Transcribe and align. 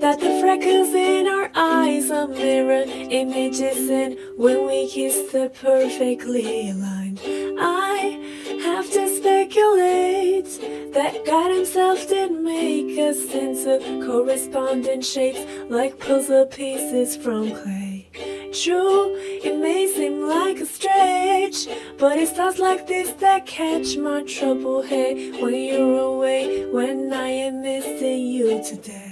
That 0.00 0.18
the 0.18 0.40
freckles 0.40 0.94
in 0.94 1.26
our 1.28 1.50
eyes 1.54 2.10
are 2.10 2.26
mirror 2.26 2.84
images, 2.86 3.90
and 3.90 4.16
when 4.36 4.66
we 4.66 4.88
kiss, 4.88 5.30
they're 5.30 5.50
perfectly 5.50 6.70
aligned. 6.70 7.20
I 7.22 8.18
have 8.64 8.90
to 8.92 9.14
speculate 9.14 10.48
that 10.94 11.26
God 11.26 11.54
Himself 11.54 12.08
did 12.08 12.32
make 12.32 12.98
us 12.98 13.34
into 13.34 13.78
corresponding 14.06 15.02
shapes 15.02 15.44
like 15.68 15.98
puzzle 15.98 16.46
pieces 16.46 17.14
from 17.14 17.50
clay. 17.50 18.08
True, 18.54 19.14
it 19.16 19.58
may 19.58 19.86
seem 19.86 20.26
like 20.26 20.60
a 20.60 20.66
stretch, 20.66 21.68
but 21.98 22.16
it's 22.16 22.32
thoughts 22.32 22.58
like 22.58 22.86
this 22.86 23.12
that 23.20 23.44
catch 23.44 23.98
my 23.98 24.22
trouble 24.22 24.80
head 24.80 25.40
when 25.42 25.54
you're 25.54 25.98
away, 25.98 26.64
when 26.72 27.12
I 27.12 27.28
am 27.28 27.60
missing 27.60 28.26
you 28.26 28.64
to 28.64 28.76
death. 28.76 29.09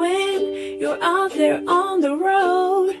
When 0.00 0.80
you're 0.80 1.02
out 1.02 1.32
there 1.32 1.62
on 1.68 2.00
the 2.00 2.16
road 2.16 2.96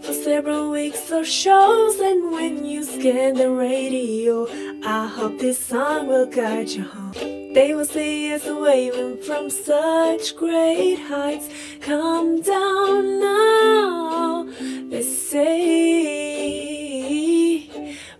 for 0.00 0.12
several 0.12 0.70
weeks 0.70 1.10
or 1.10 1.24
shows, 1.24 1.98
and 1.98 2.30
when 2.30 2.64
you 2.64 2.84
scan 2.84 3.34
the 3.34 3.50
radio, 3.50 4.46
I 4.84 5.08
hope 5.08 5.40
this 5.40 5.58
song 5.58 6.06
will 6.06 6.26
guide 6.26 6.68
you 6.68 6.84
home. 6.84 7.14
They 7.52 7.74
will 7.74 7.84
see 7.84 8.32
us 8.32 8.46
waving 8.46 9.22
from 9.22 9.50
such 9.50 10.36
great 10.36 11.00
heights. 11.00 11.48
Come 11.80 12.42
down 12.42 13.18
now, 13.18 14.44
they 14.88 15.02
say. 15.02 15.46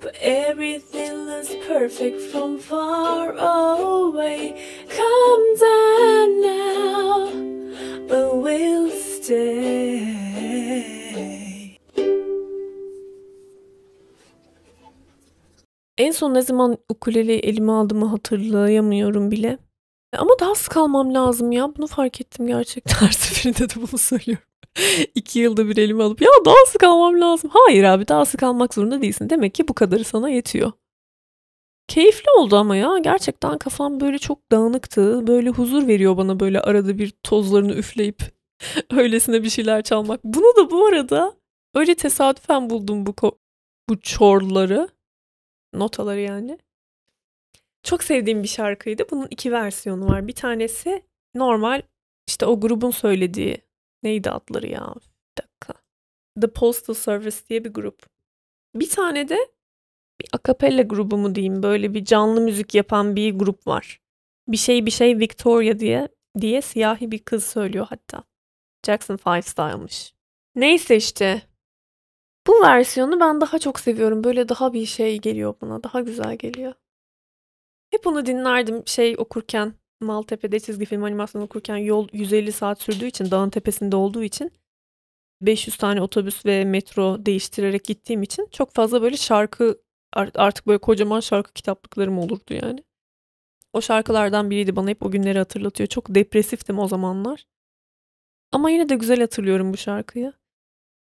But 0.00 0.16
everything 0.20 1.26
looks 1.26 1.54
perfect 1.68 2.20
from 2.32 2.58
far 2.58 3.34
away. 3.38 4.56
Come 4.88 5.56
down 5.60 6.40
now, 6.42 7.30
En 15.98 16.10
son 16.10 16.34
ne 16.34 16.42
zaman 16.42 16.78
ukuleleyi 16.88 17.38
elime 17.38 17.72
aldığımı 17.72 18.06
hatırlayamıyorum 18.06 19.30
bile. 19.30 19.58
Ama 20.16 20.30
daha 20.40 20.54
sık 20.54 20.76
lazım 21.14 21.52
ya. 21.52 21.76
Bunu 21.76 21.86
fark 21.86 22.20
ettim 22.20 22.46
gerçekten. 22.46 22.96
Her 23.06 23.12
seferinde 23.12 23.68
de 23.70 23.74
bunu 23.76 23.98
söylüyorum. 23.98 24.44
İki 25.14 25.38
yılda 25.38 25.68
bir 25.68 25.76
elime 25.76 26.02
alıp 26.04 26.22
ya 26.22 26.28
daha 26.44 26.66
sık 26.66 26.84
lazım. 27.20 27.50
Hayır 27.52 27.84
abi 27.84 28.08
daha 28.08 28.24
sık 28.24 28.42
zorunda 28.74 29.02
değilsin. 29.02 29.30
Demek 29.30 29.54
ki 29.54 29.68
bu 29.68 29.74
kadarı 29.74 30.04
sana 30.04 30.30
yetiyor. 30.30 30.72
Keyifli 31.88 32.30
oldu 32.38 32.56
ama 32.56 32.76
ya. 32.76 32.98
Gerçekten 32.98 33.58
kafam 33.58 34.00
böyle 34.00 34.18
çok 34.18 34.52
dağınıktı. 34.52 35.26
Böyle 35.26 35.50
huzur 35.50 35.86
veriyor 35.86 36.16
bana 36.16 36.40
böyle 36.40 36.60
arada 36.60 36.98
bir 36.98 37.10
tozlarını 37.10 37.72
üfleyip 37.72 38.22
öylesine 38.90 39.42
bir 39.42 39.50
şeyler 39.50 39.82
çalmak. 39.82 40.24
Bunu 40.24 40.56
da 40.56 40.70
bu 40.70 40.86
arada 40.86 41.36
öyle 41.74 41.94
tesadüfen 41.94 42.70
buldum 42.70 43.06
bu 43.06 43.14
bu 43.88 44.00
çorları 44.00 44.88
notaları 45.74 46.20
yani. 46.20 46.58
Çok 47.82 48.02
sevdiğim 48.04 48.42
bir 48.42 48.48
şarkıydı. 48.48 49.04
Bunun 49.10 49.26
iki 49.30 49.52
versiyonu 49.52 50.06
var. 50.06 50.28
Bir 50.28 50.32
tanesi 50.32 51.02
normal 51.34 51.82
işte 52.28 52.46
o 52.46 52.60
grubun 52.60 52.90
söylediği 52.90 53.58
neydi 54.02 54.30
adları 54.30 54.66
ya? 54.66 54.94
Bir 54.96 55.42
dakika. 55.42 55.74
The 56.40 56.46
Postal 56.46 56.94
Service 56.94 57.36
diye 57.48 57.64
bir 57.64 57.70
grup. 57.70 58.06
Bir 58.74 58.90
tane 58.90 59.28
de 59.28 59.38
bir 60.20 60.28
akapella 60.32 60.82
grubu 60.82 61.18
mu 61.18 61.34
diyeyim 61.34 61.62
böyle 61.62 61.94
bir 61.94 62.04
canlı 62.04 62.40
müzik 62.40 62.74
yapan 62.74 63.16
bir 63.16 63.34
grup 63.34 63.66
var. 63.66 64.00
Bir 64.48 64.56
şey 64.56 64.86
bir 64.86 64.90
şey 64.90 65.18
Victoria 65.18 65.78
diye 65.78 66.08
diye 66.40 66.62
siyahi 66.62 67.10
bir 67.10 67.18
kız 67.18 67.44
söylüyor 67.44 67.86
hatta. 67.90 68.24
Jackson 68.86 69.16
Five 69.16 69.42
Style'mış. 69.42 70.14
Neyse 70.54 70.96
işte 70.96 71.42
bu 72.46 72.62
versiyonu 72.62 73.20
ben 73.20 73.40
daha 73.40 73.58
çok 73.58 73.80
seviyorum. 73.80 74.24
Böyle 74.24 74.48
daha 74.48 74.72
bir 74.72 74.86
şey 74.86 75.18
geliyor 75.18 75.54
bana. 75.60 75.82
Daha 75.82 76.00
güzel 76.00 76.36
geliyor. 76.36 76.72
Hep 77.90 78.06
onu 78.06 78.26
dinlerdim 78.26 78.82
şey 78.86 79.14
okurken. 79.18 79.74
Maltepe'de 80.00 80.60
çizgi 80.60 80.84
film 80.84 81.04
animasyon 81.04 81.42
okurken 81.42 81.76
yol 81.76 82.08
150 82.12 82.52
saat 82.52 82.82
sürdüğü 82.82 83.06
için 83.06 83.30
dağın 83.30 83.50
tepesinde 83.50 83.96
olduğu 83.96 84.22
için 84.22 84.52
500 85.40 85.76
tane 85.76 86.02
otobüs 86.02 86.46
ve 86.46 86.64
metro 86.64 87.26
değiştirerek 87.26 87.84
gittiğim 87.84 88.22
için 88.22 88.48
çok 88.52 88.74
fazla 88.74 89.02
böyle 89.02 89.16
şarkı 89.16 89.78
artık 90.12 90.66
böyle 90.66 90.78
kocaman 90.78 91.20
şarkı 91.20 91.52
kitaplıklarım 91.52 92.18
olurdu 92.18 92.54
yani. 92.54 92.84
O 93.72 93.80
şarkılardan 93.80 94.50
biriydi 94.50 94.76
bana 94.76 94.88
hep 94.88 95.02
o 95.02 95.10
günleri 95.10 95.38
hatırlatıyor. 95.38 95.88
Çok 95.88 96.14
depresiftim 96.14 96.78
o 96.78 96.88
zamanlar. 96.88 97.46
Ama 98.52 98.70
yine 98.70 98.88
de 98.88 98.94
güzel 98.94 99.20
hatırlıyorum 99.20 99.72
bu 99.72 99.76
şarkıyı. 99.76 100.32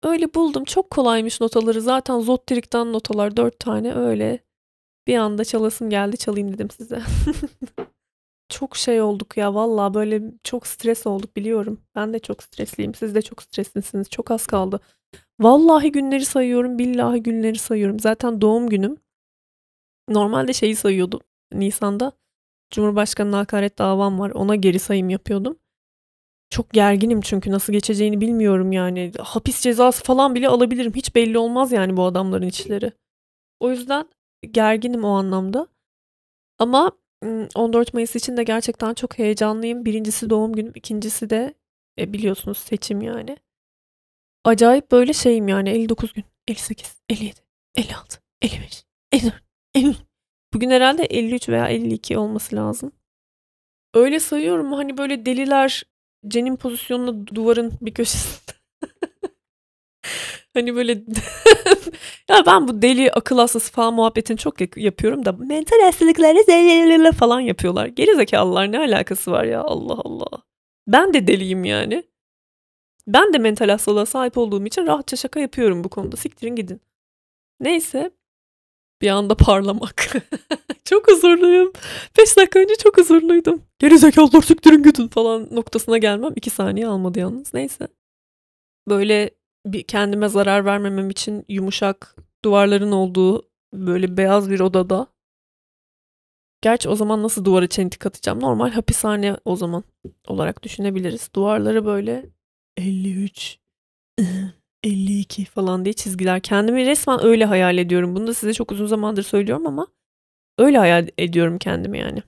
Öyle 0.03 0.35
buldum. 0.35 0.65
Çok 0.65 0.91
kolaymış 0.91 1.41
notaları. 1.41 1.81
Zaten 1.81 2.21
Zotterik'ten 2.21 2.93
notalar 2.93 3.37
dört 3.37 3.61
tane 3.61 3.95
öyle. 3.95 4.39
Bir 5.07 5.17
anda 5.17 5.45
çalasım 5.45 5.91
geldi 5.91 6.17
çalayım 6.17 6.53
dedim 6.53 6.71
size. 6.71 7.03
çok 8.49 8.77
şey 8.77 9.01
olduk 9.03 9.37
ya 9.37 9.55
valla 9.55 9.95
böyle 9.95 10.23
çok 10.45 10.67
stres 10.67 11.07
olduk 11.07 11.37
biliyorum. 11.37 11.81
Ben 11.95 12.13
de 12.13 12.19
çok 12.19 12.43
stresliyim. 12.43 12.95
Siz 12.95 13.15
de 13.15 13.23
çok 13.23 13.43
streslisiniz. 13.43 14.11
Çok 14.11 14.31
az 14.31 14.47
kaldı. 14.47 14.81
Vallahi 15.41 15.93
günleri 15.93 16.25
sayıyorum. 16.25 16.79
Billahi 16.79 17.23
günleri 17.23 17.59
sayıyorum. 17.59 18.01
Zaten 18.01 18.41
doğum 18.41 18.69
günüm. 18.69 18.97
Normalde 20.09 20.53
şeyi 20.53 20.77
sayıyordum. 20.77 21.21
Nisan'da 21.53 22.13
Cumhurbaşkanı'na 22.71 23.39
hakaret 23.39 23.79
davam 23.79 24.21
var. 24.21 24.31
Ona 24.31 24.57
geri 24.57 24.79
sayım 24.79 25.11
yapıyordum. 25.11 25.59
Çok 26.51 26.71
gerginim 26.71 27.21
çünkü 27.21 27.51
nasıl 27.51 27.73
geçeceğini 27.73 28.21
bilmiyorum 28.21 28.73
yani. 28.73 29.13
Hapis 29.19 29.61
cezası 29.61 30.05
falan 30.05 30.35
bile 30.35 30.49
alabilirim. 30.49 30.93
Hiç 30.95 31.15
belli 31.15 31.39
olmaz 31.39 31.73
yani 31.73 31.97
bu 31.97 32.05
adamların 32.05 32.47
içleri. 32.47 32.93
O 33.61 33.71
yüzden 33.71 34.09
gerginim 34.51 35.05
o 35.05 35.09
anlamda. 35.09 35.67
Ama 36.59 36.93
14 37.55 37.95
Mayıs 37.95 38.17
için 38.17 38.37
de 38.37 38.43
gerçekten 38.43 38.95
çok 38.95 39.19
heyecanlıyım. 39.19 39.85
Birincisi 39.85 40.31
doğum 40.31 40.53
günüm, 40.53 40.73
ikincisi 40.75 41.31
de 41.31 41.55
e, 41.99 42.13
biliyorsunuz 42.13 42.59
seçim 42.59 43.03
yani. 43.03 43.37
Acayip 44.45 44.93
böyle 44.93 45.13
şeyim 45.13 45.49
yani 45.49 45.71
59 45.71 46.13
gün, 46.13 46.25
58, 46.49 47.03
57, 47.09 47.41
56, 47.75 48.21
55, 48.43 48.85
54, 49.13 49.35
53. 49.75 49.97
Bugün 50.55 50.71
herhalde 50.71 51.05
53 51.05 51.49
veya 51.49 51.69
52 51.69 52.19
olması 52.19 52.57
lazım. 52.57 52.93
Öyle 53.95 54.21
sayıyorum 54.21 54.73
hani 54.73 54.99
böyle 54.99 55.27
deliler 55.27 55.85
Cenin 56.29 56.57
pozisyonunu 56.57 57.27
duvarın 57.27 57.73
bir 57.81 57.95
köşesinde. 57.95 58.53
hani 60.55 60.75
böyle 60.75 60.93
ya 62.31 62.47
ben 62.47 62.69
bu 62.69 62.83
deli 62.83 63.13
akıl 63.13 63.39
hastası 63.39 63.73
falan 63.73 63.95
muhabbetini 63.95 64.39
çok 64.39 64.77
yapıyorum 64.77 65.25
da 65.25 65.33
mental 65.33 65.81
hastalıkları 65.83 67.13
falan 67.13 67.41
yapıyorlar. 67.41 67.87
Geri 67.87 68.17
zekalılar 68.17 68.73
ne 68.73 68.79
alakası 68.79 69.31
var 69.31 69.45
ya 69.45 69.61
Allah 69.63 69.95
Allah. 70.05 70.43
Ben 70.87 71.15
de 71.15 71.27
deliyim 71.27 71.65
yani. 71.65 72.10
Ben 73.07 73.33
de 73.33 73.39
mental 73.39 73.69
hastalığa 73.69 74.07
sahip 74.07 74.39
olduğum 74.39 74.67
için 74.67 74.87
rahatça 74.87 75.17
şaka 75.17 75.41
yapıyorum 75.41 75.85
bu 75.85 75.89
konuda. 75.89 76.17
Siktirin 76.17 76.57
gidin. 76.57 76.81
Neyse. 77.61 78.11
Bir 79.03 79.11
anda 79.11 79.35
parlamak. 79.35 80.17
çok 80.85 81.11
huzurluyum. 81.11 81.73
5 82.19 82.37
dakika 82.37 82.59
önce 82.59 82.75
çok 82.77 82.99
huzurluydum. 82.99 83.63
Geri 83.79 83.99
zekalılar 83.99 84.43
siktirin 84.43 84.83
gidin 84.83 85.09
falan 85.09 85.49
noktasına 85.51 85.99
gelmem. 85.99 86.33
2 86.37 86.51
saniye 86.51 86.87
almadı 86.87 87.19
yalnız. 87.19 87.55
Neyse. 87.55 87.89
Böyle 88.89 89.31
bir 89.67 89.83
kendime 89.83 90.29
zarar 90.29 90.65
vermemem 90.65 91.11
için 91.11 91.45
yumuşak 91.49 92.17
duvarların 92.45 92.93
olduğu 92.93 93.51
böyle 93.73 94.17
beyaz 94.17 94.51
bir 94.51 94.61
odada. 94.61 95.07
Gerçi 96.63 96.89
o 96.89 96.95
zaman 96.95 97.23
nasıl 97.23 97.45
duvara 97.45 97.67
çentik 97.67 98.07
atacağım? 98.07 98.41
Normal 98.41 98.71
hapishane 98.71 99.37
o 99.45 99.57
zaman 99.57 99.85
olarak 100.27 100.63
düşünebiliriz. 100.63 101.31
Duvarları 101.35 101.87
böyle 101.87 102.31
53, 102.77 103.59
52 104.83 105.45
falan 105.55 105.85
diye 105.85 105.93
çizgiler. 105.93 106.41
Kendimi 106.41 106.87
resmen 106.87 107.25
öyle 107.25 107.45
hayal 107.45 107.79
ediyorum. 107.79 108.17
Bunu 108.17 108.27
da 108.27 108.35
size 108.35 108.53
çok 108.55 108.73
uzun 108.73 108.87
zamandır 108.87 109.23
söylüyorum 109.23 109.67
ama 109.67 109.87
öyle 110.59 110.79
hayal 110.79 111.09
ediyorum 111.19 111.59
kendimi 111.59 111.99
yani. 111.99 112.23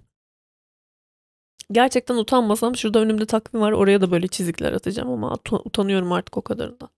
Gerçekten 1.73 2.15
utanmasam 2.17 2.77
şurada 2.77 2.99
önümde 2.99 3.27
takvim 3.27 3.61
var 3.61 3.73
oraya 3.73 4.01
da 4.01 4.11
böyle 4.11 4.29
çizikler 4.29 4.73
atacağım 4.73 5.11
ama 5.11 5.39
utanıyorum 5.65 6.13
artık 6.13 6.37
o 6.37 6.43
kadarından. 6.43 6.91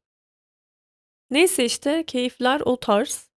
Neyse 1.31 1.65
işte 1.65 2.05
keyifler 2.07 2.61
o 2.61 2.77
tarz. 2.77 3.29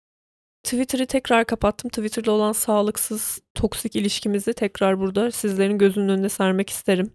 Twitter'ı 0.63 1.07
tekrar 1.07 1.45
kapattım. 1.45 1.89
Twitter'da 1.91 2.33
olan 2.33 2.53
sağlıksız, 2.53 3.41
toksik 3.55 3.97
ilişkimizi 3.97 4.53
tekrar 4.53 5.01
burada 5.01 5.31
sizlerin 5.31 5.79
gözünün 5.79 6.09
önüne 6.09 6.29
sermek 6.29 6.71
isterim. 6.71 7.13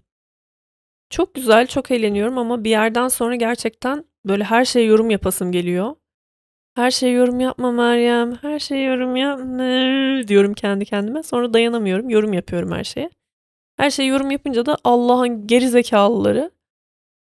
Çok 1.12 1.36
güzel, 1.36 1.68
çok 1.68 1.92
eğleniyorum 1.92 2.38
ama 2.38 2.64
bir 2.64 2.70
yerden 2.70 3.08
sonra 3.08 3.36
gerçekten 3.36 4.06
böyle 4.26 4.44
her 4.44 4.66
şeye 4.66 4.86
yorum 4.86 5.10
yapasım 5.10 5.52
geliyor. 5.52 5.96
Her 6.76 6.92
şeye 6.92 7.14
yorum 7.14 7.40
yapma 7.40 7.72
Meryem, 7.72 8.36
her 8.36 8.60
şeye 8.60 8.84
yorum 8.84 9.16
yapma 9.16 10.28
diyorum 10.28 10.54
kendi 10.54 10.86
kendime. 10.86 11.24
Sonra 11.24 11.54
dayanamıyorum, 11.54 12.10
yorum 12.10 12.34
yapıyorum 12.34 12.72
her 12.72 12.84
şeye. 12.84 13.10
Her 13.78 13.90
şeye 13.90 14.10
yorum 14.10 14.32
yapınca 14.32 14.66
da 14.66 14.78
Allah'ın 14.84 15.48
geri 15.48 15.70
zekalıları 15.70 16.52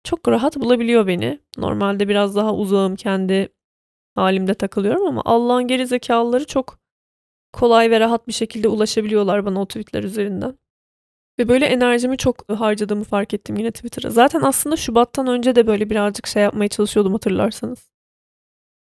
çok 0.04 0.28
rahat 0.28 0.56
bulabiliyor 0.56 1.06
beni. 1.06 1.40
Normalde 1.58 2.08
biraz 2.08 2.36
daha 2.36 2.54
uzağım 2.54 2.96
kendi 2.96 3.48
halimde 4.14 4.54
takılıyorum 4.54 5.06
ama 5.06 5.22
Allah'ın 5.24 5.68
geri 5.68 5.86
zekalıları 5.86 6.46
çok 6.46 6.78
kolay 7.52 7.90
ve 7.90 8.00
rahat 8.00 8.28
bir 8.28 8.32
şekilde 8.32 8.68
ulaşabiliyorlar 8.68 9.46
bana 9.46 9.62
o 9.62 9.66
tweetler 9.66 10.04
üzerinden. 10.04 10.59
Ve 11.40 11.48
böyle 11.48 11.66
enerjimi 11.66 12.16
çok 12.16 12.50
harcadığımı 12.52 13.04
fark 13.04 13.34
ettim 13.34 13.56
yine 13.56 13.70
Twitter'a. 13.70 14.10
Zaten 14.10 14.40
aslında 14.42 14.76
Şubat'tan 14.76 15.26
önce 15.26 15.54
de 15.54 15.66
böyle 15.66 15.90
birazcık 15.90 16.26
şey 16.26 16.42
yapmaya 16.42 16.68
çalışıyordum 16.68 17.12
hatırlarsanız. 17.12 17.90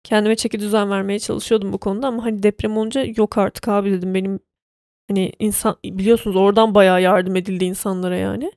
Kendime 0.04 0.36
çeki 0.36 0.60
düzen 0.60 0.90
vermeye 0.90 1.20
çalışıyordum 1.20 1.74
bu 1.74 1.78
konuda 1.78 2.08
ama 2.08 2.26
hani 2.26 2.44
deprem 2.44 2.78
olunca 2.78 3.06
yok 3.18 3.38
artık 3.38 3.68
abi 3.68 3.92
dedim 3.92 4.14
benim 4.14 4.40
hani 5.10 5.32
insan 5.40 5.78
biliyorsunuz 5.86 6.36
oradan 6.36 6.76
bayağı 6.76 7.02
yardım 7.02 7.36
edildi 7.36 7.66
insanlara 7.66 8.18
yani. 8.18 8.52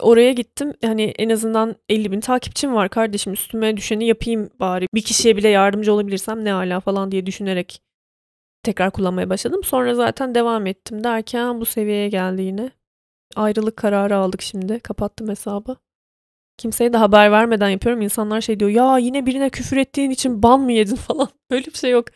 Oraya 0.00 0.32
gittim 0.32 0.74
hani 0.84 1.02
en 1.02 1.30
azından 1.30 1.76
50 1.88 2.12
bin 2.12 2.20
takipçim 2.20 2.74
var 2.74 2.88
kardeşim 2.88 3.32
üstüme 3.32 3.76
düşeni 3.76 4.06
yapayım 4.06 4.50
bari. 4.60 4.86
Bir 4.94 5.02
kişiye 5.02 5.36
bile 5.36 5.48
yardımcı 5.48 5.92
olabilirsem 5.92 6.44
ne 6.44 6.52
ala 6.52 6.80
falan 6.80 7.12
diye 7.12 7.26
düşünerek 7.26 7.82
tekrar 8.62 8.90
kullanmaya 8.90 9.30
başladım. 9.30 9.60
Sonra 9.64 9.94
zaten 9.94 10.34
devam 10.34 10.66
ettim 10.66 11.04
derken 11.04 11.60
bu 11.60 11.66
seviyeye 11.66 12.08
geldi 12.08 12.42
yine. 12.42 12.70
Ayrılık 13.36 13.76
kararı 13.76 14.16
aldık 14.16 14.42
şimdi. 14.42 14.80
Kapattım 14.80 15.28
hesabı. 15.28 15.76
Kimseye 16.58 16.92
de 16.92 16.96
haber 16.96 17.32
vermeden 17.32 17.68
yapıyorum. 17.68 18.02
İnsanlar 18.02 18.40
şey 18.40 18.60
diyor 18.60 18.70
ya 18.70 18.98
yine 18.98 19.26
birine 19.26 19.50
küfür 19.50 19.76
ettiğin 19.76 20.10
için 20.10 20.42
ban 20.42 20.60
mı 20.60 20.72
yedin 20.72 20.96
falan. 21.08 21.28
Öyle 21.50 21.66
bir 21.66 21.78
şey 21.78 21.90
yok. 21.90 22.06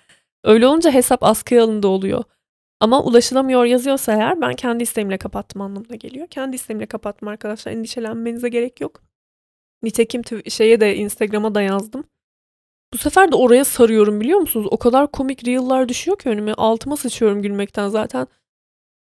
Öyle 0.45 0.67
olunca 0.67 0.91
hesap 0.93 1.23
askıya 1.23 1.65
alındı 1.65 1.89
oluyor. 1.89 2.25
Ama 2.81 3.03
ulaşılamıyor 3.05 3.65
yazıyorsa 3.65 4.13
eğer 4.13 4.41
ben 4.41 4.53
kendi 4.55 4.83
isteğimle 4.83 5.19
kapattım 5.19 5.63
anlamına 5.63 5.97
geliyor. 5.97 6.27
Kendi 6.27 6.57
isteğimle 6.57 6.87
kapattım 6.87 7.29
arkadaşlar. 7.29 7.73
Endişelenmenize 7.73 8.49
gerek 8.49 8.81
yok. 8.81 9.03
Nitekim 9.83 10.23
şeye 10.51 10.81
de 10.81 10.97
Instagram'a 10.97 11.55
da 11.55 11.63
yazdım. 11.63 12.05
Bu 12.95 12.99
sefer 12.99 13.33
de 13.33 13.37
oraya 13.37 13.65
sarıyorum 13.65 14.21
biliyor 14.21 14.39
musunuz? 14.39 14.67
O 14.71 14.79
kadar 14.79 15.11
komik 15.13 15.47
reel'lar 15.47 15.89
düşüyor 15.89 16.19
ki 16.19 16.29
önüme. 16.29 16.55
Altıma 16.55 16.97
sıçıyorum 16.97 17.43
gülmekten 17.43 17.89
zaten. 17.89 18.27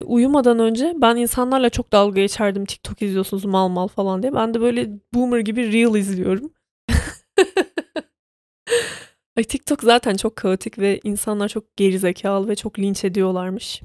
Uyumadan 0.05 0.59
önce 0.59 0.95
ben 0.97 1.17
insanlarla 1.17 1.71
çok 1.71 1.93
dalga 1.93 2.21
geçerdim. 2.21 2.65
TikTok 2.65 3.03
izliyorsunuz 3.03 3.45
mal 3.45 3.69
mal 3.69 3.89
falan 3.89 4.23
diye. 4.23 4.35
Ben 4.35 4.55
de 4.55 4.61
böyle 4.61 4.91
boomer 5.15 5.41
gibi 5.41 5.73
reel 5.73 5.95
izliyorum. 5.95 6.53
Ay 9.37 9.45
TikTok 9.45 9.83
zaten 9.83 10.17
çok 10.17 10.37
kaotik 10.37 10.79
ve 10.79 11.01
insanlar 11.05 11.49
çok 11.49 11.77
gerizekalı 11.77 12.49
ve 12.49 12.57
çok 12.57 12.79
linç 12.79 13.05
ediyorlarmış. 13.05 13.83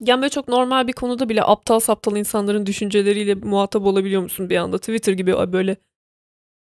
Yani 0.00 0.22
böyle 0.22 0.30
çok 0.30 0.48
normal 0.48 0.86
bir 0.86 0.92
konuda 0.92 1.28
bile 1.28 1.42
aptal 1.44 1.80
saptal 1.80 2.16
insanların 2.16 2.66
düşünceleriyle 2.66 3.34
muhatap 3.34 3.86
olabiliyor 3.86 4.22
musun 4.22 4.50
bir 4.50 4.56
anda? 4.56 4.78
Twitter 4.78 5.12
gibi 5.12 5.32
böyle 5.52 5.76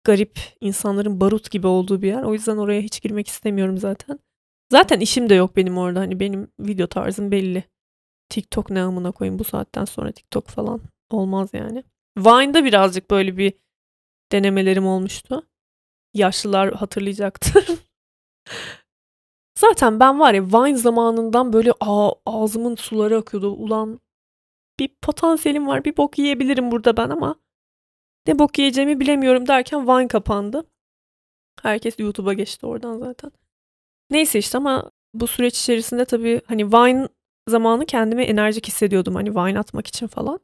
garip 0.03 0.39
insanların 0.61 1.21
barut 1.21 1.51
gibi 1.51 1.67
olduğu 1.67 2.01
bir 2.01 2.07
yer. 2.07 2.23
O 2.23 2.33
yüzden 2.33 2.57
oraya 2.57 2.81
hiç 2.81 3.01
girmek 3.01 3.27
istemiyorum 3.27 3.77
zaten. 3.77 4.19
Zaten 4.71 5.00
işim 5.00 5.29
de 5.29 5.35
yok 5.35 5.55
benim 5.55 5.77
orada. 5.77 6.00
Hani 6.00 6.19
benim 6.19 6.47
video 6.59 6.88
tarzım 6.88 7.31
belli. 7.31 7.63
TikTok 8.29 8.69
ne 8.69 8.81
amına 8.81 9.11
koyayım 9.11 9.39
bu 9.39 9.44
saatten 9.44 9.85
sonra 9.85 10.11
TikTok 10.11 10.47
falan 10.47 10.81
olmaz 11.09 11.50
yani. 11.53 11.83
Vine'da 12.17 12.65
birazcık 12.65 13.11
böyle 13.11 13.38
bir 13.38 13.53
denemelerim 14.31 14.88
olmuştu. 14.88 15.47
Yaşlılar 16.13 16.73
hatırlayacaktır. 16.73 17.67
Zaten 19.59 19.99
ben 19.99 20.19
var 20.19 20.33
ya 20.33 20.44
Vine 20.44 20.77
zamanından 20.77 21.53
böyle 21.53 21.71
ağzımın 22.25 22.75
suları 22.75 23.17
akıyordu. 23.17 23.51
Ulan 23.51 23.99
bir 24.79 24.89
potansiyelim 25.01 25.67
var 25.67 25.85
bir 25.85 25.97
bok 25.97 26.19
yiyebilirim 26.19 26.71
burada 26.71 26.97
ben 26.97 27.09
ama 27.09 27.35
ne 28.27 28.39
bok 28.39 28.59
yiyeceğimi 28.59 28.99
bilemiyorum 28.99 29.47
derken 29.47 29.87
Vine 29.87 30.07
kapandı. 30.07 30.65
Herkes 31.61 31.99
YouTube'a 31.99 32.33
geçti 32.33 32.65
oradan 32.65 32.97
zaten. 32.99 33.31
Neyse 34.09 34.39
işte 34.39 34.57
ama 34.57 34.91
bu 35.13 35.27
süreç 35.27 35.59
içerisinde 35.59 36.05
tabii 36.05 36.41
hani 36.45 36.73
Vine 36.73 37.07
zamanı 37.49 37.85
kendimi 37.85 38.23
enerjik 38.23 38.67
hissediyordum 38.67 39.15
hani 39.15 39.35
Vine 39.35 39.59
atmak 39.59 39.87
için 39.87 40.07
falan. 40.07 40.39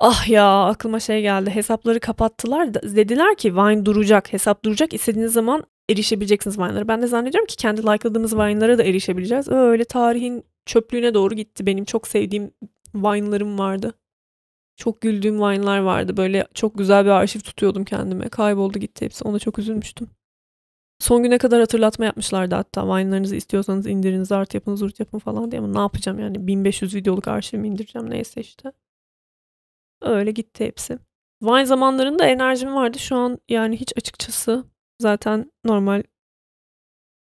Ah 0.00 0.28
ya 0.28 0.64
aklıma 0.64 1.00
şey 1.00 1.22
geldi. 1.22 1.50
Hesapları 1.50 2.00
kapattılar. 2.00 2.74
Dediler 2.74 3.36
ki 3.36 3.56
Vine 3.56 3.84
duracak. 3.86 4.32
Hesap 4.32 4.64
duracak. 4.64 4.94
İstediğiniz 4.94 5.32
zaman 5.32 5.64
erişebileceksiniz 5.90 6.58
Vine'lara. 6.58 6.88
Ben 6.88 7.02
de 7.02 7.06
zannediyorum 7.06 7.46
ki 7.46 7.56
kendi 7.56 7.82
like'ladığımız 7.82 8.36
Vine'lara 8.36 8.78
da 8.78 8.82
erişebileceğiz. 8.82 9.48
Öyle 9.48 9.84
tarihin 9.84 10.44
çöplüğüne 10.66 11.14
doğru 11.14 11.34
gitti. 11.34 11.66
Benim 11.66 11.84
çok 11.84 12.08
sevdiğim 12.08 12.50
Vine'larım 12.94 13.58
vardı. 13.58 13.94
Çok 14.76 15.00
güldüğüm 15.00 15.40
Vine'lar 15.40 15.78
vardı. 15.78 16.16
Böyle 16.16 16.46
çok 16.54 16.78
güzel 16.78 17.04
bir 17.04 17.10
arşiv 17.10 17.40
tutuyordum 17.40 17.84
kendime. 17.84 18.28
Kayboldu 18.28 18.78
gitti 18.78 19.04
hepsi. 19.04 19.24
Ona 19.24 19.38
çok 19.38 19.58
üzülmüştüm. 19.58 20.08
Son 20.98 21.22
güne 21.22 21.38
kadar 21.38 21.60
hatırlatma 21.60 22.04
yapmışlardı 22.04 22.54
hatta. 22.54 22.84
Vine'larınızı 22.84 23.36
istiyorsanız 23.36 23.86
indiriniz, 23.86 24.32
art 24.32 24.54
yapın, 24.54 24.76
zurt 24.76 25.00
yapın 25.00 25.18
falan 25.18 25.50
diye. 25.50 25.60
Ama 25.60 25.72
ne 25.72 25.78
yapacağım 25.78 26.18
yani? 26.18 26.46
1500 26.46 26.94
videoluk 26.94 27.28
arşivimi 27.28 27.68
indireceğim 27.68 28.10
neyse 28.10 28.40
işte. 28.40 28.72
Öyle 30.02 30.30
gitti 30.30 30.64
hepsi. 30.64 30.98
Vine 31.42 31.66
zamanlarında 31.66 32.26
enerjim 32.26 32.74
vardı. 32.74 32.98
Şu 32.98 33.16
an 33.16 33.38
yani 33.48 33.76
hiç 33.76 33.92
açıkçası 33.96 34.64
zaten 35.00 35.52
normal 35.64 36.02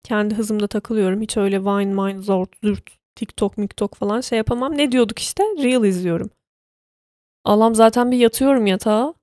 kendi 0.03 0.35
hızımda 0.35 0.67
takılıyorum. 0.67 1.21
Hiç 1.21 1.37
öyle 1.37 1.61
Vine, 1.61 1.93
Mine, 1.93 2.21
Zort, 2.21 2.49
Zurt, 2.63 2.89
TikTok, 3.15 3.57
MikTok 3.57 3.95
falan 3.95 4.21
şey 4.21 4.37
yapamam. 4.37 4.77
Ne 4.77 4.91
diyorduk 4.91 5.19
işte? 5.19 5.43
Reel 5.43 5.83
izliyorum. 5.83 6.29
Allah'ım 7.45 7.75
zaten 7.75 8.11
bir 8.11 8.17
yatıyorum 8.17 8.67
yatağa. 8.67 9.13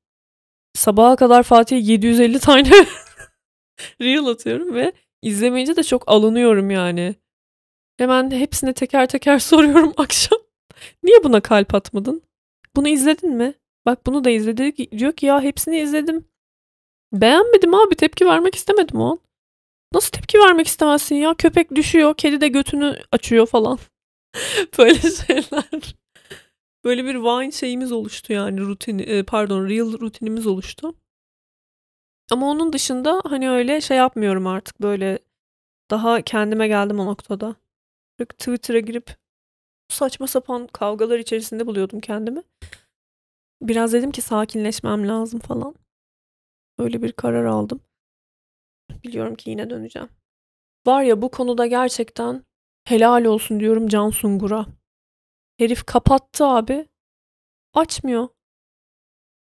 Sabaha 0.75 1.17
kadar 1.17 1.43
Fatih 1.43 1.87
750 1.88 2.38
tane 2.38 2.70
Reel 4.00 4.26
atıyorum 4.26 4.75
ve 4.75 4.93
izlemeyince 5.23 5.76
de 5.76 5.82
çok 5.82 6.05
alınıyorum 6.06 6.70
yani. 6.70 7.15
Hemen 7.99 8.31
hepsine 8.31 8.73
teker 8.73 9.06
teker 9.09 9.38
soruyorum 9.50 9.93
akşam. 9.97 10.38
Niye 11.03 11.25
buna 11.25 11.41
kalp 11.41 11.75
atmadın? 11.75 12.23
Bunu 12.76 12.88
izledin 12.88 13.31
mi? 13.31 13.55
Bak 13.87 14.06
bunu 14.06 14.25
da 14.25 14.31
izledi. 14.31 14.91
Diyor 14.99 15.12
ki 15.12 15.26
ya 15.26 15.41
hepsini 15.41 15.79
izledim. 15.81 16.25
Beğenmedim 17.12 17.75
abi 17.75 17.94
tepki 17.94 18.26
vermek 18.26 18.55
istemedim 18.55 19.00
o 19.00 19.11
an. 19.11 19.19
Nasıl 19.93 20.11
tepki 20.11 20.38
vermek 20.38 20.67
istemezsin 20.67 21.15
ya? 21.15 21.35
Köpek 21.35 21.75
düşüyor, 21.75 22.15
kedi 22.17 22.41
de 22.41 22.49
götünü 22.49 22.97
açıyor 23.12 23.47
falan. 23.47 23.79
Böyle 24.79 25.00
şeyler. 25.00 25.97
Böyle 26.85 27.05
bir 27.05 27.15
Vine 27.15 27.53
şeyimiz 27.53 27.93
oluştu 27.93 28.32
yani 28.32 28.61
rutin 28.61 29.25
pardon 29.25 29.69
Real 29.69 30.01
rutinimiz 30.01 30.47
oluştu. 30.47 30.94
Ama 32.31 32.51
onun 32.51 32.73
dışında 32.73 33.20
hani 33.25 33.51
öyle 33.51 33.81
şey 33.81 33.97
yapmıyorum 33.97 34.47
artık 34.47 34.82
böyle 34.82 35.19
daha 35.91 36.23
kendime 36.23 36.69
geldim 36.69 37.01
o 37.01 37.06
noktada. 37.06 37.56
Twitter'a 38.19 38.79
girip 38.79 39.17
saçma 39.89 40.27
sapan 40.27 40.67
kavgalar 40.67 41.19
içerisinde 41.19 41.67
buluyordum 41.67 42.01
kendimi. 42.01 42.43
Biraz 43.63 43.93
dedim 43.93 44.11
ki 44.11 44.23
sakinleşmem 44.23 45.08
lazım 45.08 45.41
falan. 45.41 45.75
Öyle 46.79 47.03
bir 47.03 47.13
karar 47.13 47.44
aldım. 47.44 47.81
Biliyorum 49.05 49.35
ki 49.35 49.51
yine 49.51 49.70
döneceğim. 49.70 50.08
Var 50.87 51.03
ya 51.03 51.23
bu 51.23 51.31
konuda 51.31 51.67
gerçekten 51.67 52.44
helal 52.85 53.25
olsun 53.25 53.61
diyorum 53.61 53.89
Can 53.89 54.11
Sungur'a. 54.11 54.67
Herif 55.58 55.84
kapattı 55.84 56.46
abi. 56.46 56.88
Açmıyor. 57.74 58.29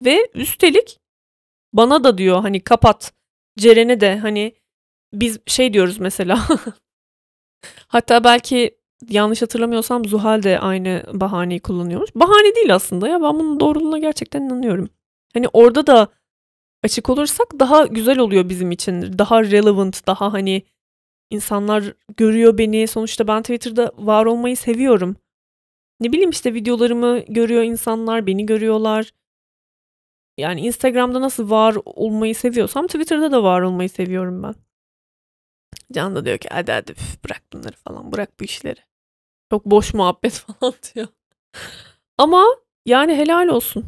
Ve 0.04 0.30
üstelik 0.34 1.00
bana 1.72 2.04
da 2.04 2.18
diyor 2.18 2.40
hani 2.40 2.60
kapat. 2.60 3.12
Ceren'e 3.58 4.00
de 4.00 4.18
hani 4.18 4.54
biz 5.12 5.38
şey 5.46 5.72
diyoruz 5.72 5.98
mesela. 5.98 6.48
Hatta 7.88 8.24
belki 8.24 8.78
yanlış 9.08 9.42
hatırlamıyorsam 9.42 10.04
Zuhal 10.04 10.42
de 10.42 10.58
aynı 10.58 11.02
bahaneyi 11.12 11.60
kullanıyormuş. 11.60 12.14
Bahane 12.14 12.54
değil 12.54 12.74
aslında 12.74 13.08
ya 13.08 13.22
ben 13.22 13.34
bunun 13.34 13.60
doğruluğuna 13.60 13.98
gerçekten 13.98 14.42
inanıyorum. 14.42 14.88
Hani 15.34 15.48
orada 15.52 15.86
da 15.86 16.08
açık 16.84 17.10
olursak 17.10 17.46
daha 17.60 17.86
güzel 17.86 18.18
oluyor 18.18 18.48
bizim 18.48 18.70
için. 18.70 19.18
Daha 19.18 19.44
relevant, 19.44 20.06
daha 20.06 20.32
hani 20.32 20.62
insanlar 21.30 21.94
görüyor 22.16 22.58
beni. 22.58 22.88
Sonuçta 22.88 23.28
ben 23.28 23.42
Twitter'da 23.42 23.92
var 23.98 24.26
olmayı 24.26 24.56
seviyorum. 24.56 25.16
Ne 26.00 26.12
bileyim 26.12 26.30
işte 26.30 26.54
videolarımı 26.54 27.18
görüyor 27.28 27.62
insanlar, 27.62 28.26
beni 28.26 28.46
görüyorlar. 28.46 29.12
Yani 30.38 30.60
Instagram'da 30.60 31.20
nasıl 31.20 31.50
var 31.50 31.76
olmayı 31.84 32.34
seviyorsam 32.34 32.86
Twitter'da 32.86 33.32
da 33.32 33.42
var 33.42 33.60
olmayı 33.60 33.90
seviyorum 33.90 34.42
ben. 34.42 34.54
Can 35.92 36.16
da 36.16 36.24
diyor 36.24 36.38
ki 36.38 36.48
hadi 36.52 36.72
hadi 36.72 36.94
bırak 37.24 37.42
bunları 37.52 37.76
falan 37.76 38.12
bırak 38.12 38.40
bu 38.40 38.44
işleri. 38.44 38.80
Çok 39.50 39.66
boş 39.66 39.94
muhabbet 39.94 40.32
falan 40.60 40.74
diyor. 40.94 41.06
Ama 42.18 42.44
yani 42.86 43.14
helal 43.16 43.48
olsun. 43.48 43.86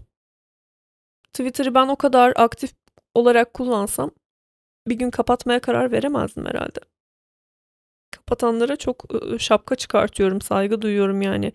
Twitter'ı 1.33 1.75
ben 1.75 1.89
o 1.89 1.97
kadar 1.97 2.33
aktif 2.37 2.71
olarak 3.15 3.55
kullansam 3.55 4.11
bir 4.89 4.95
gün 4.95 5.11
kapatmaya 5.11 5.61
karar 5.61 5.93
veremezdim 5.93 6.47
herhalde. 6.47 6.81
Kapatanlara 8.11 8.77
çok 8.77 9.05
şapka 9.39 9.75
çıkartıyorum, 9.77 10.41
saygı 10.41 10.83
duyuyorum 10.83 11.23
yani. 11.23 11.53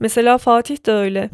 Mesela 0.00 0.38
Fatih 0.38 0.86
de 0.86 0.92
öyle. 0.92 1.30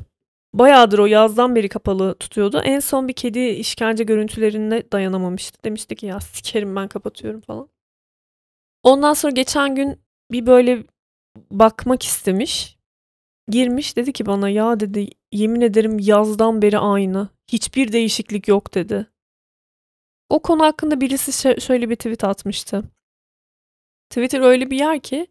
bayağıdır 0.55 0.99
o 0.99 1.07
yazdan 1.07 1.57
beri 1.57 1.69
kapalı 1.69 2.14
tutuyordu. 2.14 2.61
En 2.64 2.81
son 2.81 3.09
bir 3.09 3.12
kedi 3.12 3.40
işkence 3.40 4.05
görüntülerine 4.05 4.93
dayanamamıştı. 4.93 5.64
Demişti 5.64 5.97
ki 5.97 6.07
ya 6.07 6.21
sikerim 6.21 6.76
ben 6.76 6.88
kapatıyorum 6.88 7.40
falan. 7.40 7.69
Ondan 8.83 9.14
sonra 9.14 9.33
geçen 9.33 9.75
gün 9.75 10.00
bir 10.33 10.47
böyle 10.47 10.85
bakmak 11.50 12.02
istemiş. 12.02 12.79
Girmiş 13.49 13.97
dedi 13.97 14.12
ki 14.12 14.26
bana 14.26 14.49
ya 14.49 14.81
dedi 14.81 15.09
yemin 15.33 15.61
ederim 15.61 15.99
yazdan 15.99 16.62
beri 16.62 16.79
aynı. 16.79 17.29
Hiçbir 17.49 17.93
değişiklik 17.93 18.49
yok 18.49 18.75
dedi. 18.75 19.07
O 20.29 20.43
konu 20.43 20.64
hakkında 20.64 21.00
birisi 21.00 21.61
şöyle 21.61 21.90
bir 21.90 21.97
tweet 21.97 22.25
atmıştı. 22.25 22.83
Twitter 24.11 24.40
öyle 24.40 24.71
bir 24.71 24.79
yer 24.79 25.00
ki 25.00 25.26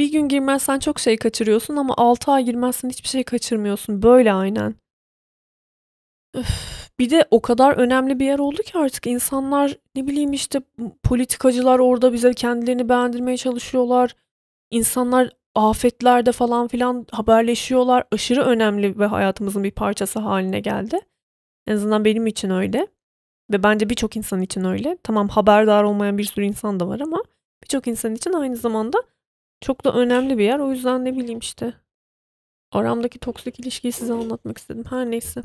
bir 0.00 0.12
gün 0.12 0.28
girmezsen 0.28 0.78
çok 0.78 1.00
şey 1.00 1.16
kaçırıyorsun 1.16 1.76
ama 1.76 1.94
6 1.96 2.32
ay 2.32 2.44
girmezsen 2.44 2.88
hiçbir 2.88 3.08
şey 3.08 3.24
kaçırmıyorsun. 3.24 4.02
Böyle 4.02 4.32
aynen. 4.32 4.74
Öf, 6.34 6.90
bir 6.98 7.10
de 7.10 7.28
o 7.30 7.42
kadar 7.42 7.76
önemli 7.76 8.20
bir 8.20 8.26
yer 8.26 8.38
oldu 8.38 8.62
ki 8.62 8.78
artık 8.78 9.06
insanlar 9.06 9.76
ne 9.96 10.06
bileyim 10.06 10.32
işte 10.32 10.60
politikacılar 11.02 11.78
orada 11.78 12.12
bize 12.12 12.34
kendilerini 12.34 12.88
beğendirmeye 12.88 13.36
çalışıyorlar. 13.36 14.14
İnsanlar 14.70 15.30
afetlerde 15.54 16.32
falan 16.32 16.68
filan 16.68 17.06
haberleşiyorlar. 17.10 18.04
Aşırı 18.12 18.42
önemli 18.42 18.98
ve 18.98 19.06
hayatımızın 19.06 19.64
bir 19.64 19.70
parçası 19.70 20.18
haline 20.18 20.60
geldi. 20.60 21.00
En 21.66 21.74
azından 21.74 22.04
benim 22.04 22.26
için 22.26 22.50
öyle. 22.50 22.86
Ve 23.52 23.62
bence 23.62 23.90
birçok 23.90 24.16
insan 24.16 24.42
için 24.42 24.64
öyle. 24.64 24.98
Tamam 25.02 25.28
haberdar 25.28 25.84
olmayan 25.84 26.18
bir 26.18 26.24
sürü 26.24 26.44
insan 26.44 26.80
da 26.80 26.88
var 26.88 27.00
ama 27.00 27.22
birçok 27.62 27.86
insan 27.86 28.14
için 28.14 28.32
aynı 28.32 28.56
zamanda 28.56 29.02
çok 29.60 29.84
da 29.84 29.92
önemli 29.92 30.38
bir 30.38 30.44
yer. 30.44 30.58
O 30.58 30.70
yüzden 30.72 31.04
ne 31.04 31.16
bileyim 31.16 31.38
işte. 31.38 31.74
Aramdaki 32.72 33.18
toksik 33.18 33.60
ilişkiyi 33.60 33.92
size 33.92 34.12
anlatmak 34.12 34.58
istedim. 34.58 34.84
Her 34.90 35.10
neyse. 35.10 35.42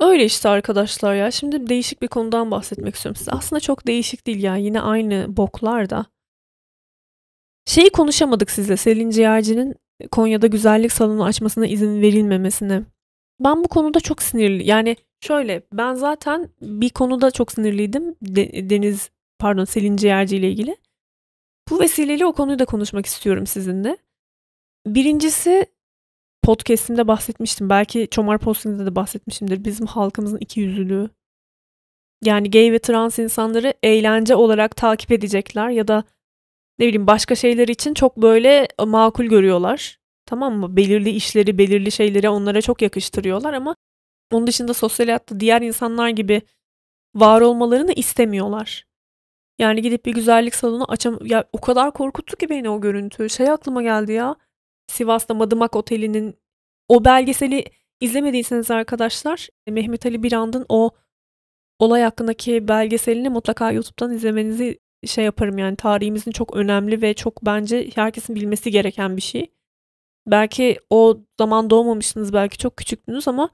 Öyle 0.00 0.24
işte 0.24 0.48
arkadaşlar 0.48 1.14
ya. 1.14 1.30
Şimdi 1.30 1.68
değişik 1.68 2.02
bir 2.02 2.08
konudan 2.08 2.50
bahsetmek 2.50 2.94
istiyorum 2.94 3.16
size. 3.16 3.30
Aslında 3.30 3.60
çok 3.60 3.86
değişik 3.86 4.26
değil 4.26 4.42
ya. 4.42 4.56
Yine 4.56 4.80
aynı 4.80 5.36
boklar 5.36 5.90
da. 5.90 6.06
Şeyi 7.66 7.90
konuşamadık 7.90 8.50
sizle. 8.50 8.76
Selin 8.76 9.10
Ciğerci'nin 9.10 9.74
Konya'da 10.10 10.46
güzellik 10.46 10.92
salonu 10.92 11.24
açmasına 11.24 11.66
izin 11.66 12.02
verilmemesine. 12.02 12.82
Ben 13.40 13.64
bu 13.64 13.68
konuda 13.68 14.00
çok 14.00 14.22
sinirli. 14.22 14.68
Yani 14.68 14.96
şöyle 15.20 15.62
ben 15.72 15.94
zaten 15.94 16.48
bir 16.60 16.90
konuda 16.90 17.30
çok 17.30 17.52
sinirliydim. 17.52 18.14
De- 18.22 18.70
Deniz 18.70 19.10
pardon 19.38 19.64
Selin 19.64 19.96
Ciğerci 19.96 20.36
ile 20.36 20.50
ilgili. 20.50 20.76
Bu 21.70 21.80
vesileyle 21.80 22.26
o 22.26 22.32
konuyu 22.32 22.58
da 22.58 22.64
konuşmak 22.64 23.06
istiyorum 23.06 23.46
sizinle. 23.46 23.96
Birincisi 24.86 25.66
podcast'imde 26.42 27.08
bahsetmiştim. 27.08 27.70
Belki 27.70 28.08
Çomar 28.10 28.38
Posting'de 28.38 28.86
de 28.86 28.96
bahsetmişimdir. 28.96 29.64
Bizim 29.64 29.86
halkımızın 29.86 30.38
iki 30.38 30.60
yüzlülüğü. 30.60 31.10
Yani 32.24 32.50
gay 32.50 32.72
ve 32.72 32.78
trans 32.78 33.18
insanları 33.18 33.74
eğlence 33.82 34.34
olarak 34.34 34.76
takip 34.76 35.12
edecekler 35.12 35.68
ya 35.68 35.88
da 35.88 36.04
ne 36.78 36.86
bileyim 36.86 37.06
başka 37.06 37.34
şeyler 37.34 37.68
için 37.68 37.94
çok 37.94 38.16
böyle 38.16 38.68
makul 38.86 39.24
görüyorlar. 39.24 39.98
Tamam 40.26 40.54
mı? 40.58 40.76
Belirli 40.76 41.10
işleri, 41.10 41.58
belirli 41.58 41.92
şeyleri 41.92 42.28
onlara 42.28 42.62
çok 42.62 42.82
yakıştırıyorlar 42.82 43.52
ama 43.54 43.76
onun 44.32 44.46
dışında 44.46 44.74
sosyal 44.74 45.06
hayatta 45.06 45.40
diğer 45.40 45.62
insanlar 45.62 46.08
gibi 46.08 46.42
var 47.14 47.40
olmalarını 47.40 47.92
istemiyorlar. 47.92 48.86
Yani 49.58 49.82
gidip 49.82 50.06
bir 50.06 50.14
güzellik 50.14 50.54
salonu 50.54 50.84
açam 50.90 51.18
ya 51.24 51.44
o 51.52 51.60
kadar 51.60 51.92
korkuttu 51.92 52.36
ki 52.36 52.50
beni 52.50 52.70
o 52.70 52.80
görüntü. 52.80 53.30
Şey 53.30 53.50
aklıma 53.50 53.82
geldi 53.82 54.12
ya. 54.12 54.36
Sivas'ta 54.86 55.34
Madımak 55.34 55.76
Oteli'nin 55.76 56.36
o 56.88 57.04
belgeseli 57.04 57.64
izlemediyseniz 58.00 58.70
arkadaşlar 58.70 59.48
Mehmet 59.68 60.06
Ali 60.06 60.22
Birand'ın 60.22 60.66
o 60.68 60.90
olay 61.78 62.02
hakkındaki 62.02 62.68
belgeselini 62.68 63.28
mutlaka 63.28 63.72
YouTube'dan 63.72 64.12
izlemenizi 64.12 64.78
şey 65.06 65.24
yaparım 65.24 65.58
yani 65.58 65.76
tarihimizin 65.76 66.30
çok 66.30 66.56
önemli 66.56 67.02
ve 67.02 67.14
çok 67.14 67.46
bence 67.46 67.90
herkesin 67.94 68.36
bilmesi 68.36 68.70
gereken 68.70 69.16
bir 69.16 69.22
şey. 69.22 69.52
Belki 70.26 70.78
o 70.90 71.18
zaman 71.38 71.70
doğmamışsınız 71.70 72.32
belki 72.32 72.58
çok 72.58 72.76
küçüktünüz 72.76 73.28
ama 73.28 73.50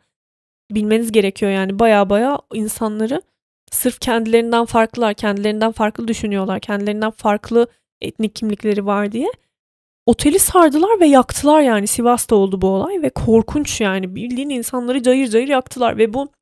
bilmeniz 0.71 1.13
gerekiyor 1.13 1.53
yani 1.53 1.79
baya 1.79 2.11
baya 2.11 2.39
insanları 2.55 3.23
sırf 3.71 4.01
kendilerinden 4.01 4.65
farklılar, 4.65 5.15
kendilerinden 5.15 5.73
farklı 5.73 6.09
düşünüyorlar, 6.09 6.61
kendilerinden 6.61 7.11
farklı 7.11 7.67
etnik 8.01 8.35
kimlikleri 8.37 8.87
var 8.87 9.13
diye 9.13 9.31
oteli 10.09 10.39
sardılar 10.39 11.01
ve 11.01 11.07
yaktılar 11.07 11.61
yani 11.61 11.87
Sivas'ta 11.87 12.37
oldu 12.37 12.61
bu 12.61 12.69
olay 12.69 13.03
ve 13.03 13.11
korkunç 13.11 13.81
yani 13.81 14.15
bildiğin 14.15 14.51
insanları 14.51 15.03
cayır 15.03 15.29
cayır 15.29 15.49
yaktılar 15.49 15.99
ve 15.99 16.15
bu 16.15 16.33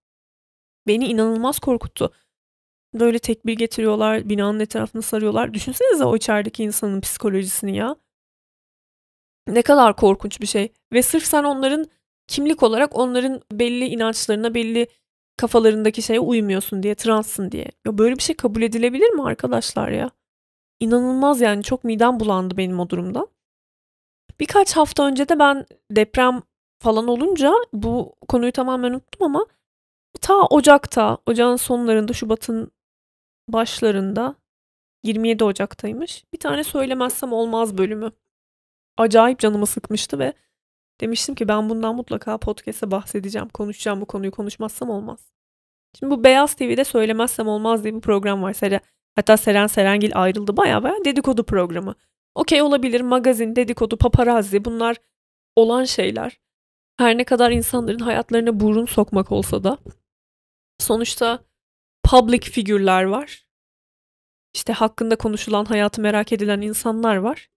beni 0.87 1.07
inanılmaz 1.07 1.59
korkuttu. 1.59 2.13
Böyle 2.95 3.19
tekbir 3.19 3.53
getiriyorlar, 3.53 4.29
binanın 4.29 4.61
etrafını 4.61 5.03
sarıyorlar. 5.03 5.55
Düşünsenize 5.55 6.05
o 6.05 6.17
içerideki 6.17 6.65
insanın 6.65 7.01
psikolojisini 7.01 7.77
ya. 7.77 7.97
Ne 9.49 9.63
kadar 9.63 9.97
korkunç 9.97 10.41
bir 10.41 10.47
şey. 10.47 10.73
Ve 10.93 11.03
sırf 11.03 11.25
sen 11.25 11.45
onların 11.45 11.87
kimlik 12.29 12.63
olarak 12.63 12.97
onların 12.97 13.41
belli 13.53 13.85
inançlarına, 13.85 14.55
belli 14.55 14.87
kafalarındaki 15.37 16.03
şeye 16.03 16.21
uymuyorsun 16.21 16.83
diye, 16.83 16.95
transsın 16.95 17.53
diye. 17.53 17.67
Ya 17.87 17.99
böyle 17.99 18.17
bir 18.17 18.23
şey 18.23 18.37
kabul 18.37 18.63
edilebilir 18.63 19.11
mi 19.11 19.23
arkadaşlar 19.23 19.89
ya? 19.89 20.11
İnanılmaz 20.81 21.41
yani 21.41 21.63
çok 21.63 21.85
midem 21.85 22.21
bulandı 22.21 22.57
benim 22.57 22.81
o 22.81 22.89
durumdan. 22.89 23.29
Birkaç 24.41 24.77
hafta 24.77 25.07
önce 25.07 25.29
de 25.29 25.39
ben 25.39 25.67
deprem 25.91 26.43
falan 26.79 27.09
olunca 27.09 27.53
bu 27.73 28.15
konuyu 28.29 28.53
tamamen 28.53 28.91
unuttum 28.91 29.23
ama 29.23 29.47
ta 30.21 30.43
Ocak'ta, 30.47 31.19
Ocağın 31.27 31.57
sonlarında, 31.57 32.13
Şubat'ın 32.13 32.71
başlarında 33.49 34.35
27 35.05 35.45
Ocak'taymış. 35.45 36.25
Bir 36.33 36.39
tane 36.39 36.65
söylemezsem 36.65 37.33
olmaz 37.33 37.79
bölümü. 37.79 38.13
Acayip 38.97 39.39
canımı 39.39 39.67
sıkmıştı 39.67 40.19
ve 40.19 40.33
demiştim 41.01 41.35
ki 41.35 41.49
ben 41.49 41.69
bundan 41.69 41.95
mutlaka 41.97 42.39
podcast'e 42.39 42.91
bahsedeceğim, 42.91 43.49
konuşacağım 43.49 44.01
bu 44.01 44.07
konuyu 44.07 44.31
konuşmazsam 44.31 44.91
olmaz. 44.91 45.33
Şimdi 45.99 46.11
bu 46.11 46.25
Beyaz 46.25 46.55
TV'de 46.55 46.85
söylemezsem 46.85 47.49
olmaz 47.49 47.85
diye 47.85 47.95
bir 47.95 48.01
program 48.01 48.43
var. 48.43 48.53
Seren, 48.53 48.81
hatta 49.15 49.37
Seren 49.37 49.67
Serengil 49.67 50.13
ayrıldı 50.15 50.57
baya 50.57 50.83
baya 50.83 51.05
dedikodu 51.05 51.45
programı. 51.45 51.95
Okey 52.35 52.63
olabilir 52.63 53.01
magazin, 53.01 53.57
dedikodu, 53.57 53.97
paparazzi 53.97 54.65
bunlar 54.65 54.97
olan 55.57 55.85
şeyler. 55.85 56.41
Her 56.99 57.19
ne 57.19 57.25
kadar 57.25 57.51
insanların 57.51 57.99
hayatlarına 57.99 58.61
burun 58.61 58.87
sokmak 58.87 59.33
olsa 59.33 59.65
da 59.65 59.79
sonuçta 60.79 61.45
public 62.05 62.41
figürler 62.41 63.05
var. 63.05 63.47
İşte 64.55 64.73
hakkında 64.73 65.17
konuşulan, 65.17 65.65
hayatı 65.65 66.01
merak 66.01 66.33
edilen 66.33 66.61
insanlar 66.61 67.17
var. 67.17 67.49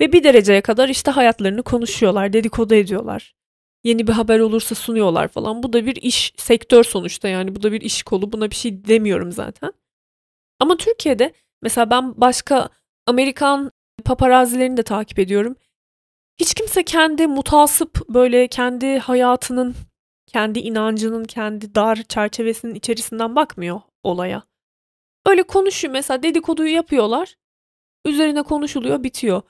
Ve 0.00 0.12
bir 0.12 0.24
dereceye 0.24 0.60
kadar 0.60 0.88
işte 0.88 1.10
hayatlarını 1.10 1.62
konuşuyorlar, 1.62 2.32
dedikodu 2.32 2.74
ediyorlar. 2.74 3.34
Yeni 3.84 4.06
bir 4.06 4.12
haber 4.12 4.40
olursa 4.40 4.74
sunuyorlar 4.74 5.28
falan. 5.28 5.62
Bu 5.62 5.72
da 5.72 5.86
bir 5.86 5.96
iş 5.96 6.34
sektör 6.36 6.84
sonuçta 6.84 7.28
yani 7.28 7.54
bu 7.54 7.62
da 7.62 7.72
bir 7.72 7.80
iş 7.80 8.02
kolu. 8.02 8.32
Buna 8.32 8.50
bir 8.50 8.56
şey 8.56 8.84
demiyorum 8.84 9.32
zaten. 9.32 9.72
Ama 10.60 10.76
Türkiye'de 10.76 11.32
mesela 11.62 11.90
ben 11.90 12.20
başka 12.20 12.68
Amerikan 13.06 13.72
paparazilerini 14.04 14.76
de 14.76 14.82
takip 14.82 15.18
ediyorum. 15.18 15.56
Hiç 16.40 16.54
kimse 16.54 16.84
kendi 16.84 17.26
mutasip 17.26 18.08
böyle 18.08 18.48
kendi 18.48 18.98
hayatının, 18.98 19.74
kendi 20.26 20.58
inancının, 20.58 21.24
kendi 21.24 21.74
dar 21.74 22.02
çerçevesinin 22.08 22.74
içerisinden 22.74 23.36
bakmıyor 23.36 23.80
olaya. 24.02 24.42
Öyle 25.26 25.42
konuşuyor 25.42 25.92
mesela 25.92 26.22
dedikoduyu 26.22 26.74
yapıyorlar. 26.74 27.36
Üzerine 28.06 28.42
konuşuluyor, 28.42 29.02
bitiyor. 29.02 29.42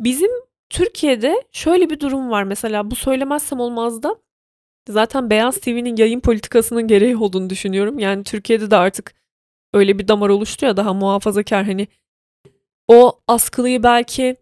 Bizim 0.00 0.30
Türkiye'de 0.70 1.44
şöyle 1.52 1.90
bir 1.90 2.00
durum 2.00 2.30
var. 2.30 2.42
Mesela 2.42 2.90
bu 2.90 2.94
söylemezsem 2.94 3.60
olmaz 3.60 4.02
da 4.02 4.16
zaten 4.88 5.30
Beyaz 5.30 5.60
TV'nin 5.60 5.96
yayın 5.96 6.20
politikasının 6.20 6.86
gereği 6.86 7.16
olduğunu 7.16 7.50
düşünüyorum. 7.50 7.98
Yani 7.98 8.24
Türkiye'de 8.24 8.70
de 8.70 8.76
artık 8.76 9.14
öyle 9.74 9.98
bir 9.98 10.08
damar 10.08 10.28
oluştu 10.28 10.66
ya 10.66 10.76
daha 10.76 10.94
muhafazakar 10.94 11.64
hani 11.64 11.88
o 12.88 13.20
askılıyı 13.28 13.82
belki 13.82 14.36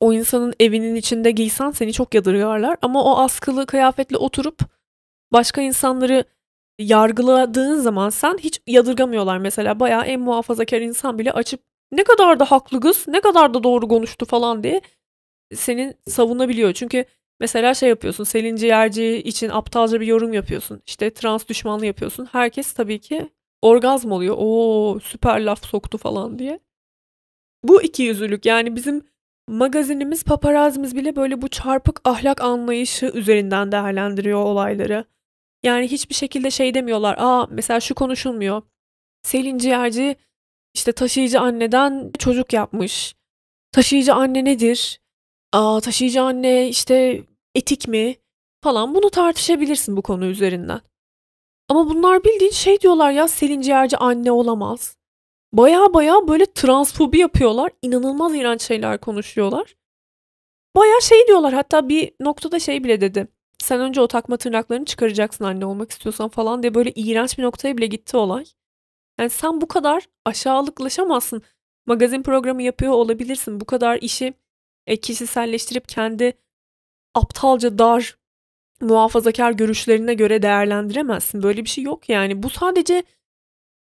o 0.00 0.12
insanın 0.12 0.54
evinin 0.60 0.94
içinde 0.94 1.30
giysen 1.30 1.70
seni 1.70 1.92
çok 1.92 2.14
yadırgarlar. 2.14 2.76
Ama 2.82 3.04
o 3.04 3.18
askılı 3.18 3.66
kıyafetle 3.66 4.16
oturup 4.16 4.60
başka 5.32 5.60
insanları 5.60 6.24
yargıladığın 6.78 7.80
zaman 7.80 8.10
sen 8.10 8.38
hiç 8.38 8.60
yadırgamıyorlar. 8.66 9.38
Mesela 9.38 9.80
bayağı 9.80 10.04
en 10.04 10.20
muhafazakar 10.20 10.80
insan 10.80 11.18
bile 11.18 11.32
açıp 11.32 11.60
ne 11.96 12.04
kadar 12.04 12.40
da 12.40 12.44
haklı 12.44 12.80
kız 12.80 13.08
ne 13.08 13.20
kadar 13.20 13.54
da 13.54 13.64
doğru 13.64 13.88
konuştu 13.88 14.26
falan 14.26 14.62
diye 14.62 14.80
senin 15.54 15.94
savunabiliyor. 16.08 16.72
Çünkü 16.72 17.04
mesela 17.40 17.74
şey 17.74 17.88
yapıyorsun 17.88 18.24
Selin 18.24 18.56
Ciğerci 18.56 19.16
için 19.16 19.48
aptalca 19.48 20.00
bir 20.00 20.06
yorum 20.06 20.32
yapıyorsun 20.32 20.82
işte 20.86 21.14
trans 21.14 21.48
düşmanlığı 21.48 21.86
yapıyorsun 21.86 22.28
herkes 22.32 22.72
tabii 22.72 23.00
ki 23.00 23.30
orgazm 23.62 24.12
oluyor 24.12 24.36
o 24.38 24.98
süper 25.02 25.40
laf 25.40 25.66
soktu 25.66 25.98
falan 25.98 26.38
diye. 26.38 26.60
Bu 27.64 27.82
iki 27.82 28.02
yüzlülük 28.02 28.46
yani 28.46 28.76
bizim 28.76 29.02
Magazinimiz, 29.48 30.24
paparazimiz 30.24 30.96
bile 30.96 31.16
böyle 31.16 31.42
bu 31.42 31.48
çarpık 31.48 32.00
ahlak 32.04 32.40
anlayışı 32.40 33.06
üzerinden 33.14 33.72
değerlendiriyor 33.72 34.44
olayları. 34.44 35.04
Yani 35.62 35.88
hiçbir 35.88 36.14
şekilde 36.14 36.50
şey 36.50 36.74
demiyorlar. 36.74 37.16
Aa 37.18 37.46
mesela 37.50 37.80
şu 37.80 37.94
konuşulmuyor. 37.94 38.62
Selin 39.22 39.58
Ciğerci 39.58 40.16
işte 40.74 40.92
taşıyıcı 40.92 41.40
anneden 41.40 42.12
çocuk 42.18 42.52
yapmış. 42.52 43.14
Taşıyıcı 43.72 44.14
anne 44.14 44.44
nedir? 44.44 45.00
Aa 45.52 45.80
taşıyıcı 45.80 46.22
anne 46.22 46.68
işte 46.68 47.22
etik 47.54 47.88
mi? 47.88 48.16
Falan 48.62 48.94
bunu 48.94 49.10
tartışabilirsin 49.10 49.96
bu 49.96 50.02
konu 50.02 50.26
üzerinden. 50.26 50.80
Ama 51.68 51.88
bunlar 51.88 52.24
bildiğin 52.24 52.50
şey 52.50 52.80
diyorlar 52.80 53.10
ya 53.10 53.28
Selin 53.28 53.60
Ciğerci 53.60 53.96
anne 53.96 54.32
olamaz. 54.32 54.96
Baya 55.52 55.94
baya 55.94 56.28
böyle 56.28 56.46
transfobi 56.46 57.18
yapıyorlar. 57.18 57.72
İnanılmaz 57.82 58.34
iğrenç 58.34 58.62
şeyler 58.62 58.98
konuşuyorlar. 58.98 59.74
Baya 60.76 61.00
şey 61.00 61.26
diyorlar 61.26 61.52
hatta 61.54 61.88
bir 61.88 62.12
noktada 62.20 62.60
şey 62.60 62.84
bile 62.84 63.00
dedi. 63.00 63.28
Sen 63.58 63.80
önce 63.80 64.00
o 64.00 64.08
takma 64.08 64.36
tırnaklarını 64.36 64.84
çıkaracaksın 64.84 65.44
anne 65.44 65.66
olmak 65.66 65.90
istiyorsan 65.90 66.28
falan 66.28 66.62
diye 66.62 66.74
böyle 66.74 66.92
iğrenç 66.94 67.38
bir 67.38 67.42
noktaya 67.42 67.76
bile 67.76 67.86
gitti 67.86 68.16
olay. 68.16 68.44
Yani 69.18 69.30
sen 69.30 69.60
bu 69.60 69.68
kadar 69.68 70.08
aşağılıklaşamazsın. 70.24 71.42
Magazin 71.86 72.22
programı 72.22 72.62
yapıyor 72.62 72.92
olabilirsin. 72.92 73.60
Bu 73.60 73.64
kadar 73.64 73.98
işi 74.02 74.34
e, 74.86 74.96
kişiselleştirip 74.96 75.88
kendi 75.88 76.32
aptalca 77.14 77.78
dar 77.78 78.18
muhafazakar 78.80 79.52
görüşlerine 79.52 80.14
göre 80.14 80.42
değerlendiremezsin. 80.42 81.42
Böyle 81.42 81.64
bir 81.64 81.68
şey 81.68 81.84
yok 81.84 82.08
yani. 82.08 82.42
Bu 82.42 82.50
sadece 82.50 83.02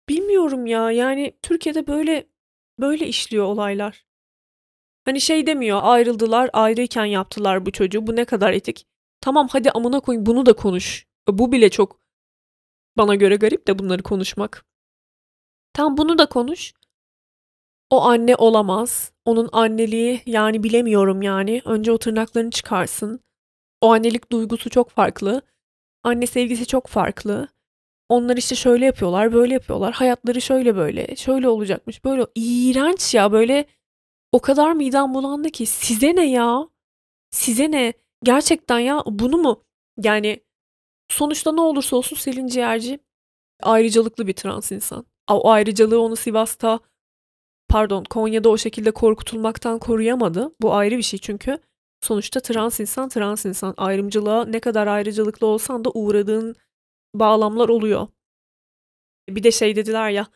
bilmiyorum 0.09 0.65
ya. 0.65 0.91
Yani 0.91 1.33
Türkiye'de 1.41 1.87
böyle 1.87 2.27
böyle 2.79 3.07
işliyor 3.07 3.45
olaylar. 3.45 4.05
Hani 5.05 5.21
şey 5.21 5.47
demiyor 5.47 5.79
ayrıldılar 5.83 6.49
ayrıyken 6.53 7.05
yaptılar 7.05 7.65
bu 7.65 7.71
çocuğu 7.71 8.07
bu 8.07 8.15
ne 8.15 8.25
kadar 8.25 8.53
etik. 8.53 8.87
Tamam 9.21 9.47
hadi 9.51 9.71
amına 9.71 9.99
koyun 9.99 10.25
bunu 10.25 10.45
da 10.45 10.53
konuş. 10.53 11.07
Bu 11.27 11.51
bile 11.51 11.69
çok 11.69 11.99
bana 12.97 13.15
göre 13.15 13.35
garip 13.35 13.67
de 13.67 13.79
bunları 13.79 14.03
konuşmak. 14.03 14.66
Tam 15.77 15.97
bunu 15.97 16.17
da 16.17 16.25
konuş. 16.25 16.73
O 17.89 18.01
anne 18.01 18.35
olamaz. 18.35 19.11
Onun 19.25 19.49
anneliği 19.51 20.21
yani 20.25 20.63
bilemiyorum 20.63 21.21
yani. 21.21 21.61
Önce 21.65 21.91
o 21.91 21.97
tırnaklarını 21.97 22.51
çıkarsın. 22.51 23.19
O 23.81 23.93
annelik 23.93 24.31
duygusu 24.31 24.69
çok 24.69 24.89
farklı. 24.89 25.41
Anne 26.03 26.27
sevgisi 26.27 26.65
çok 26.65 26.87
farklı. 26.87 27.47
Onlar 28.09 28.37
işte 28.37 28.55
şöyle 28.55 28.85
yapıyorlar, 28.85 29.33
böyle 29.33 29.53
yapıyorlar. 29.53 29.93
Hayatları 29.93 30.41
şöyle 30.41 30.75
böyle, 30.75 31.15
şöyle 31.15 31.49
olacakmış. 31.49 32.05
Böyle 32.05 32.25
iğrenç 32.35 33.13
ya 33.13 33.31
böyle 33.31 33.65
o 34.31 34.39
kadar 34.39 34.73
midem 34.73 35.13
bulandı 35.13 35.49
ki 35.49 35.65
size 35.65 36.15
ne 36.15 36.29
ya? 36.29 36.69
Size 37.31 37.71
ne? 37.71 37.93
Gerçekten 38.23 38.79
ya 38.79 39.03
bunu 39.05 39.37
mu? 39.37 39.63
Yani 39.97 40.43
sonuçta 41.09 41.51
ne 41.51 41.61
olursa 41.61 41.95
olsun 41.95 42.15
Selin 42.15 42.47
Ciğerci 42.47 42.99
ayrıcalıklı 43.63 44.27
bir 44.27 44.33
trans 44.33 44.71
insan. 44.71 45.05
O 45.31 45.49
ayrıcalığı 45.49 46.01
onu 46.01 46.15
Sivas'ta 46.15 46.79
pardon 47.69 48.03
Konya'da 48.03 48.49
o 48.49 48.57
şekilde 48.57 48.91
korkutulmaktan 48.91 49.79
koruyamadı. 49.79 50.55
Bu 50.61 50.73
ayrı 50.73 50.97
bir 50.97 51.03
şey 51.03 51.19
çünkü 51.19 51.59
sonuçta 52.01 52.39
trans 52.39 52.79
insan 52.79 53.09
trans 53.09 53.45
insan 53.45 53.73
ayrımcılığa 53.77 54.45
ne 54.45 54.59
kadar 54.59 54.87
ayrıcalıklı 54.87 55.47
olsan 55.47 55.85
da 55.85 55.89
uğradığın 55.93 56.55
bağlamlar 57.15 57.69
oluyor. 57.69 58.07
Bir 59.29 59.43
de 59.43 59.51
şey 59.51 59.75
dediler 59.75 60.09
ya 60.09 60.27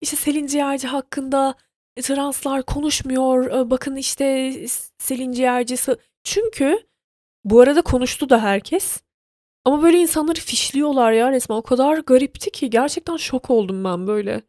işte 0.00 0.16
Selin 0.16 0.46
Ciğerci 0.46 0.88
hakkında 0.88 1.54
translar 2.02 2.62
konuşmuyor. 2.62 3.70
Bakın 3.70 3.96
işte 3.96 4.52
Selin 4.98 5.32
Ciğerci 5.32 5.76
çünkü 6.24 6.78
bu 7.44 7.60
arada 7.60 7.82
konuştu 7.82 8.30
da 8.30 8.42
herkes. 8.42 9.00
Ama 9.64 9.82
böyle 9.82 9.98
insanları 9.98 10.40
fişliyorlar 10.40 11.12
ya 11.12 11.32
resmen. 11.32 11.56
O 11.56 11.62
kadar 11.62 11.98
garipti 11.98 12.50
ki 12.50 12.70
gerçekten 12.70 13.16
şok 13.16 13.50
oldum 13.50 13.84
ben 13.84 14.06
böyle. 14.06 14.42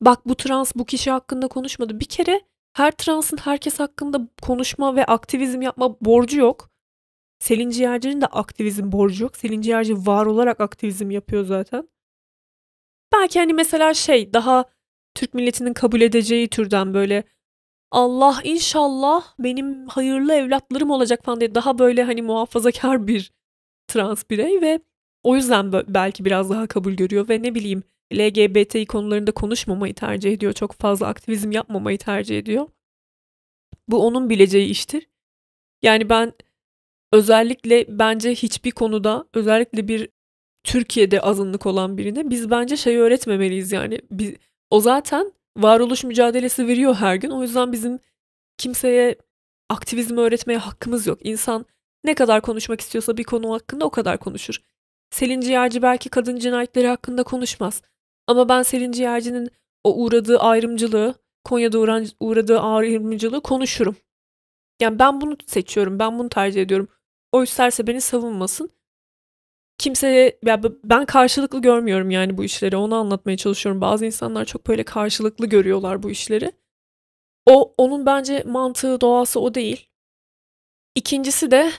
Bak 0.00 0.26
bu 0.26 0.34
trans 0.34 0.72
bu 0.74 0.84
kişi 0.84 1.10
hakkında 1.10 1.48
konuşmadı. 1.48 2.00
Bir 2.00 2.04
kere 2.04 2.40
her 2.72 2.90
transın 2.90 3.36
herkes 3.36 3.80
hakkında 3.80 4.28
konuşma 4.42 4.96
ve 4.96 5.04
aktivizm 5.04 5.62
yapma 5.62 5.96
borcu 6.00 6.38
yok. 6.40 6.70
Selin 7.38 7.70
Ciğerci'nin 7.70 8.20
de 8.20 8.26
aktivizm 8.26 8.92
borcu 8.92 9.24
yok. 9.24 9.36
Selin 9.36 9.60
Ciğerci 9.60 10.06
var 10.06 10.26
olarak 10.26 10.60
aktivizm 10.60 11.10
yapıyor 11.10 11.44
zaten. 11.44 11.88
Belki 13.12 13.38
hani 13.38 13.54
mesela 13.54 13.94
şey 13.94 14.32
daha 14.32 14.64
Türk 15.14 15.34
milletinin 15.34 15.72
kabul 15.74 16.00
edeceği 16.00 16.48
türden 16.48 16.94
böyle 16.94 17.24
Allah 17.90 18.40
inşallah 18.44 19.34
benim 19.38 19.86
hayırlı 19.86 20.34
evlatlarım 20.34 20.90
olacak 20.90 21.24
falan 21.24 21.40
diye 21.40 21.54
daha 21.54 21.78
böyle 21.78 22.02
hani 22.04 22.22
muhafazakar 22.22 23.06
bir 23.06 23.32
trans 23.88 24.24
birey 24.30 24.60
ve 24.60 24.80
o 25.22 25.36
yüzden 25.36 25.72
belki 25.72 26.24
biraz 26.24 26.50
daha 26.50 26.66
kabul 26.66 26.92
görüyor 26.92 27.28
ve 27.28 27.42
ne 27.42 27.54
bileyim 27.54 27.82
LGBT 28.12 28.86
konularında 28.88 29.32
konuşmamayı 29.32 29.94
tercih 29.94 30.32
ediyor. 30.32 30.52
Çok 30.52 30.72
fazla 30.72 31.06
aktivizm 31.06 31.52
yapmamayı 31.52 31.98
tercih 31.98 32.38
ediyor. 32.38 32.68
Bu 33.88 34.06
onun 34.06 34.30
bileceği 34.30 34.68
iştir. 34.68 35.08
Yani 35.82 36.08
ben 36.08 36.32
özellikle 37.12 37.98
bence 37.98 38.30
hiçbir 38.30 38.70
konuda 38.70 39.28
özellikle 39.34 39.88
bir 39.88 40.08
Türkiye'de 40.64 41.20
azınlık 41.20 41.66
olan 41.66 41.98
birine 41.98 42.30
biz 42.30 42.50
bence 42.50 42.76
şey 42.76 42.96
öğretmemeliyiz 42.96 43.72
yani. 43.72 44.00
Biz, 44.10 44.34
o 44.70 44.80
zaten 44.80 45.32
varoluş 45.56 46.04
mücadelesi 46.04 46.66
veriyor 46.66 46.94
her 46.94 47.16
gün. 47.16 47.30
O 47.30 47.42
yüzden 47.42 47.72
bizim 47.72 47.98
kimseye 48.58 49.16
aktivizm 49.68 50.18
öğretmeye 50.18 50.58
hakkımız 50.58 51.06
yok. 51.06 51.18
İnsan 51.26 51.66
ne 52.04 52.14
kadar 52.14 52.40
konuşmak 52.40 52.80
istiyorsa 52.80 53.16
bir 53.16 53.24
konu 53.24 53.52
hakkında 53.52 53.84
o 53.84 53.90
kadar 53.90 54.18
konuşur. 54.18 54.62
Selin 55.10 55.40
Ciğerci 55.40 55.82
belki 55.82 56.08
kadın 56.08 56.36
cinayetleri 56.36 56.86
hakkında 56.86 57.22
konuşmaz. 57.22 57.82
Ama 58.28 58.48
ben 58.48 58.62
Selin 58.62 58.92
Ciğerci'nin 58.92 59.50
o 59.84 60.04
uğradığı 60.04 60.38
ayrımcılığı, 60.38 61.14
Konya'da 61.44 61.78
uğradığı 62.20 62.60
ayrımcılığı 62.60 63.42
konuşurum. 63.42 63.96
Yani 64.80 64.98
ben 64.98 65.20
bunu 65.20 65.36
seçiyorum, 65.46 65.98
ben 65.98 66.18
bunu 66.18 66.28
tercih 66.28 66.62
ediyorum. 66.62 66.88
O 67.32 67.42
isterse 67.42 67.86
beni 67.86 68.00
savunmasın. 68.00 68.70
Kimseye, 69.78 70.38
ya 70.44 70.62
ben 70.84 71.06
karşılıklı 71.06 71.62
görmüyorum 71.62 72.10
yani 72.10 72.38
bu 72.38 72.44
işleri. 72.44 72.76
Onu 72.76 72.94
anlatmaya 72.94 73.36
çalışıyorum. 73.36 73.80
Bazı 73.80 74.06
insanlar 74.06 74.44
çok 74.44 74.66
böyle 74.66 74.84
karşılıklı 74.84 75.46
görüyorlar 75.46 76.02
bu 76.02 76.10
işleri. 76.10 76.52
O 77.46 77.74
onun 77.78 78.06
bence 78.06 78.42
mantığı, 78.46 79.00
doğası 79.00 79.40
o 79.40 79.54
değil. 79.54 79.88
İkincisi 80.94 81.50
de 81.50 81.72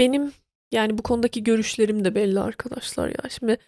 benim 0.00 0.32
yani 0.72 0.98
bu 0.98 1.02
konudaki 1.02 1.44
görüşlerim 1.44 2.04
de 2.04 2.14
belli 2.14 2.40
arkadaşlar 2.40 3.08
ya. 3.08 3.30
Şimdi 3.30 3.58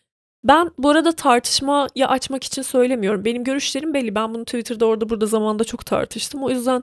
ben 0.45 0.71
bu 0.79 0.91
arada 0.91 1.13
tartışmaya 1.13 2.09
açmak 2.09 2.45
için 2.45 2.63
söylemiyorum. 2.63 3.25
Benim 3.25 3.45
görüşlerim 3.45 3.95
belli. 3.95 4.15
Ben 4.15 4.35
bunu 4.35 4.45
Twitter'da 4.45 4.87
orada 4.87 5.09
burada 5.09 5.27
zamanda 5.27 5.65
çok 5.65 5.87
tartıştım. 5.87 6.43
O 6.43 6.51
yüzden 6.51 6.83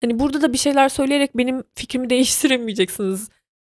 hani 0.00 0.18
burada 0.18 0.42
da 0.42 0.52
bir 0.52 0.58
şeyler 0.58 0.88
söyleyerek 0.88 1.36
benim 1.36 1.64
fikrimi 1.74 2.10
değiştiremeyeceksiniz. 2.10 3.28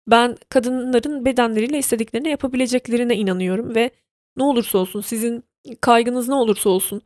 Ben 0.08 0.36
kadınların 0.48 1.24
bedenleriyle 1.24 1.78
istediklerini 1.78 2.28
yapabileceklerine 2.28 3.16
inanıyorum 3.16 3.74
ve 3.74 3.90
ne 4.36 4.42
olursa 4.42 4.78
olsun 4.78 5.00
sizin 5.00 5.44
kaygınız 5.80 6.28
ne 6.28 6.34
olursa 6.34 6.70
olsun 6.70 7.02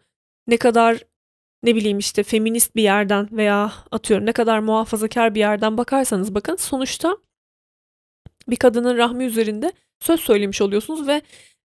ne 0.47 0.57
kadar 0.57 0.99
ne 1.63 1.75
bileyim 1.77 1.99
işte 1.99 2.23
feminist 2.23 2.77
bir 2.77 2.83
yerden 2.83 3.29
veya 3.33 3.73
atıyorum 3.91 4.27
ne 4.27 4.33
kadar 4.33 4.59
muhafazakar 4.59 5.35
bir 5.35 5.41
yerden 5.41 5.77
bakarsanız 5.79 6.35
bakın 6.35 6.57
sonuçta 6.57 7.17
bir 8.49 8.57
kadının 8.57 8.97
rahmi 8.97 9.25
üzerinde 9.25 9.73
söz 10.01 10.21
söylemiş 10.21 10.63
oluyorsunuz 10.63 11.09
ve 11.09 11.23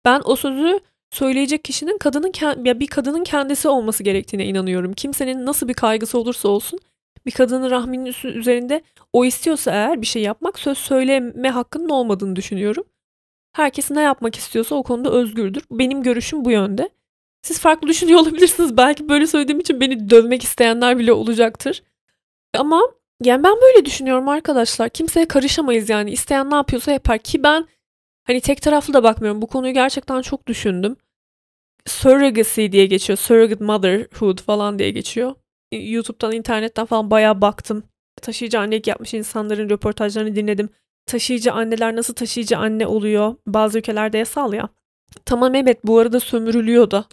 ben 0.05 0.21
o 0.25 0.35
sözü 0.35 0.79
söyleyecek 1.11 1.63
kişinin 1.63 1.97
kadının 1.97 2.31
ya 2.65 2.79
bir 2.79 2.87
kadının 2.87 3.23
kendisi 3.23 3.67
olması 3.67 4.03
gerektiğine 4.03 4.45
inanıyorum. 4.45 4.93
Kimsenin 4.93 5.45
nasıl 5.45 5.67
bir 5.67 5.73
kaygısı 5.73 6.17
olursa 6.19 6.47
olsun 6.49 6.79
bir 7.25 7.31
kadının 7.31 7.71
rahminin 7.71 8.13
üzerinde 8.23 8.81
o 9.13 9.25
istiyorsa 9.25 9.71
eğer 9.71 10.01
bir 10.01 10.07
şey 10.07 10.21
yapmak 10.21 10.59
söz 10.59 10.77
söyleme 10.77 11.49
hakkının 11.49 11.89
olmadığını 11.89 12.35
düşünüyorum. 12.35 12.83
Herkes 13.53 13.91
ne 13.91 14.01
yapmak 14.01 14.35
istiyorsa 14.35 14.75
o 14.75 14.83
konuda 14.83 15.11
özgürdür. 15.11 15.63
Benim 15.71 16.03
görüşüm 16.03 16.45
bu 16.45 16.51
yönde. 16.51 16.89
Siz 17.41 17.59
farklı 17.59 17.87
düşünüyor 17.87 18.19
olabilirsiniz. 18.19 18.77
Belki 18.77 19.09
böyle 19.09 19.27
söylediğim 19.27 19.59
için 19.59 19.81
beni 19.81 20.09
dövmek 20.09 20.43
isteyenler 20.43 20.97
bile 20.97 21.13
olacaktır. 21.13 21.83
Ama 22.57 22.81
yani 23.23 23.43
ben 23.43 23.55
böyle 23.61 23.85
düşünüyorum 23.85 24.29
arkadaşlar. 24.29 24.89
Kimseye 24.89 25.27
karışamayız 25.27 25.89
yani. 25.89 26.11
İsteyen 26.11 26.51
ne 26.51 26.55
yapıyorsa 26.55 26.91
yapar 26.91 27.17
ki 27.17 27.43
ben 27.43 27.67
hani 28.25 28.41
tek 28.41 28.61
taraflı 28.61 28.93
da 28.93 29.03
bakmıyorum. 29.03 29.41
Bu 29.41 29.47
konuyu 29.47 29.73
gerçekten 29.73 30.21
çok 30.21 30.47
düşündüm. 30.47 30.95
Surrogacy 31.87 32.67
diye 32.71 32.85
geçiyor. 32.85 33.17
Surrogate 33.17 33.65
motherhood 33.65 34.41
falan 34.41 34.79
diye 34.79 34.91
geçiyor. 34.91 35.35
YouTube'dan, 35.71 36.31
internetten 36.31 36.85
falan 36.85 37.11
bayağı 37.11 37.41
baktım. 37.41 37.83
Taşıyıcı 38.21 38.59
annelik 38.59 38.87
yapmış 38.87 39.13
insanların 39.13 39.69
röportajlarını 39.69 40.35
dinledim. 40.35 40.69
Taşıyıcı 41.05 41.51
anneler 41.51 41.95
nasıl 41.95 42.13
taşıyıcı 42.13 42.57
anne 42.57 42.87
oluyor? 42.87 43.35
Bazı 43.47 43.77
ülkelerde 43.77 44.17
yasal 44.17 44.53
ya. 44.53 44.69
Tamam 45.25 45.55
evet 45.55 45.79
bu 45.83 45.99
arada 45.99 46.19
sömürülüyor 46.19 46.91
da. 46.91 47.05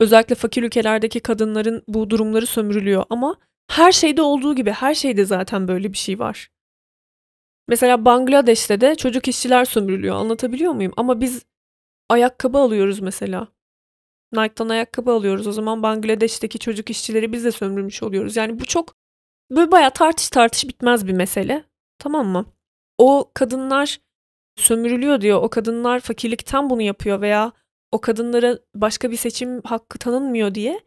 Özellikle 0.00 0.34
fakir 0.34 0.62
ülkelerdeki 0.62 1.20
kadınların 1.20 1.82
bu 1.88 2.10
durumları 2.10 2.46
sömürülüyor 2.46 3.04
ama 3.10 3.36
her 3.70 3.92
şeyde 3.92 4.22
olduğu 4.22 4.54
gibi 4.54 4.70
her 4.70 4.94
şeyde 4.94 5.24
zaten 5.24 5.68
böyle 5.68 5.92
bir 5.92 5.98
şey 5.98 6.18
var. 6.18 6.48
Mesela 7.68 8.04
Bangladeş'te 8.04 8.80
de 8.80 8.94
çocuk 8.94 9.28
işçiler 9.28 9.64
sömürülüyor. 9.64 10.16
Anlatabiliyor 10.16 10.72
muyum? 10.72 10.92
Ama 10.96 11.20
biz 11.20 11.44
ayakkabı 12.08 12.58
alıyoruz 12.58 13.00
mesela. 13.00 13.48
Nike'dan 14.32 14.68
ayakkabı 14.68 15.12
alıyoruz. 15.12 15.46
O 15.46 15.52
zaman 15.52 15.82
Bangladeş'teki 15.82 16.58
çocuk 16.58 16.90
işçileri 16.90 17.32
biz 17.32 17.44
de 17.44 17.52
sömürmüş 17.52 18.02
oluyoruz. 18.02 18.36
Yani 18.36 18.60
bu 18.60 18.64
çok 18.64 18.94
böyle 19.50 19.72
bayağı 19.72 19.90
tartış 19.90 20.30
tartış 20.30 20.68
bitmez 20.68 21.06
bir 21.06 21.12
mesele. 21.12 21.64
Tamam 21.98 22.26
mı? 22.26 22.46
O 22.98 23.30
kadınlar 23.34 24.00
sömürülüyor 24.56 25.20
diyor. 25.20 25.42
O 25.42 25.48
kadınlar 25.50 26.00
fakirlikten 26.00 26.70
bunu 26.70 26.82
yapıyor 26.82 27.20
veya 27.20 27.52
o 27.92 28.00
kadınlara 28.00 28.58
başka 28.74 29.10
bir 29.10 29.16
seçim 29.16 29.62
hakkı 29.62 29.98
tanınmıyor 29.98 30.54
diye. 30.54 30.80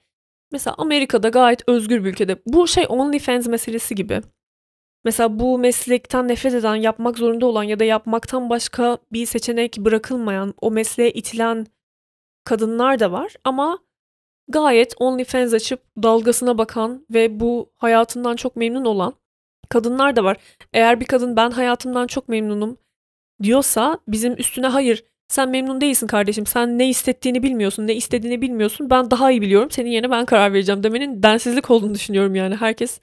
Mesela 0.52 0.76
Amerika'da 0.78 1.30
gayet 1.30 1.70
özgür 1.70 2.04
bir 2.04 2.10
ülkede. 2.10 2.42
Bu 2.46 2.68
şey 2.68 2.86
OnlyFans 2.90 3.48
meselesi 3.48 3.96
gibi. 3.96 4.22
Mesela 5.06 5.40
bu 5.40 5.58
meslekten 5.58 6.28
nefret 6.28 6.54
eden, 6.54 6.76
yapmak 6.76 7.18
zorunda 7.18 7.46
olan 7.46 7.64
ya 7.64 7.80
da 7.80 7.84
yapmaktan 7.84 8.50
başka 8.50 8.98
bir 9.12 9.26
seçenek 9.26 9.78
bırakılmayan, 9.78 10.54
o 10.62 10.72
mesleğe 10.72 11.12
itilen 11.12 11.68
kadınlar 12.44 13.00
da 13.00 13.12
var 13.12 13.34
ama 13.44 13.80
gayet 14.48 14.94
OnlyFans 15.00 15.54
açıp 15.54 15.82
dalgasına 16.04 16.58
bakan 16.58 17.06
ve 17.14 17.40
bu 17.40 17.74
hayatından 17.76 18.36
çok 18.36 18.56
memnun 18.56 18.86
olan 18.86 19.14
kadınlar 19.70 20.16
da 20.16 20.24
var. 20.24 20.38
Eğer 20.74 21.00
bir 21.00 21.06
kadın 21.06 21.36
ben 21.36 21.52
hayatımdan 21.52 22.08
çok 22.08 22.30
memnunum 22.30 22.78
diyorsa 23.44 24.00
bizim 24.08 24.34
üstüne 24.38 24.68
hayır 24.68 25.04
sen 25.28 25.50
memnun 25.50 25.82
değilsin 25.82 26.08
kardeşim 26.08 26.46
sen 26.46 26.80
ne 26.80 26.88
hissettiğini 26.88 27.44
bilmiyorsun 27.44 27.88
ne 27.88 27.96
istediğini 27.96 28.42
bilmiyorsun 28.42 28.90
ben 28.90 29.12
daha 29.12 29.32
iyi 29.32 29.42
biliyorum 29.42 29.72
senin 29.72 29.90
yerine 29.90 30.12
ben 30.12 30.26
karar 30.26 30.54
vereceğim 30.54 30.84
demenin 30.84 31.24
densizlik 31.24 31.72
olduğunu 31.72 31.94
düşünüyorum 31.94 32.36
yani 32.36 32.56
herkes 32.56 33.00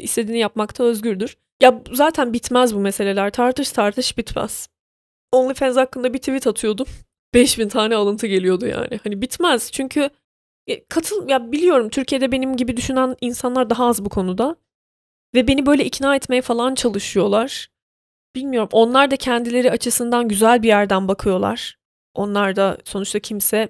istediğini 0.00 0.38
yapmakta 0.38 0.84
özgürdür. 0.84 1.36
Ya 1.62 1.82
zaten 1.92 2.32
bitmez 2.32 2.74
bu 2.74 2.78
meseleler 2.78 3.30
tartış 3.30 3.72
tartış 3.72 4.18
bitmez. 4.18 4.68
OnlyFans 5.32 5.76
hakkında 5.76 6.14
bir 6.14 6.18
tweet 6.18 6.46
atıyordum. 6.46 6.86
5000 7.34 7.68
tane 7.68 7.96
alıntı 7.96 8.26
geliyordu 8.26 8.66
yani. 8.66 9.00
Hani 9.04 9.22
bitmez 9.22 9.72
çünkü 9.72 10.10
e, 10.66 10.84
katıl 10.84 11.28
ya 11.28 11.52
biliyorum 11.52 11.88
Türkiye'de 11.88 12.32
benim 12.32 12.56
gibi 12.56 12.76
düşünen 12.76 13.16
insanlar 13.20 13.70
daha 13.70 13.86
az 13.86 14.04
bu 14.04 14.08
konuda. 14.08 14.56
Ve 15.34 15.48
beni 15.48 15.66
böyle 15.66 15.84
ikna 15.84 16.16
etmeye 16.16 16.42
falan 16.42 16.74
çalışıyorlar. 16.74 17.68
Bilmiyorum 18.34 18.68
onlar 18.72 19.10
da 19.10 19.16
kendileri 19.16 19.70
açısından 19.70 20.28
güzel 20.28 20.62
bir 20.62 20.68
yerden 20.68 21.08
bakıyorlar. 21.08 21.78
Onlar 22.14 22.56
da 22.56 22.78
sonuçta 22.84 23.18
kimse 23.18 23.68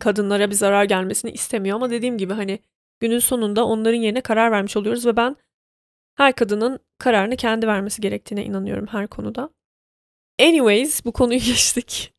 kadınlara 0.00 0.50
bir 0.50 0.54
zarar 0.54 0.84
gelmesini 0.84 1.30
istemiyor 1.30 1.76
ama 1.76 1.90
dediğim 1.90 2.18
gibi 2.18 2.32
hani 2.32 2.58
günün 3.00 3.18
sonunda 3.18 3.66
onların 3.66 3.98
yerine 3.98 4.20
karar 4.20 4.50
vermiş 4.52 4.76
oluyoruz 4.76 5.06
ve 5.06 5.16
ben 5.16 5.36
her 6.16 6.32
kadının 6.32 6.78
kararını 6.98 7.36
kendi 7.36 7.66
vermesi 7.66 8.00
gerektiğine 8.00 8.44
inanıyorum 8.44 8.86
her 8.86 9.06
konuda. 9.06 9.50
Anyways 10.40 11.04
bu 11.04 11.12
konuyu 11.12 11.40
geçtik. 11.46 12.14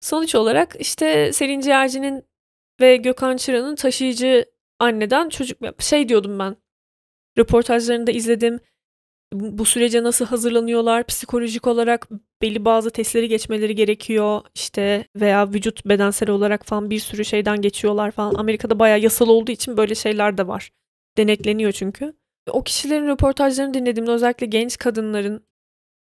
Sonuç 0.00 0.34
olarak 0.34 0.76
işte 0.78 1.32
Selin 1.32 1.60
Ciğerci'nin 1.60 2.24
ve 2.80 2.96
Gökhan 2.96 3.36
Çıra'nın 3.36 3.74
taşıyıcı 3.74 4.44
anneden 4.78 5.28
çocuk 5.28 5.58
şey 5.78 6.08
diyordum 6.08 6.38
ben. 6.38 6.56
Röportajlarını 7.38 8.06
da 8.06 8.10
izledim. 8.10 8.60
Bu 9.32 9.64
sürece 9.64 10.02
nasıl 10.02 10.26
hazırlanıyorlar? 10.26 11.06
Psikolojik 11.06 11.66
olarak 11.66 12.08
belli 12.42 12.64
bazı 12.64 12.90
testleri 12.90 13.28
geçmeleri 13.28 13.74
gerekiyor. 13.74 14.40
işte 14.54 15.04
veya 15.16 15.52
vücut 15.52 15.86
bedensel 15.86 16.30
olarak 16.30 16.66
falan 16.66 16.90
bir 16.90 16.98
sürü 16.98 17.24
şeyden 17.24 17.60
geçiyorlar 17.62 18.10
falan. 18.10 18.34
Amerika'da 18.34 18.78
bayağı 18.78 19.00
yasal 19.00 19.28
olduğu 19.28 19.52
için 19.52 19.76
böyle 19.76 19.94
şeyler 19.94 20.38
de 20.38 20.46
var. 20.46 20.70
Denetleniyor 21.16 21.72
çünkü. 21.72 22.14
O 22.50 22.62
kişilerin 22.64 23.06
röportajlarını 23.06 23.74
dinlediğimde 23.74 24.10
özellikle 24.10 24.46
genç 24.46 24.78
kadınların 24.78 25.46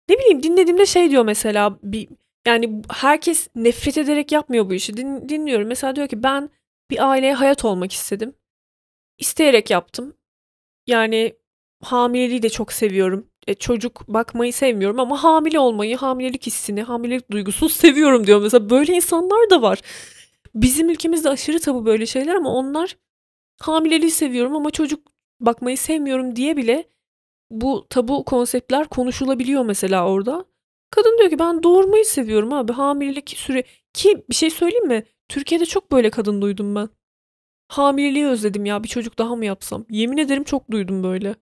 ne 0.09 0.19
bileyim 0.19 0.43
dinlediğimde 0.43 0.87
şey 0.87 1.11
diyor 1.11 1.25
mesela 1.25 1.79
bir 1.83 2.09
yani 2.47 2.83
herkes 2.91 3.49
nefret 3.55 3.99
ederek 3.99 4.33
yapmıyor 4.33 4.71
bu 4.71 4.75
işi. 4.75 4.97
Din, 4.97 5.29
dinliyorum. 5.29 5.69
Mesela 5.69 5.97
diyor 5.97 6.09
ki 6.09 6.23
ben 6.23 6.51
bir 6.91 7.11
aileye 7.11 7.35
hayat 7.35 7.65
olmak 7.65 7.93
istedim. 7.93 8.35
İsteyerek 9.19 9.71
yaptım. 9.71 10.17
Yani 10.87 11.37
hamileliği 11.83 12.43
de 12.43 12.49
çok 12.49 12.73
seviyorum. 12.73 13.27
E, 13.47 13.55
çocuk 13.55 14.09
bakmayı 14.09 14.53
sevmiyorum 14.53 15.01
ama 15.01 15.25
hamile 15.25 15.59
olmayı, 15.59 15.97
hamilelik 15.97 16.47
hissini, 16.47 16.83
hamilelik 16.83 17.31
duygusunu 17.31 17.69
seviyorum 17.85 18.27
diyor. 18.27 18.43
Mesela 18.43 18.71
böyle 18.71 18.93
insanlar 18.93 19.51
da 19.51 19.63
var. 19.63 19.81
Bizim 20.55 20.91
ülkemizde 20.91 21.29
aşırı 21.29 21.61
tabu 21.61 21.87
böyle 21.87 22.07
şeyler 22.07 22.35
ama 22.35 22.55
onlar 22.55 22.97
hamileliği 23.61 24.11
seviyorum 24.11 24.57
ama 24.57 24.71
çocuk 24.71 25.12
bakmayı 25.47 25.79
sevmiyorum 25.79 26.37
diye 26.37 26.57
bile 26.57 26.89
bu 27.51 27.87
tabu 27.91 28.25
konseptler 28.25 28.89
konuşulabiliyor 28.89 29.65
mesela 29.65 30.09
orada. 30.09 30.45
Kadın 30.91 31.19
diyor 31.19 31.31
ki 31.31 31.39
ben 31.39 31.63
doğurmayı 31.63 32.05
seviyorum 32.05 32.53
abi. 32.53 32.73
Hamilelik 32.73 33.31
süre 33.31 33.65
ki 33.93 34.25
bir 34.31 34.35
şey 34.35 34.51
söyleyeyim 34.51 34.87
mi? 34.87 35.05
Türkiye'de 35.29 35.67
çok 35.67 35.93
böyle 35.93 36.11
kadın 36.11 36.43
duydum 36.43 36.75
ben. 36.75 36.89
Hamileliği 37.69 38.27
özledim 38.27 38.65
ya 38.65 38.83
bir 38.83 38.89
çocuk 38.89 39.19
daha 39.19 39.37
mı 39.37 39.45
yapsam? 39.45 39.85
Yemin 39.91 40.17
ederim 40.17 40.45
çok 40.45 40.71
duydum 40.71 41.03
böyle. 41.03 41.35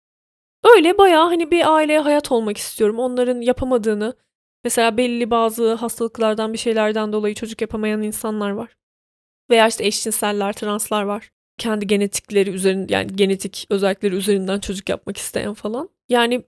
Öyle 0.65 0.99
bayağı 0.99 1.27
hani 1.29 1.51
bir 1.51 1.75
aileye 1.75 2.01
hayat 2.01 2.33
olmak 2.33 2.57
istiyorum. 2.57 2.99
Onların 2.99 3.41
yapamadığını 3.41 4.17
mesela 4.65 4.97
belli 4.97 5.31
bazı 5.31 5.75
hastalıklardan 5.75 6.53
bir 6.53 6.59
şeylerden 6.59 7.13
dolayı 7.13 7.35
çocuk 7.35 7.61
yapamayan 7.61 8.03
insanlar 8.03 8.51
var. 8.51 8.77
Veya 9.51 9.69
işte 9.69 9.87
eşcinseller, 9.87 10.53
translar 10.53 11.03
var. 11.03 11.31
Kendi 11.59 11.87
genetikleri 11.87 12.51
üzerinde 12.51 12.93
yani 12.93 13.17
genetik 13.17 13.67
özellikleri 13.71 14.15
üzerinden 14.15 14.61
çocuk 14.61 14.89
yapmak 14.89 15.17
isteyen 15.17 15.55
falan. 15.55 15.89
Yani 16.09 16.43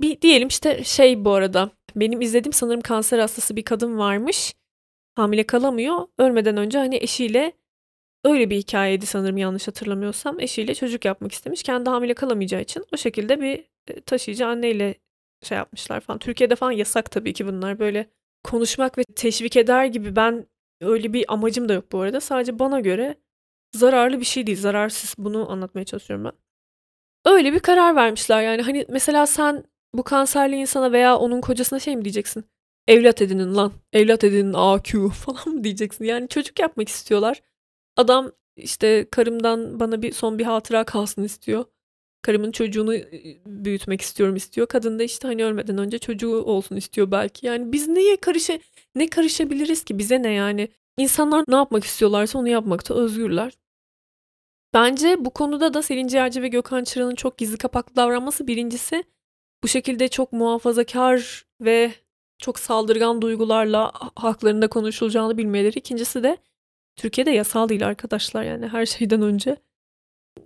bir 0.00 0.20
diyelim 0.20 0.48
işte 0.48 0.84
şey 0.84 1.24
bu 1.24 1.32
arada 1.32 1.70
benim 1.96 2.20
izlediğim 2.20 2.52
sanırım 2.52 2.80
kanser 2.80 3.18
hastası 3.18 3.56
bir 3.56 3.64
kadın 3.64 3.98
varmış. 3.98 4.54
Hamile 5.16 5.46
kalamıyor. 5.46 6.08
Ölmeden 6.18 6.56
önce 6.56 6.78
hani 6.78 6.96
eşiyle 6.96 7.52
öyle 8.24 8.50
bir 8.50 8.56
hikayeydi 8.56 9.06
sanırım 9.06 9.36
yanlış 9.36 9.68
hatırlamıyorsam. 9.68 10.40
Eşiyle 10.40 10.74
çocuk 10.74 11.04
yapmak 11.04 11.32
istemiş. 11.32 11.62
Kendi 11.62 11.90
hamile 11.90 12.14
kalamayacağı 12.14 12.60
için 12.60 12.84
o 12.94 12.96
şekilde 12.96 13.40
bir 13.40 13.64
e, 13.88 14.00
taşıyıcı 14.00 14.46
anneyle 14.46 14.94
şey 15.42 15.58
yapmışlar 15.58 16.00
falan. 16.00 16.18
Türkiye'de 16.18 16.56
falan 16.56 16.72
yasak 16.72 17.10
tabii 17.10 17.32
ki 17.32 17.46
bunlar. 17.46 17.78
Böyle 17.78 18.06
konuşmak 18.44 18.98
ve 18.98 19.04
teşvik 19.04 19.56
eder 19.56 19.84
gibi 19.84 20.16
ben 20.16 20.46
öyle 20.80 21.12
bir 21.12 21.24
amacım 21.28 21.68
da 21.68 21.72
yok 21.72 21.92
bu 21.92 22.00
arada. 22.00 22.20
Sadece 22.20 22.58
bana 22.58 22.80
göre 22.80 23.16
zararlı 23.78 24.20
bir 24.20 24.24
şey 24.24 24.46
değil. 24.46 24.58
Zararsız 24.58 25.14
bunu 25.18 25.50
anlatmaya 25.52 25.84
çalışıyorum 25.84 26.24
ben. 26.24 26.32
Öyle 27.32 27.52
bir 27.52 27.60
karar 27.60 27.96
vermişler 27.96 28.42
yani. 28.42 28.62
Hani 28.62 28.86
mesela 28.88 29.26
sen 29.26 29.64
bu 29.94 30.02
kanserli 30.02 30.56
insana 30.56 30.92
veya 30.92 31.16
onun 31.16 31.40
kocasına 31.40 31.78
şey 31.80 31.96
mi 31.96 32.04
diyeceksin? 32.04 32.44
Evlat 32.88 33.22
edinin 33.22 33.54
lan. 33.54 33.72
Evlat 33.92 34.24
edinin 34.24 34.52
AQ 34.56 35.08
falan 35.10 35.48
mı 35.48 35.64
diyeceksin? 35.64 36.04
Yani 36.04 36.28
çocuk 36.28 36.58
yapmak 36.58 36.88
istiyorlar. 36.88 37.42
Adam 37.96 38.32
işte 38.56 39.06
karımdan 39.10 39.80
bana 39.80 40.02
bir 40.02 40.12
son 40.12 40.38
bir 40.38 40.44
hatıra 40.44 40.84
kalsın 40.84 41.22
istiyor. 41.22 41.64
Karımın 42.22 42.52
çocuğunu 42.52 42.92
büyütmek 43.46 44.00
istiyorum 44.00 44.36
istiyor. 44.36 44.66
Kadın 44.66 44.98
da 44.98 45.02
işte 45.02 45.28
hani 45.28 45.44
ölmeden 45.44 45.78
önce 45.78 45.98
çocuğu 45.98 46.42
olsun 46.42 46.76
istiyor 46.76 47.10
belki. 47.10 47.46
Yani 47.46 47.72
biz 47.72 47.88
neye 47.88 48.16
karışa 48.16 48.58
ne 48.94 49.08
karışabiliriz 49.08 49.84
ki 49.84 49.98
bize 49.98 50.22
ne 50.22 50.32
yani? 50.32 50.68
İnsanlar 50.98 51.44
ne 51.48 51.54
yapmak 51.54 51.84
istiyorlarsa 51.84 52.38
onu 52.38 52.48
yapmakta 52.48 52.94
özgürler. 52.94 53.52
Bence 54.74 55.24
bu 55.24 55.30
konuda 55.30 55.74
da 55.74 55.82
Selin 55.82 56.06
Ciğerci 56.08 56.42
ve 56.42 56.48
Gökhan 56.48 56.84
Çıra'nın 56.84 57.14
çok 57.14 57.38
gizli 57.38 57.58
kapaklı 57.58 57.96
davranması 57.96 58.46
birincisi 58.46 59.04
bu 59.64 59.68
şekilde 59.68 60.08
çok 60.08 60.32
muhafazakar 60.32 61.44
ve 61.60 61.92
çok 62.38 62.58
saldırgan 62.58 63.22
duygularla 63.22 63.92
haklarında 64.16 64.68
konuşulacağını 64.68 65.38
bilmeleri. 65.38 65.78
İkincisi 65.78 66.22
de 66.22 66.38
Türkiye'de 66.96 67.30
yasal 67.30 67.68
değil 67.68 67.86
arkadaşlar 67.86 68.42
yani 68.42 68.68
her 68.68 68.86
şeyden 68.96 69.22
önce. 69.22 69.56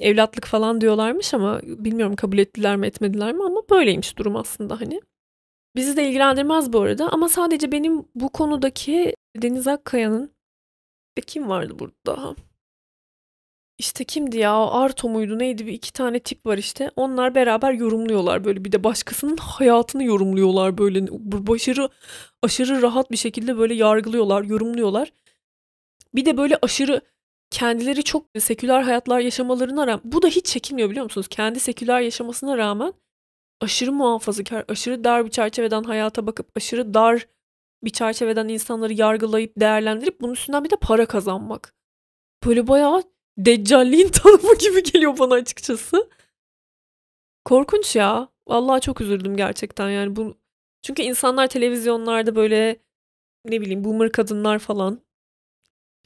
Evlatlık 0.00 0.46
falan 0.46 0.80
diyorlarmış 0.80 1.34
ama 1.34 1.60
bilmiyorum 1.62 2.16
kabul 2.16 2.38
ettiler 2.38 2.76
mi 2.76 2.86
etmediler 2.86 3.32
mi 3.32 3.44
ama 3.44 3.60
böyleymiş 3.70 4.18
durum 4.18 4.36
aslında 4.36 4.80
hani. 4.80 5.00
Bizi 5.76 5.96
de 5.96 6.08
ilgilendirmez 6.08 6.72
bu 6.72 6.80
arada 6.80 7.08
ama 7.08 7.28
sadece 7.28 7.72
benim 7.72 8.04
bu 8.14 8.28
konudaki 8.28 9.14
Deniz 9.36 9.68
Akkaya'nın 9.68 10.32
kim 11.26 11.48
vardı 11.48 11.78
burada? 11.78 12.34
İşte 13.78 14.04
kimdi 14.04 14.38
ya? 14.38 14.52
Arto 14.54 15.08
muydu 15.08 15.38
neydi? 15.38 15.66
Bir 15.66 15.72
iki 15.72 15.92
tane 15.92 16.20
tip 16.20 16.46
var 16.46 16.58
işte. 16.58 16.90
Onlar 16.96 17.34
beraber 17.34 17.72
yorumluyorlar 17.72 18.44
böyle. 18.44 18.64
Bir 18.64 18.72
de 18.72 18.84
başkasının 18.84 19.36
hayatını 19.40 20.04
yorumluyorlar 20.04 20.78
böyle. 20.78 21.06
Başarı 21.46 21.88
aşırı 22.42 22.82
rahat 22.82 23.10
bir 23.10 23.16
şekilde 23.16 23.58
böyle 23.58 23.74
yargılıyorlar, 23.74 24.42
yorumluyorlar. 24.42 25.12
Bir 26.14 26.24
de 26.24 26.36
böyle 26.36 26.58
aşırı 26.62 27.00
kendileri 27.50 28.04
çok 28.04 28.26
seküler 28.38 28.82
hayatlar 28.82 29.20
yaşamalarına 29.20 29.86
rağmen 29.86 30.00
bu 30.04 30.22
da 30.22 30.28
hiç 30.28 30.46
çekinmiyor 30.46 30.90
biliyor 30.90 31.04
musunuz? 31.04 31.28
Kendi 31.28 31.60
seküler 31.60 32.00
yaşamasına 32.00 32.58
rağmen 32.58 32.92
aşırı 33.60 33.92
muhafazakar, 33.92 34.64
aşırı 34.68 35.04
dar 35.04 35.24
bir 35.24 35.30
çerçeveden 35.30 35.82
hayata 35.82 36.26
bakıp 36.26 36.50
aşırı 36.56 36.94
dar 36.94 37.26
bir 37.84 37.90
çerçeveden 37.90 38.48
insanları 38.48 38.92
yargılayıp 38.92 39.52
değerlendirip 39.60 40.20
bunun 40.20 40.32
üstünden 40.32 40.64
bir 40.64 40.70
de 40.70 40.76
para 40.76 41.06
kazanmak. 41.06 41.74
Böyle 42.46 42.68
bayağı 42.68 43.02
deccalliğin 43.38 44.08
tanımı 44.12 44.54
gibi 44.58 44.82
geliyor 44.82 45.18
bana 45.18 45.34
açıkçası. 45.34 46.10
Korkunç 47.44 47.96
ya. 47.96 48.28
Vallahi 48.48 48.80
çok 48.80 49.00
üzüldüm 49.00 49.36
gerçekten 49.36 49.90
yani 49.90 50.16
bu 50.16 50.34
çünkü 50.82 51.02
insanlar 51.02 51.46
televizyonlarda 51.46 52.36
böyle 52.36 52.76
ne 53.44 53.60
bileyim 53.60 53.84
boomer 53.84 54.12
kadınlar 54.12 54.58
falan 54.58 55.00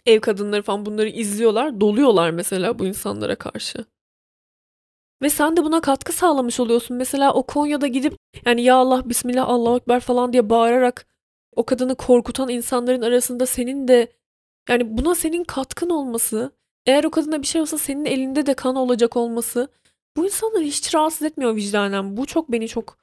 ev 0.07 0.21
kadınları 0.21 0.63
falan 0.63 0.87
bunları 0.87 1.09
izliyorlar. 1.09 1.81
Doluyorlar 1.81 2.31
mesela 2.31 2.79
bu 2.79 2.87
insanlara 2.87 3.37
karşı. 3.37 3.85
Ve 5.23 5.31
sen 5.31 5.57
de 5.57 5.65
buna 5.65 5.81
katkı 5.81 6.13
sağlamış 6.13 6.61
oluyorsun. 6.61 6.97
Mesela 6.97 7.35
o 7.35 7.47
Konya'da 7.47 7.87
gidip 7.87 8.17
yani 8.47 8.63
ya 8.63 8.77
Allah 8.77 9.09
bismillah 9.09 9.49
Allahu 9.49 9.77
ekber 9.77 10.01
falan 10.01 10.33
diye 10.33 10.51
bağırarak 10.51 11.07
o 11.57 11.67
kadını 11.67 11.95
korkutan 11.95 12.49
insanların 12.49 13.03
arasında 13.03 13.47
senin 13.47 13.89
de 13.89 14.13
yani 14.69 14.99
buna 14.99 15.15
senin 15.15 15.45
katkın 15.45 15.91
olması, 15.91 16.53
eğer 16.87 17.05
o 17.05 17.11
kadına 17.11 17.43
bir 17.43 17.47
şey 17.47 17.61
olsa 17.61 17.79
senin 17.79 18.05
elinde 18.05 18.47
de 18.47 18.55
kan 18.55 18.77
olacak 18.77 19.17
olması 19.17 19.69
bu 20.17 20.25
insanları 20.25 20.65
hiç 20.65 20.95
rahatsız 20.95 21.23
etmiyor 21.23 21.57
vicdanen. 21.57 22.17
Bu 22.17 22.27
çok 22.27 22.53
beni 22.53 22.69
çok 22.69 22.97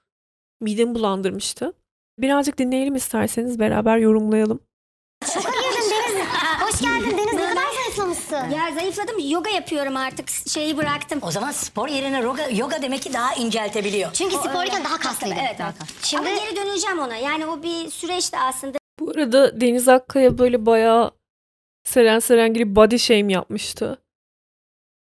midemi 0.61 0.95
bulandırmıştı. 0.95 1.73
Birazcık 2.19 2.57
dinleyelim 2.57 2.95
isterseniz 2.95 3.59
beraber 3.59 3.97
yorumlayalım. 3.97 4.59
Hoş 5.23 5.33
geldin 5.33 5.91
Deniz. 5.91 6.27
Hoş 6.61 6.81
geldin 6.81 7.17
Deniz. 7.17 7.33
Ne 7.33 7.49
kadar 7.49 7.65
zayıflamışsın. 7.75 8.35
Ya 8.35 8.71
zayıfladım. 8.75 9.15
Yoga 9.29 9.49
yapıyorum 9.49 9.97
artık. 9.97 10.29
Şeyi 10.29 10.77
bıraktım. 10.77 11.19
O 11.21 11.31
zaman 11.31 11.51
spor 11.51 11.87
yerine 11.87 12.19
yoga, 12.19 12.49
yoga 12.49 12.81
demek 12.81 13.01
ki 13.01 13.13
daha 13.13 13.33
inceltebiliyor. 13.33 14.13
Çünkü 14.13 14.35
sporken 14.35 14.83
daha 14.83 14.97
kaslıydın. 14.99 15.35
Evet, 15.35 15.59
daha 15.59 15.71
kaslı. 15.71 15.95
Şimdi... 16.03 16.29
Ama 16.29 16.39
geri 16.39 16.55
döneceğim 16.55 16.99
ona. 16.99 17.15
Yani 17.15 17.45
o 17.45 17.63
bir 17.63 17.89
süreçti 17.89 18.37
aslında. 18.37 18.77
Bu 18.99 19.11
arada 19.11 19.61
Deniz 19.61 19.87
Akkaya 19.87 20.37
böyle 20.37 20.65
bayağı 20.65 21.11
Seren 21.89 22.19
Serengil'i 22.19 22.75
body 22.75 22.97
shame 22.97 23.33
yapmıştı. 23.33 24.01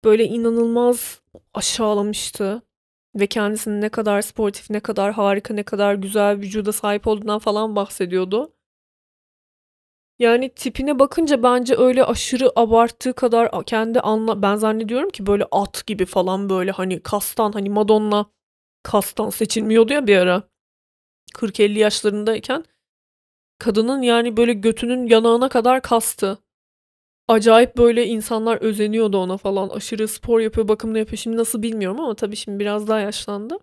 Böyle 0.04 0.24
inanılmaz 0.24 1.22
aşağılamıştı. 1.54 2.62
Ve 3.14 3.26
kendisinin 3.26 3.80
ne 3.80 3.88
kadar 3.88 4.22
sportif, 4.22 4.70
ne 4.70 4.80
kadar 4.80 5.12
harika, 5.12 5.54
ne 5.54 5.62
kadar 5.62 5.94
güzel 5.94 6.36
vücuda 6.38 6.72
sahip 6.72 7.06
olduğundan 7.06 7.38
falan 7.38 7.76
bahsediyordu. 7.76 8.52
Yani 10.18 10.54
tipine 10.54 10.98
bakınca 10.98 11.42
bence 11.42 11.76
öyle 11.76 12.04
aşırı 12.04 12.52
abarttığı 12.56 13.12
kadar 13.12 13.64
kendi 13.64 14.00
anla 14.00 14.42
ben 14.42 14.56
zannediyorum 14.56 15.10
ki 15.10 15.26
böyle 15.26 15.44
at 15.50 15.86
gibi 15.86 16.06
falan 16.06 16.48
böyle 16.48 16.70
hani 16.70 17.02
kastan 17.02 17.52
hani 17.52 17.70
Madonna 17.70 18.30
kastan 18.82 19.30
seçilmiyordu 19.30 19.92
ya 19.92 20.06
bir 20.06 20.16
ara. 20.16 20.42
40-50 21.34 21.78
yaşlarındayken 21.78 22.64
kadının 23.58 24.02
yani 24.02 24.36
böyle 24.36 24.52
götünün 24.52 25.06
yanağına 25.06 25.48
kadar 25.48 25.82
kastı. 25.82 26.47
Acayip 27.28 27.76
böyle 27.76 28.06
insanlar 28.06 28.56
özeniyordu 28.56 29.18
ona 29.18 29.36
falan. 29.36 29.68
Aşırı 29.68 30.08
spor 30.08 30.40
yapıyor, 30.40 30.68
bakımını 30.68 30.98
yapıyor. 30.98 31.18
Şimdi 31.18 31.36
nasıl 31.36 31.62
bilmiyorum 31.62 32.00
ama 32.00 32.14
tabii 32.14 32.36
şimdi 32.36 32.58
biraz 32.58 32.88
daha 32.88 33.00
yaşlandı. 33.00 33.58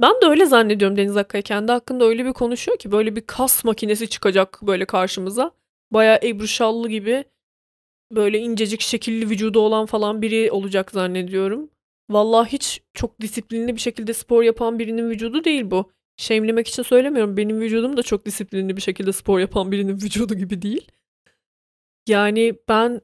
Ben 0.00 0.12
de 0.22 0.26
öyle 0.26 0.46
zannediyorum 0.46 0.96
Deniz 0.96 1.16
Akkaya. 1.16 1.42
Kendi 1.42 1.72
hakkında 1.72 2.04
öyle 2.04 2.24
bir 2.24 2.32
konuşuyor 2.32 2.78
ki 2.78 2.92
böyle 2.92 3.16
bir 3.16 3.20
kas 3.20 3.64
makinesi 3.64 4.08
çıkacak 4.08 4.58
böyle 4.62 4.84
karşımıza. 4.84 5.50
Bayağı 5.90 6.18
Ebru 6.22 6.48
Şallı 6.48 6.88
gibi 6.88 7.24
böyle 8.12 8.38
incecik 8.38 8.80
şekilli 8.80 9.30
vücudu 9.30 9.60
olan 9.60 9.86
falan 9.86 10.22
biri 10.22 10.50
olacak 10.50 10.90
zannediyorum. 10.90 11.70
Vallahi 12.10 12.52
hiç 12.52 12.82
çok 12.94 13.20
disiplinli 13.20 13.74
bir 13.74 13.80
şekilde 13.80 14.14
spor 14.14 14.42
yapan 14.42 14.78
birinin 14.78 15.10
vücudu 15.10 15.44
değil 15.44 15.70
bu. 15.70 15.92
Şemlemek 16.16 16.68
için 16.68 16.82
söylemiyorum. 16.82 17.36
Benim 17.36 17.60
vücudum 17.60 17.96
da 17.96 18.02
çok 18.02 18.26
disiplinli 18.26 18.76
bir 18.76 18.82
şekilde 18.82 19.12
spor 19.12 19.38
yapan 19.40 19.72
birinin 19.72 19.94
vücudu 20.02 20.34
gibi 20.34 20.62
değil. 20.62 20.88
Yani 22.10 22.54
ben 22.68 23.00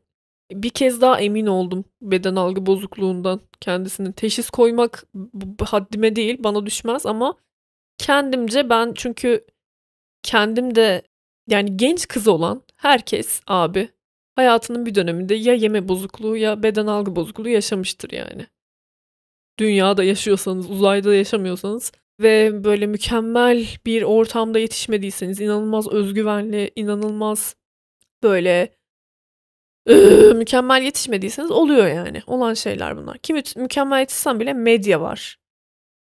bir 0.53 0.71
kez 0.71 1.01
daha 1.01 1.21
emin 1.21 1.47
oldum 1.47 1.85
beden 2.03 2.37
algı 2.37 2.67
bozukluğundan 2.67 3.41
kendisinin. 3.61 4.13
Teşhis 4.13 4.51
koymak 4.51 5.07
haddime 5.61 6.17
değil, 6.17 6.37
bana 6.45 6.67
düşmez 6.67 7.07
ama 7.07 7.37
kendimce 7.99 8.71
ben 8.71 8.93
çünkü 8.97 9.47
kendim 10.23 10.75
de 10.75 11.03
yani 11.49 11.77
genç 11.77 12.09
kız 12.09 12.29
olan 12.29 12.63
herkes 12.77 13.41
abi 13.47 13.89
hayatının 14.37 14.87
bir 14.87 14.95
döneminde 14.95 15.35
ya 15.35 15.55
yeme 15.55 15.89
bozukluğu 15.89 16.37
ya 16.37 16.63
beden 16.63 16.87
algı 16.87 17.17
bozukluğu 17.17 17.49
yaşamıştır 17.49 18.11
yani. 18.11 18.47
Dünyada 19.59 20.05
yaşıyorsanız, 20.05 20.71
uzayda 20.71 21.15
yaşamıyorsanız 21.15 21.93
ve 22.21 22.65
böyle 22.65 22.87
mükemmel 22.87 23.67
bir 23.87 24.03
ortamda 24.03 24.59
yetişmediyseniz, 24.59 25.41
inanılmaz 25.41 25.89
özgüvenli, 25.89 26.71
inanılmaz 26.77 27.57
böyle 28.23 28.76
mükemmel 30.35 30.83
yetişmediyseniz 30.83 31.51
oluyor 31.51 31.87
yani. 31.87 32.23
Olan 32.27 32.55
şeyler 32.55 32.97
bunlar. 32.97 33.19
Kim 33.19 33.37
mükemmel 33.57 34.01
yetişsen 34.01 34.41
bile 34.41 34.53
medya 34.53 35.01
var. 35.01 35.39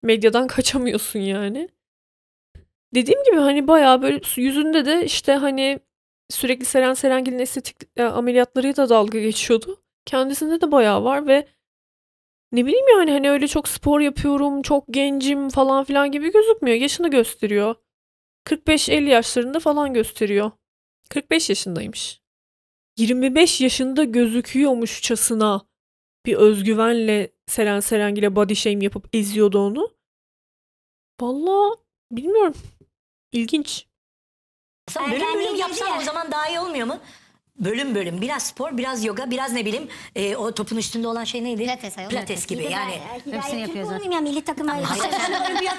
Medyadan 0.03 0.47
kaçamıyorsun 0.55 1.19
yani. 1.19 1.69
Dediğim 2.95 3.23
gibi 3.23 3.35
hani 3.35 3.67
bayağı 3.67 4.01
böyle 4.01 4.21
yüzünde 4.35 4.85
de 4.85 5.05
işte 5.05 5.33
hani 5.33 5.79
sürekli 6.29 6.65
Seren 6.65 6.93
Serengil'in 6.93 7.39
estetik 7.39 7.77
e, 7.97 8.03
ameliyatları 8.03 8.77
da 8.77 8.89
dalga 8.89 9.19
geçiyordu. 9.19 9.83
Kendisinde 10.05 10.61
de 10.61 10.71
bayağı 10.71 11.03
var 11.03 11.27
ve 11.27 11.47
ne 12.51 12.65
bileyim 12.65 12.85
yani 12.89 13.11
hani 13.11 13.31
öyle 13.31 13.47
çok 13.47 13.67
spor 13.67 13.99
yapıyorum, 13.99 14.61
çok 14.61 14.85
gencim 14.89 15.49
falan 15.49 15.83
filan 15.83 16.11
gibi 16.11 16.31
gözükmüyor. 16.31 16.77
Yaşını 16.77 17.09
gösteriyor. 17.09 17.75
45-50 18.45 19.09
yaşlarında 19.09 19.59
falan 19.59 19.93
gösteriyor. 19.93 20.51
45 21.09 21.49
yaşındaymış. 21.49 22.24
25 22.97 23.62
yaşında 23.62 24.03
gözüküyormuşçasına 24.03 25.65
bir 26.25 26.36
özgüvenle 26.36 27.31
Seren 27.47 27.79
Serengil'e 27.79 28.36
body 28.36 28.55
shame 28.55 28.84
yapıp 28.84 29.15
eziyordu 29.15 29.60
onu. 29.60 29.91
Valla 31.21 31.75
bilmiyorum. 32.12 32.55
İlginç. 33.31 33.86
Sen 34.89 35.12
bölüm 35.12 35.55
yapsan 35.55 35.97
o 35.97 36.01
zaman 36.01 36.31
daha 36.31 36.49
iyi 36.49 36.60
olmuyor 36.60 36.88
mu? 36.88 36.99
Bölüm 37.59 37.95
bölüm 37.95 38.21
biraz 38.21 38.43
spor 38.43 38.77
biraz 38.77 39.05
yoga 39.05 39.31
biraz 39.31 39.51
ne 39.53 39.65
bileyim 39.65 39.87
e, 40.15 40.35
o 40.35 40.51
topun 40.51 40.77
üstünde 40.77 41.07
olan 41.07 41.23
şey 41.23 41.43
neydi? 41.43 41.61
Pilates 41.63 41.97
ayol. 41.97 42.09
Pilates 42.09 42.45
gibi 42.47 42.63
yani. 42.63 42.99
Hepsini 43.31 43.61
yapıyor 43.61 43.85
zaten. 43.85 44.11
ya 44.11 44.21
milli 44.21 44.41
takım 44.41 44.67
Hayır, 44.67 44.87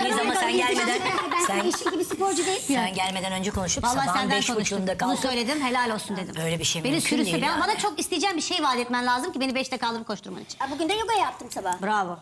Biz 0.05 0.19
ama 0.21 0.35
sen 0.35 0.57
gelmeden 0.57 0.99
sen 1.47 1.59
eşim 1.59 1.93
gibi 1.93 2.05
sporcu 2.05 2.47
değil 2.47 2.61
sen 2.61 2.95
gelmeden 2.95 3.33
önce 3.33 3.51
konuşup 3.51 3.85
Vallahi 3.85 3.95
sabahın 4.07 4.19
senden 4.21 4.39
beş 4.39 4.47
konuştum. 4.47 4.61
buçuğunda 4.79 4.91
Bunu 4.93 4.99
kalkıp 4.99 5.31
söyledim 5.31 5.61
helal 5.61 5.95
olsun 5.95 6.17
dedim. 6.17 6.35
Böyle 6.45 6.59
bir 6.59 6.65
şey 6.65 6.85
Beni 6.85 6.93
mümkün 6.93 7.09
sürüsü 7.09 7.33
değil 7.33 7.43
ben 7.43 7.49
yani. 7.49 7.61
bana 7.61 7.79
çok 7.79 8.01
isteyeceğim 8.01 8.37
bir 8.37 8.43
şey 8.43 8.63
vaat 8.63 8.79
etmen 8.79 9.07
lazım 9.07 9.33
ki 9.33 9.41
beni 9.41 9.55
beşte 9.55 9.77
kaldırıp 9.77 10.07
koşturman 10.07 10.43
için. 10.43 10.59
Bugün 10.71 10.89
de 10.89 10.93
yoga 10.95 11.15
yaptım 11.15 11.49
sabah. 11.51 11.83
Bravo. 11.83 12.19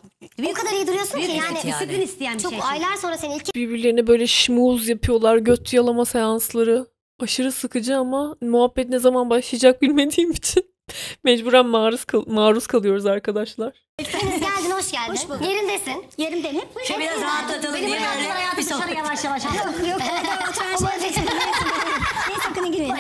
O 0.50 0.52
kadar 0.52 0.72
iyi 0.72 0.86
duruyorsun 0.86 1.18
ki 1.20 1.30
yani. 1.32 1.62
disiplin 1.72 2.00
isteyen 2.00 2.34
bir 2.38 2.42
Çok 2.42 2.52
şey. 2.52 2.60
çünkü. 2.60 2.72
aylar 2.72 2.96
sonra 2.96 3.18
seni 3.18 3.34
ilk 3.36 3.54
Birbirlerine 3.54 4.06
böyle 4.06 4.26
şmuz 4.26 4.88
yapıyorlar. 4.88 5.36
Göt 5.36 5.72
yalama 5.72 6.04
seansları. 6.04 6.86
Aşırı 7.20 7.52
sıkıcı 7.52 7.96
ama 7.98 8.36
muhabbet 8.40 8.88
ne 8.88 8.98
zaman 8.98 9.30
başlayacak 9.30 9.82
bilmediğim 9.82 10.30
için 10.30 10.74
mecburen 11.24 11.66
maruz, 11.66 12.04
kal- 12.04 12.26
maruz 12.26 12.66
kalıyoruz 12.66 13.06
arkadaşlar. 13.06 13.72
Deniz 14.00 14.40
geldin 14.40 14.70
hoş 14.70 14.90
geldin. 14.92 15.12
Hoş 15.12 15.28
bulduk. 15.28 15.42
Yerindesin. 15.48 16.04
Yerimdeyim. 16.18 16.56
Hep 16.60 16.84
Şu 16.84 16.98
biraz 16.98 17.20
rahatlatalım 17.20 17.74
Benim 17.74 17.86
diye 17.88 18.00
böyle 18.00 18.56
bir 18.56 18.62
dışarı 18.64 18.80
sohbet. 18.80 18.96
yavaş 18.96 19.24
yavaş. 19.24 19.44
Yok 19.44 19.54
oturan 20.50 20.76
şey 20.98 21.10
Neyse 22.28 22.42
sakın 22.48 22.72
girmeyin. 22.72 22.94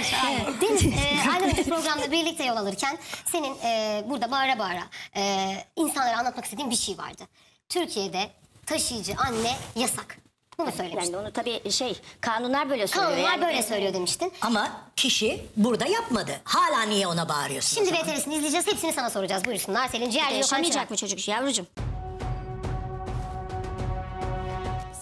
Deniz 0.60 0.82
e, 0.86 1.30
aynı 1.32 1.56
bir 1.56 1.64
programda 1.64 2.10
birlikte 2.12 2.44
yol 2.44 2.56
alırken 2.56 2.98
senin 3.32 3.54
e, 3.64 4.04
burada 4.08 4.30
bağıra 4.30 4.58
bağıra 4.58 4.82
e, 5.16 5.52
insanlara 5.76 6.18
anlatmak 6.18 6.44
istediğin 6.44 6.70
bir 6.70 6.76
şey 6.76 6.98
vardı. 6.98 7.22
Türkiye'de 7.68 8.30
taşıyıcı 8.66 9.12
anne 9.16 9.52
yasak. 9.76 10.16
Bunu 10.58 10.72
söylemiştin. 10.72 11.06
Ben 11.06 11.12
de 11.12 11.16
onu 11.16 11.32
tabii 11.32 11.70
şey 11.70 11.96
kanunlar 12.20 12.70
böyle 12.70 12.86
söylüyor. 12.86 13.12
Kanunlar 13.12 13.30
yani. 13.32 13.42
böyle 13.42 13.62
söylüyor 13.62 13.94
demiştin. 13.94 14.32
Ama 14.42 14.72
kişi 14.96 15.46
burada 15.56 15.86
yapmadı. 15.86 16.40
Hala 16.44 16.82
niye 16.82 17.06
ona 17.06 17.28
bağırıyorsun? 17.28 17.84
Şimdi? 17.84 17.98
VTR'sini 17.98 18.34
izleyeceğiz. 18.34 18.66
Hepsini 18.66 18.92
sana 18.92 19.10
soracağız. 19.10 19.44
Buyursunlar. 19.44 19.88
Selin 19.88 20.10
ciğerci 20.10 20.34
Yaşamayacak 20.36 20.90
mı 20.90 20.96
çocuk 20.96 21.28
yavrucuğum? 21.28 21.66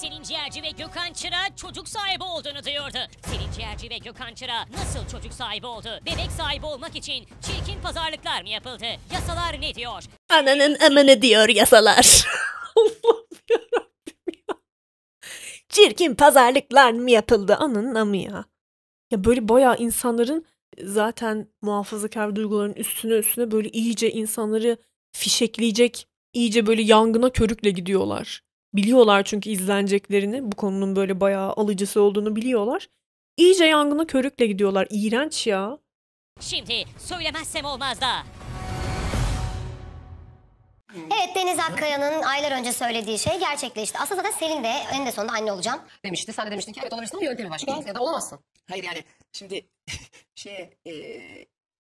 Selin 0.01 0.23
Ciğerci 0.23 0.63
ve 0.63 0.71
Gökhan 0.71 1.13
Çıra 1.13 1.57
çocuk 1.57 1.89
sahibi 1.89 2.25
olduğunu 2.25 2.65
duyurdu. 2.65 2.99
Selin 3.27 3.53
Ciğerci 3.57 3.91
ve 3.91 3.99
Gökhan 3.99 4.35
Çıra 4.35 4.65
nasıl 4.79 5.09
çocuk 5.13 5.33
sahibi 5.33 5.67
oldu? 5.67 5.89
Bebek 6.07 6.33
sahibi 6.37 6.67
olmak 6.67 6.97
için 6.97 7.27
çirkin 7.43 7.83
pazarlıklar 7.83 8.43
mı 8.43 8.49
yapıldı? 8.49 8.85
Yasalar 9.13 9.61
ne 9.61 9.75
diyor? 9.75 10.03
Ananın 10.31 10.79
amını 10.81 11.23
diyor 11.23 11.49
yasalar. 11.49 12.25
Allah'ım. 12.77 13.92
Çirkin 15.73 16.15
pazarlıklar 16.15 16.93
mı 16.93 17.11
yapıldı? 17.11 17.57
Ananın 17.57 17.95
amı 17.95 18.17
ya. 18.17 18.45
Ya 19.11 19.25
böyle 19.25 19.49
bayağı 19.49 19.77
insanların 19.79 20.45
zaten 20.83 21.49
muhafazakar 21.63 22.37
duyguların 22.37 22.73
üstüne 22.73 23.15
üstüne 23.15 23.51
böyle 23.51 23.69
iyice 23.69 24.11
insanları 24.11 24.77
fişekleyecek, 25.13 26.09
iyice 26.33 26.67
böyle 26.67 26.83
yangına 26.83 27.31
körükle 27.31 27.71
gidiyorlar. 27.71 28.43
Biliyorlar 28.75 29.23
çünkü 29.25 29.51
izleneceklerini, 29.51 30.53
bu 30.53 30.57
konunun 30.57 30.97
böyle 30.97 31.21
bayağı 31.21 31.53
alıcısı 31.53 32.01
olduğunu 32.01 32.37
biliyorlar. 32.37 32.89
İyice 33.37 33.65
yangına 33.65 34.07
körükle 34.07 34.47
gidiyorlar. 34.47 34.87
İğrenç 34.91 35.47
ya. 35.47 35.79
Şimdi 36.41 36.85
söylemezsem 36.99 37.65
olmaz 37.65 38.01
da. 38.01 38.13
Evet 40.97 41.37
Deniz 41.37 41.59
Akkaya'nın 41.59 42.23
aylar 42.23 42.53
önce 42.59 42.73
söylediği 42.73 43.19
şey 43.19 43.39
gerçekleşti. 43.39 43.99
Aslında 43.99 44.23
zaten 44.23 44.39
Selin 44.39 44.65
de 44.65 44.73
en 44.93 45.07
de 45.07 45.13
sonunda 45.13 45.33
anne 45.33 45.53
olacağım. 45.53 45.81
demişti. 46.05 46.33
Sen 46.33 46.47
de 46.47 46.51
demiştin 46.51 46.73
ki 46.73 46.81
evet 46.83 46.93
olabilirsin 46.93 47.17
ama 47.17 47.25
yöntemi 47.27 47.51
başka. 47.51 47.73
Ya 47.87 47.95
da 47.95 48.01
olamazsın. 48.01 48.39
Hayır 48.69 48.85
yani 48.85 49.05
şimdi 49.33 49.67
şey 50.35 50.71
e, 50.87 50.91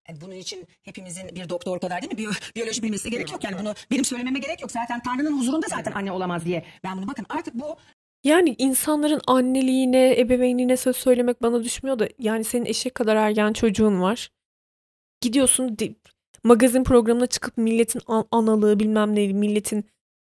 yani 0.08 0.20
bunun 0.20 0.34
için 0.34 0.66
hepimizin 0.82 1.28
bir 1.34 1.48
doktor 1.48 1.80
kadar 1.80 2.02
değil 2.02 2.12
mi? 2.12 2.18
Biyo- 2.18 2.54
biyoloji 2.56 2.82
bilmesi 2.82 3.10
gerek 3.10 3.32
yok. 3.32 3.44
Yani 3.44 3.58
bunu 3.58 3.74
benim 3.90 4.04
söylememe 4.04 4.38
gerek 4.38 4.60
yok. 4.62 4.70
Zaten 4.72 5.02
Tanrı'nın 5.02 5.38
huzurunda 5.38 5.66
zaten 5.70 5.92
anne 5.92 6.12
olamaz 6.12 6.44
diye. 6.44 6.64
Ben 6.84 6.96
bunu 6.98 7.06
bakın 7.08 7.26
artık 7.28 7.54
bu 7.54 7.76
Yani 8.24 8.54
insanların 8.58 9.20
anneliğine, 9.26 10.20
ebeveynliğine 10.20 10.76
söz 10.76 10.96
söylemek 10.96 11.42
bana 11.42 11.64
düşmüyor 11.64 11.98
da 11.98 12.08
yani 12.18 12.44
senin 12.44 12.64
eşek 12.64 12.94
kadar 12.94 13.16
ergen 13.16 13.52
çocuğun 13.52 14.02
var. 14.02 14.30
Gidiyorsun 15.20 15.78
di- 15.78 15.94
magazin 16.44 16.84
programına 16.84 17.26
çıkıp 17.26 17.56
milletin 17.56 18.00
an- 18.06 18.26
analığı 18.30 18.80
bilmem 18.80 19.14
neydi, 19.14 19.34
milletin 19.34 19.84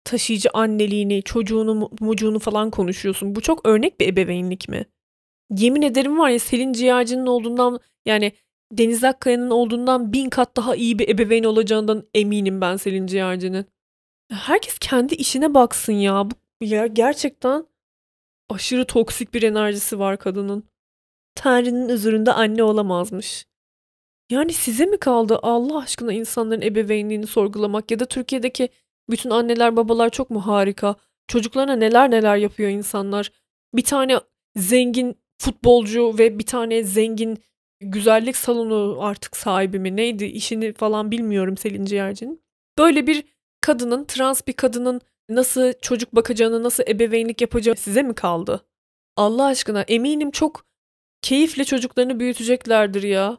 taşıyıcı 0.05 0.49
anneliğini, 0.55 1.23
çocuğunu, 1.23 1.75
mu- 1.75 1.91
mucuğunu 2.01 2.39
falan 2.39 2.71
konuşuyorsun. 2.71 3.35
Bu 3.35 3.41
çok 3.41 3.67
örnek 3.67 4.01
bir 4.01 4.09
ebeveynlik 4.09 4.69
mi? 4.69 4.85
Yemin 5.51 5.83
ederim 5.83 6.19
var 6.19 6.31
ya 6.31 6.39
Selin 6.39 6.73
Ciğerci'nin 6.73 7.27
olduğundan 7.27 7.81
yani 8.07 8.33
Deniz 8.73 9.05
Akkaya'nın 9.05 9.51
olduğundan 9.51 10.13
bin 10.13 10.31
kat 10.31 10.57
daha 10.57 10.77
iyi 10.77 10.99
bir 10.99 11.09
ebeveyn 11.09 11.45
olacağından 11.45 12.07
eminim 12.15 12.61
ben 12.61 12.77
Selin 12.77 13.07
Ciğerci'nin. 13.07 13.67
Herkes 14.33 14.79
kendi 14.79 15.15
işine 15.15 15.55
baksın 15.55 15.93
ya. 15.93 16.29
Bu 16.31 16.65
ya 16.65 16.87
gerçekten 16.87 17.67
aşırı 18.51 18.85
toksik 18.87 19.35
bir 19.35 19.43
enerjisi 19.43 19.99
var 19.99 20.19
kadının. 20.19 20.65
Tanrı'nın 21.35 21.89
huzurunda 21.89 22.35
anne 22.35 22.63
olamazmış. 22.63 23.47
Yani 24.31 24.53
size 24.53 24.87
mi 24.87 24.99
kaldı 24.99 25.39
Allah 25.43 25.79
aşkına 25.79 26.13
insanların 26.13 26.61
ebeveynliğini 26.61 27.27
sorgulamak 27.27 27.91
ya 27.91 28.01
da 28.01 28.05
Türkiye'deki 28.05 28.69
bütün 29.11 29.31
anneler 29.31 29.77
babalar 29.77 30.11
çok 30.11 30.31
mu 30.31 30.47
harika? 30.47 30.95
Çocuklarına 31.29 31.77
neler 31.77 32.11
neler 32.11 32.37
yapıyor 32.37 32.71
insanlar. 32.71 33.33
Bir 33.75 33.85
tane 33.85 34.21
zengin 34.57 35.17
futbolcu 35.39 36.19
ve 36.19 36.39
bir 36.39 36.47
tane 36.47 36.85
zengin 36.85 37.39
güzellik 37.81 38.37
salonu 38.37 38.99
artık 39.01 39.37
sahibi 39.37 39.79
mi 39.79 39.97
neydi 39.97 40.25
işini 40.25 40.73
falan 40.73 41.11
bilmiyorum 41.11 41.57
Selin 41.57 41.85
Ciğerci'nin. 41.85 42.43
Böyle 42.79 43.07
bir 43.07 43.25
kadının 43.61 44.05
trans 44.05 44.47
bir 44.49 44.53
kadının 44.53 45.01
nasıl 45.29 45.73
çocuk 45.83 46.15
bakacağını 46.15 46.63
nasıl 46.63 46.85
ebeveynlik 46.89 47.41
yapacağı 47.41 47.77
size 47.77 48.03
mi 48.03 48.15
kaldı? 48.15 48.67
Allah 49.17 49.45
aşkına 49.45 49.83
eminim 49.83 50.31
çok 50.31 50.67
keyifle 51.23 51.65
çocuklarını 51.65 52.21
büyüteceklerdir 52.21 53.03
ya. 53.03 53.39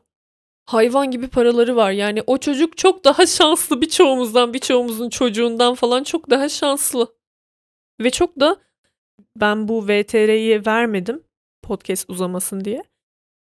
Hayvan 0.67 1.11
gibi 1.11 1.27
paraları 1.27 1.75
var. 1.75 1.91
Yani 1.91 2.23
o 2.27 2.37
çocuk 2.37 2.77
çok 2.77 3.03
daha 3.03 3.25
şanslı 3.25 3.81
birçoğumuzdan, 3.81 4.53
birçoğumuzun 4.53 5.09
çocuğundan 5.09 5.75
falan 5.75 6.03
çok 6.03 6.29
daha 6.29 6.49
şanslı. 6.49 7.15
Ve 8.01 8.09
çok 8.09 8.39
da 8.39 8.57
ben 9.35 9.67
bu 9.67 9.87
VTR'yi 9.87 10.65
vermedim 10.65 11.23
podcast 11.63 12.09
uzamasın 12.09 12.65
diye. 12.65 12.83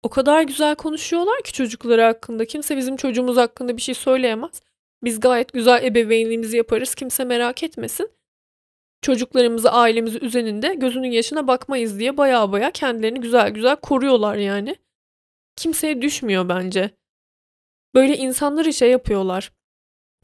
O 0.04 0.10
kadar 0.10 0.42
güzel 0.42 0.76
konuşuyorlar 0.76 1.42
ki 1.44 1.54
çocukları 1.54 2.02
hakkında. 2.02 2.46
Kimse 2.46 2.78
bizim 2.78 2.96
çocuğumuz 2.96 3.38
hakkında 3.38 3.78
bir 3.78 3.82
şey 3.82 3.96
söyleyemez. 3.96 4.62
Biz 5.04 5.20
gayet 5.20 5.54
güzel 5.54 5.84
ebeveynliğimizi 5.84 6.58
yaparız. 6.58 6.96
Kimse 6.96 7.24
merak 7.24 7.64
etmesin. 7.64 8.12
Çocuklarımızı, 9.02 9.72
ailemizi 9.72 10.20
üzerinde 10.20 10.74
gözünün 10.74 11.12
yaşına 11.12 11.48
bakmayız 11.48 12.00
diye 12.00 12.18
baya 12.18 12.52
baya 12.52 12.72
kendilerini 12.72 13.22
güzel 13.22 13.50
güzel 13.50 13.76
koruyorlar 13.76 14.36
yani. 14.36 14.76
Kimseye 15.56 16.02
düşmüyor 16.02 16.50
bence. 16.50 16.92
Böyle 17.96 18.18
insanları 18.18 18.74
şey 18.74 18.92
yapıyorlar. 18.92 19.52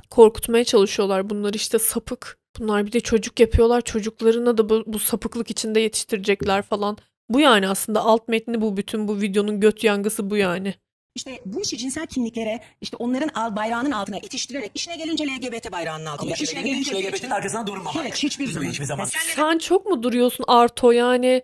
Korkutmaya 0.09 0.63
çalışıyorlar. 0.63 1.29
Bunlar 1.29 1.53
işte 1.53 1.79
sapık. 1.79 2.39
Bunlar 2.59 2.85
bir 2.85 2.91
de 2.91 2.99
çocuk 2.99 3.39
yapıyorlar. 3.39 3.81
Çocuklarına 3.81 4.57
da 4.57 4.69
bu, 4.69 4.83
bu 4.87 4.99
sapıklık 4.99 5.49
içinde 5.51 5.79
yetiştirecekler 5.79 6.61
falan. 6.61 6.97
Bu 7.29 7.39
yani 7.39 7.67
aslında 7.69 8.01
alt 8.01 8.27
metni 8.27 8.61
bu. 8.61 8.77
Bütün 8.77 9.07
bu 9.07 9.21
videonun 9.21 9.59
göt 9.59 9.83
yangısı 9.83 10.29
bu 10.29 10.37
yani. 10.37 10.73
işte 11.15 11.39
bu 11.45 11.61
işi 11.61 11.77
cinsel 11.77 12.07
kimliklere 12.07 12.59
işte 12.81 12.97
onların 12.97 13.29
al 13.33 13.55
bayrağının 13.55 13.91
altına 13.91 14.17
itiştirerek 14.17 14.71
işine 14.75 14.97
gelince 14.97 15.25
LGBT 15.27 15.71
bayrağının 15.71 16.05
altına. 16.05 16.27
Ama 16.27 16.35
işine 16.35 16.61
gelince 16.61 16.95
LGBT'nin 16.95 17.29
arkasına 17.29 17.67
durmamak. 17.67 17.95
Evet 18.01 18.15
hiçbir 18.15 18.47
zaman. 18.47 18.69
Hiçbir 18.69 18.85
zaman. 18.85 19.05
Sen 19.35 19.57
çok 19.57 19.85
mu 19.85 20.03
duruyorsun 20.03 20.45
Arto 20.47 20.91
yani? 20.91 21.43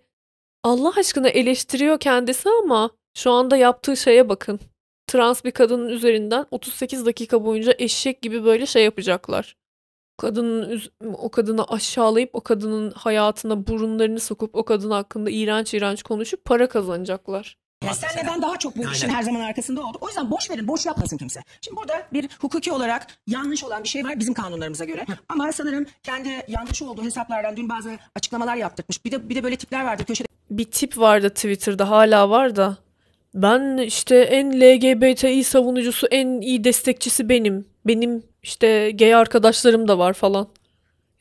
Allah 0.63 0.93
aşkına 0.97 1.29
eleştiriyor 1.29 1.99
kendisi 1.99 2.49
ama 2.63 2.89
şu 3.17 3.31
anda 3.31 3.57
yaptığı 3.57 3.97
şeye 3.97 4.29
bakın. 4.29 4.59
Trans 5.07 5.43
bir 5.43 5.51
kadının 5.51 5.89
üzerinden 5.89 6.45
38 6.51 7.05
dakika 7.05 7.45
boyunca 7.45 7.73
eşek 7.77 8.21
gibi 8.21 8.45
böyle 8.45 8.65
şey 8.65 8.83
yapacaklar. 8.83 9.55
Kadının 10.17 10.81
o 11.13 11.31
kadını 11.31 11.67
aşağılayıp 11.67 12.29
o 12.33 12.41
kadının 12.41 12.91
hayatına 12.91 13.67
burunlarını 13.67 14.19
sokup 14.19 14.55
o 14.55 14.65
kadın 14.65 14.91
hakkında 14.91 15.29
iğrenç 15.29 15.73
iğrenç 15.73 16.03
konuşup 16.03 16.45
para 16.45 16.69
kazanacaklar. 16.69 17.57
Ya 17.83 17.93
senle 17.93 18.27
ben 18.27 18.41
daha 18.41 18.57
çok 18.57 18.77
bu 18.77 18.91
işin 18.91 19.09
her 19.09 19.23
zaman 19.23 19.39
arkasında 19.39 19.81
olduk. 19.81 20.03
O 20.03 20.07
yüzden 20.07 20.31
boş 20.31 20.49
verin, 20.49 20.67
boş 20.67 20.85
yapmasın 20.85 21.17
kimse. 21.17 21.43
Şimdi 21.61 21.77
burada 21.77 22.07
bir 22.13 22.29
hukuki 22.39 22.71
olarak 22.71 23.07
yanlış 23.27 23.63
olan 23.63 23.83
bir 23.83 23.89
şey 23.89 24.05
var 24.05 24.19
bizim 24.19 24.33
kanunlarımıza 24.33 24.85
göre. 24.85 25.05
Ama 25.29 25.51
sanırım 25.51 25.85
kendi 26.03 26.29
yanlış 26.47 26.81
olduğu 26.81 27.03
hesaplardan 27.03 27.57
dün 27.57 27.69
bazı 27.69 27.97
açıklamalar 28.15 28.55
yaptırmış. 28.55 29.05
Bir 29.05 29.11
de 29.11 29.29
bir 29.29 29.35
de 29.35 29.43
böyle 29.43 29.55
tipler 29.55 29.85
vardı 29.85 30.05
köşede 30.05 30.27
Bir 30.51 30.71
tip 30.71 30.97
vardı 30.97 31.29
Twitter'da 31.29 31.89
hala 31.89 32.29
var 32.29 32.55
da. 32.55 32.77
Ben 33.35 33.77
işte 33.77 34.15
en 34.15 34.51
LGBTİ 34.61 35.43
savunucusu, 35.43 36.07
en 36.07 36.41
iyi 36.41 36.63
destekçisi 36.63 37.29
benim. 37.29 37.65
Benim 37.87 38.23
işte 38.43 38.91
gay 38.91 39.15
arkadaşlarım 39.15 39.87
da 39.87 39.99
var 39.99 40.13
falan. 40.13 40.47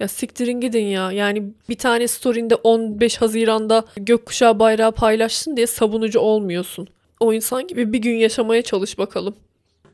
Ya 0.00 0.08
siktirin 0.08 0.60
gidin 0.60 0.84
ya. 0.84 1.12
Yani 1.12 1.42
bir 1.68 1.78
tane 1.78 2.08
story'inde 2.08 2.54
15 2.54 3.16
Haziran'da 3.16 3.84
gökkuşağı 3.96 4.58
bayrağı 4.58 4.92
paylaşsın 4.92 5.56
diye 5.56 5.66
savunucu 5.66 6.20
olmuyorsun. 6.20 6.88
O 7.20 7.32
insan 7.32 7.66
gibi 7.66 7.92
bir 7.92 7.98
gün 7.98 8.14
yaşamaya 8.14 8.62
çalış 8.62 8.98
bakalım. 8.98 9.36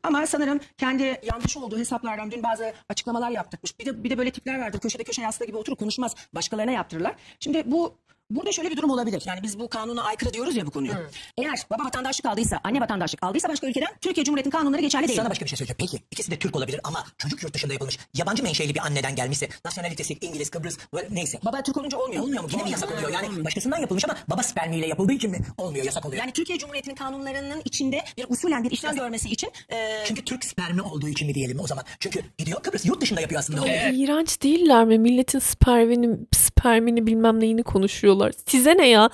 Ama 0.03 0.27
sanırım 0.27 0.61
kendi 0.79 1.03
yanlış 1.03 1.57
olduğu 1.57 1.79
hesaplardan 1.79 2.31
dün 2.31 2.43
bazı 2.43 2.73
açıklamalar 2.89 3.31
yaptırmış. 3.31 3.79
Bir 3.79 3.87
de 3.87 4.05
bir 4.05 4.11
de 4.11 4.19
böyle 4.19 4.31
tipler 4.31 4.59
vardır. 4.59 4.81
Köşede 4.81 5.05
köşe 5.05 5.23
yastığı 5.23 5.45
gibi 5.45 5.57
oturur 5.57 5.77
konuşmaz. 5.77 6.15
Başkalarına 6.35 6.73
yaptırırlar. 6.73 7.15
Şimdi 7.41 7.63
bu 7.67 7.95
Burada 8.31 8.53
şöyle 8.53 8.71
bir 8.71 8.77
durum 8.77 8.91
olabilir. 8.91 9.23
Yani 9.27 9.43
biz 9.43 9.59
bu 9.59 9.69
kanuna 9.69 10.03
aykırı 10.03 10.33
diyoruz 10.33 10.57
ya 10.57 10.67
bu 10.67 10.71
konuyu. 10.71 10.93
Eğer 11.39 11.59
baba 11.71 11.85
vatandaşlık 11.85 12.27
aldıysa, 12.27 12.61
anne 12.65 12.81
vatandaşlık 12.81 13.23
aldıysa 13.23 13.49
başka 13.49 13.67
ülkeden 13.67 13.89
Türkiye 14.01 14.25
Cumhuriyeti'nin 14.25 14.53
kanunları 14.53 14.81
geçerli 14.81 15.09
değil. 15.09 15.17
Sana 15.19 15.31
başka 15.31 15.45
bir 15.45 15.51
şey 15.51 15.57
söyleyeceğim. 15.57 15.77
Peki 15.79 16.05
ikisi 16.11 16.31
de 16.31 16.39
Türk 16.39 16.57
olabilir 16.57 16.81
ama 16.85 17.05
çocuk 17.19 17.43
yurt 17.43 17.55
dışında 17.55 17.73
yapılmış. 17.73 17.99
Yabancı 18.15 18.43
menşeli 18.43 18.75
bir 18.75 18.81
anneden 18.87 19.15
gelmişse 19.15 19.49
nasyonalitesi 19.65 20.19
İngiliz, 20.21 20.51
Kıbrıs 20.51 20.79
ve 20.95 21.09
neyse. 21.11 21.39
Baba 21.45 21.63
Türk 21.63 21.77
olunca 21.77 21.99
olmuyor. 21.99 22.23
Olmuyor 22.23 22.43
mu? 22.43 22.49
Yine 22.53 22.63
mi 22.63 22.71
yasak 22.71 22.93
oluyor? 22.93 23.11
Yani 23.13 23.45
başkasından 23.45 23.79
yapılmış 23.79 24.05
ama 24.05 24.17
baba 24.29 24.43
spermiyle 24.43 24.87
yapıldığı 24.87 25.13
için 25.13 25.31
mi 25.31 25.39
olmuyor? 25.59 25.85
Yasak 25.85 26.07
oluyor. 26.07 26.21
Yani 26.23 26.33
Türkiye 26.33 26.59
Cumhuriyeti'nin 26.59 26.95
kanunlarının 26.95 27.63
içinde 27.65 28.05
bir 28.19 28.27
usulen 28.29 28.65
bir 28.65 28.71
işlem 28.71 28.97
görmesi 28.97 29.29
için 29.29 29.51
e, 29.73 30.05
Çünkü 30.05 30.25
Türk 30.25 30.45
spermi 30.45 30.83
olduğu 30.83 31.09
için 31.09 31.29
mi 31.29 31.35
diyelim 31.35 31.61
o 31.61 31.67
zaman? 31.67 31.85
Çünkü 32.01 32.23
gidiyor 32.39 32.63
Kıbrıs 32.63 32.87
yurt 32.87 33.01
dışında 33.01 33.21
yapıyor 33.21 33.39
aslında. 33.39 33.63
Ay, 33.63 34.03
İğrenç 34.03 34.43
değiller 34.43 34.85
mi? 34.85 34.99
Milletin 34.99 35.39
spermini, 35.39 36.17
spermini 36.33 37.07
bilmem 37.07 37.41
neyini 37.41 37.63
konuşuyorlar. 37.63 38.20
Size 38.47 38.77
ne 38.77 38.89
ya? 38.89 39.11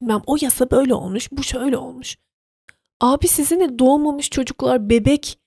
Bilmem 0.00 0.22
o 0.26 0.36
yasa 0.40 0.70
böyle 0.70 0.94
olmuş, 0.94 1.28
bu 1.32 1.42
şöyle 1.42 1.76
olmuş. 1.76 2.16
Abi 3.00 3.28
size 3.28 3.58
ne 3.58 3.78
doğmamış 3.78 4.30
çocuklar, 4.30 4.90
bebek. 4.90 5.38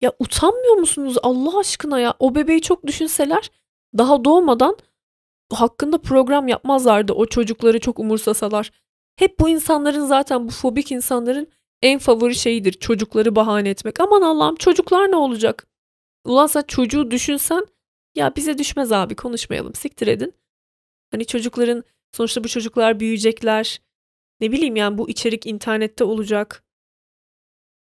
Ya 0.00 0.12
utanmıyor 0.18 0.74
musunuz 0.74 1.16
Allah 1.22 1.58
aşkına 1.58 2.00
ya? 2.00 2.14
O 2.18 2.34
bebeği 2.34 2.60
çok 2.60 2.86
düşünseler 2.86 3.50
daha 3.98 4.24
doğmadan 4.24 4.76
hakkında 5.52 5.98
program 5.98 6.48
yapmazlardı 6.48 7.12
o 7.12 7.26
çocukları 7.26 7.80
çok 7.80 7.98
umursasalar. 7.98 8.70
Hep 9.16 9.40
bu 9.40 9.48
insanların 9.48 10.06
zaten 10.06 10.48
bu 10.48 10.52
fobik 10.52 10.92
insanların 10.92 11.48
en 11.82 11.98
favori 11.98 12.34
şeyidir 12.34 12.72
çocukları 12.72 13.36
bahane 13.36 13.70
etmek. 13.70 14.00
Aman 14.00 14.22
Allah'ım 14.22 14.56
çocuklar 14.56 15.10
ne 15.10 15.16
olacak? 15.16 15.66
Ulan 16.24 16.46
sen 16.46 16.62
çocuğu 16.62 17.10
düşünsen 17.10 17.66
ya 18.14 18.36
bize 18.36 18.58
düşmez 18.58 18.92
abi 18.92 19.14
konuşmayalım 19.16 19.74
siktir 19.74 20.06
edin. 20.06 20.34
Hani 21.10 21.26
çocukların 21.26 21.84
sonuçta 22.14 22.44
bu 22.44 22.48
çocuklar 22.48 23.00
büyüyecekler. 23.00 23.80
Ne 24.40 24.52
bileyim 24.52 24.76
yani 24.76 24.98
bu 24.98 25.08
içerik 25.10 25.46
internette 25.46 26.04
olacak. 26.04 26.64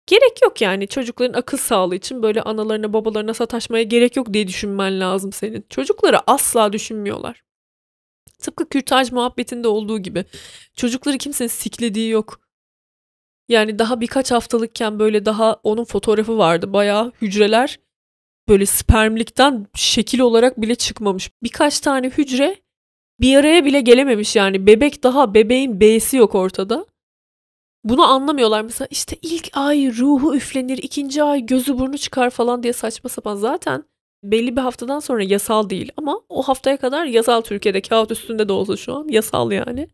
Gerek 0.06 0.42
yok 0.42 0.60
yani 0.60 0.88
çocukların 0.88 1.38
akıl 1.38 1.58
sağlığı 1.58 1.96
için 1.96 2.22
böyle 2.22 2.42
analarına 2.42 2.92
babalarına 2.92 3.34
sataşmaya 3.34 3.82
gerek 3.82 4.16
yok 4.16 4.32
diye 4.34 4.48
düşünmen 4.48 5.00
lazım 5.00 5.32
senin. 5.32 5.64
Çocukları 5.70 6.30
asla 6.30 6.72
düşünmüyorlar. 6.72 7.42
Tıpkı 8.38 8.68
kürtaj 8.68 9.12
muhabbetinde 9.12 9.68
olduğu 9.68 9.98
gibi. 9.98 10.24
Çocukları 10.76 11.18
kimsenin 11.18 11.48
siklediği 11.48 12.10
yok. 12.10 12.40
Yani 13.48 13.78
daha 13.78 14.00
birkaç 14.00 14.30
haftalıkken 14.30 14.98
böyle 14.98 15.26
daha 15.26 15.60
onun 15.62 15.84
fotoğrafı 15.84 16.38
vardı. 16.38 16.72
Bayağı 16.72 17.12
hücreler 17.22 17.78
böyle 18.48 18.66
spermlikten 18.66 19.66
şekil 19.74 20.20
olarak 20.20 20.60
bile 20.60 20.74
çıkmamış. 20.74 21.30
Birkaç 21.42 21.80
tane 21.80 22.10
hücre 22.10 22.56
bir 23.20 23.36
araya 23.36 23.64
bile 23.64 23.80
gelememiş 23.80 24.36
yani. 24.36 24.66
Bebek 24.66 25.02
daha 25.02 25.34
bebeğin 25.34 25.80
B'si 25.80 26.16
yok 26.16 26.34
ortada. 26.34 26.86
Bunu 27.84 28.04
anlamıyorlar. 28.04 28.62
Mesela 28.62 28.88
işte 28.90 29.16
ilk 29.22 29.48
ay 29.52 29.92
ruhu 29.98 30.36
üflenir, 30.36 30.78
ikinci 30.78 31.22
ay 31.22 31.46
gözü 31.46 31.78
burnu 31.78 31.98
çıkar 31.98 32.30
falan 32.30 32.62
diye 32.62 32.72
saçma 32.72 33.10
sapan. 33.10 33.36
Zaten 33.36 33.84
belli 34.22 34.56
bir 34.56 34.60
haftadan 34.60 35.00
sonra 35.00 35.22
yasal 35.22 35.70
değil 35.70 35.92
ama 35.96 36.20
o 36.28 36.42
haftaya 36.42 36.76
kadar 36.76 37.04
yasal 37.04 37.40
Türkiye'de 37.40 37.80
kağıt 37.80 38.10
üstünde 38.10 38.48
de 38.48 38.52
olsa 38.52 38.76
şu 38.76 38.94
an 38.94 39.08
yasal 39.08 39.52
yani. 39.52 39.88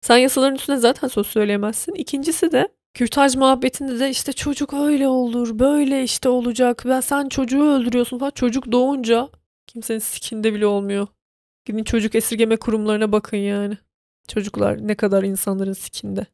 Sen 0.00 0.16
yasaların 0.16 0.54
üstüne 0.56 0.76
zaten 0.76 1.08
söz 1.08 1.26
söyleyemezsin. 1.26 1.94
İkincisi 1.94 2.52
de 2.52 2.68
kürtaj 2.94 3.36
muhabbetinde 3.36 4.00
de 4.00 4.10
işte 4.10 4.32
çocuk 4.32 4.74
öyle 4.74 5.08
olur, 5.08 5.58
böyle 5.58 6.02
işte 6.02 6.28
olacak. 6.28 6.82
Ben 6.86 7.00
sen 7.00 7.28
çocuğu 7.28 7.62
öldürüyorsun 7.64 8.18
falan. 8.18 8.30
Çocuk 8.30 8.72
doğunca 8.72 9.28
kimsenin 9.66 9.98
sikinde 9.98 10.54
bile 10.54 10.66
olmuyor. 10.66 11.06
Gidin 11.66 11.84
çocuk 11.84 12.14
esirgeme 12.14 12.56
kurumlarına 12.56 13.12
bakın 13.12 13.36
yani. 13.36 13.78
Çocuklar 14.28 14.88
ne 14.88 14.94
kadar 14.94 15.22
insanların 15.22 15.72
sikinde. 15.72 16.26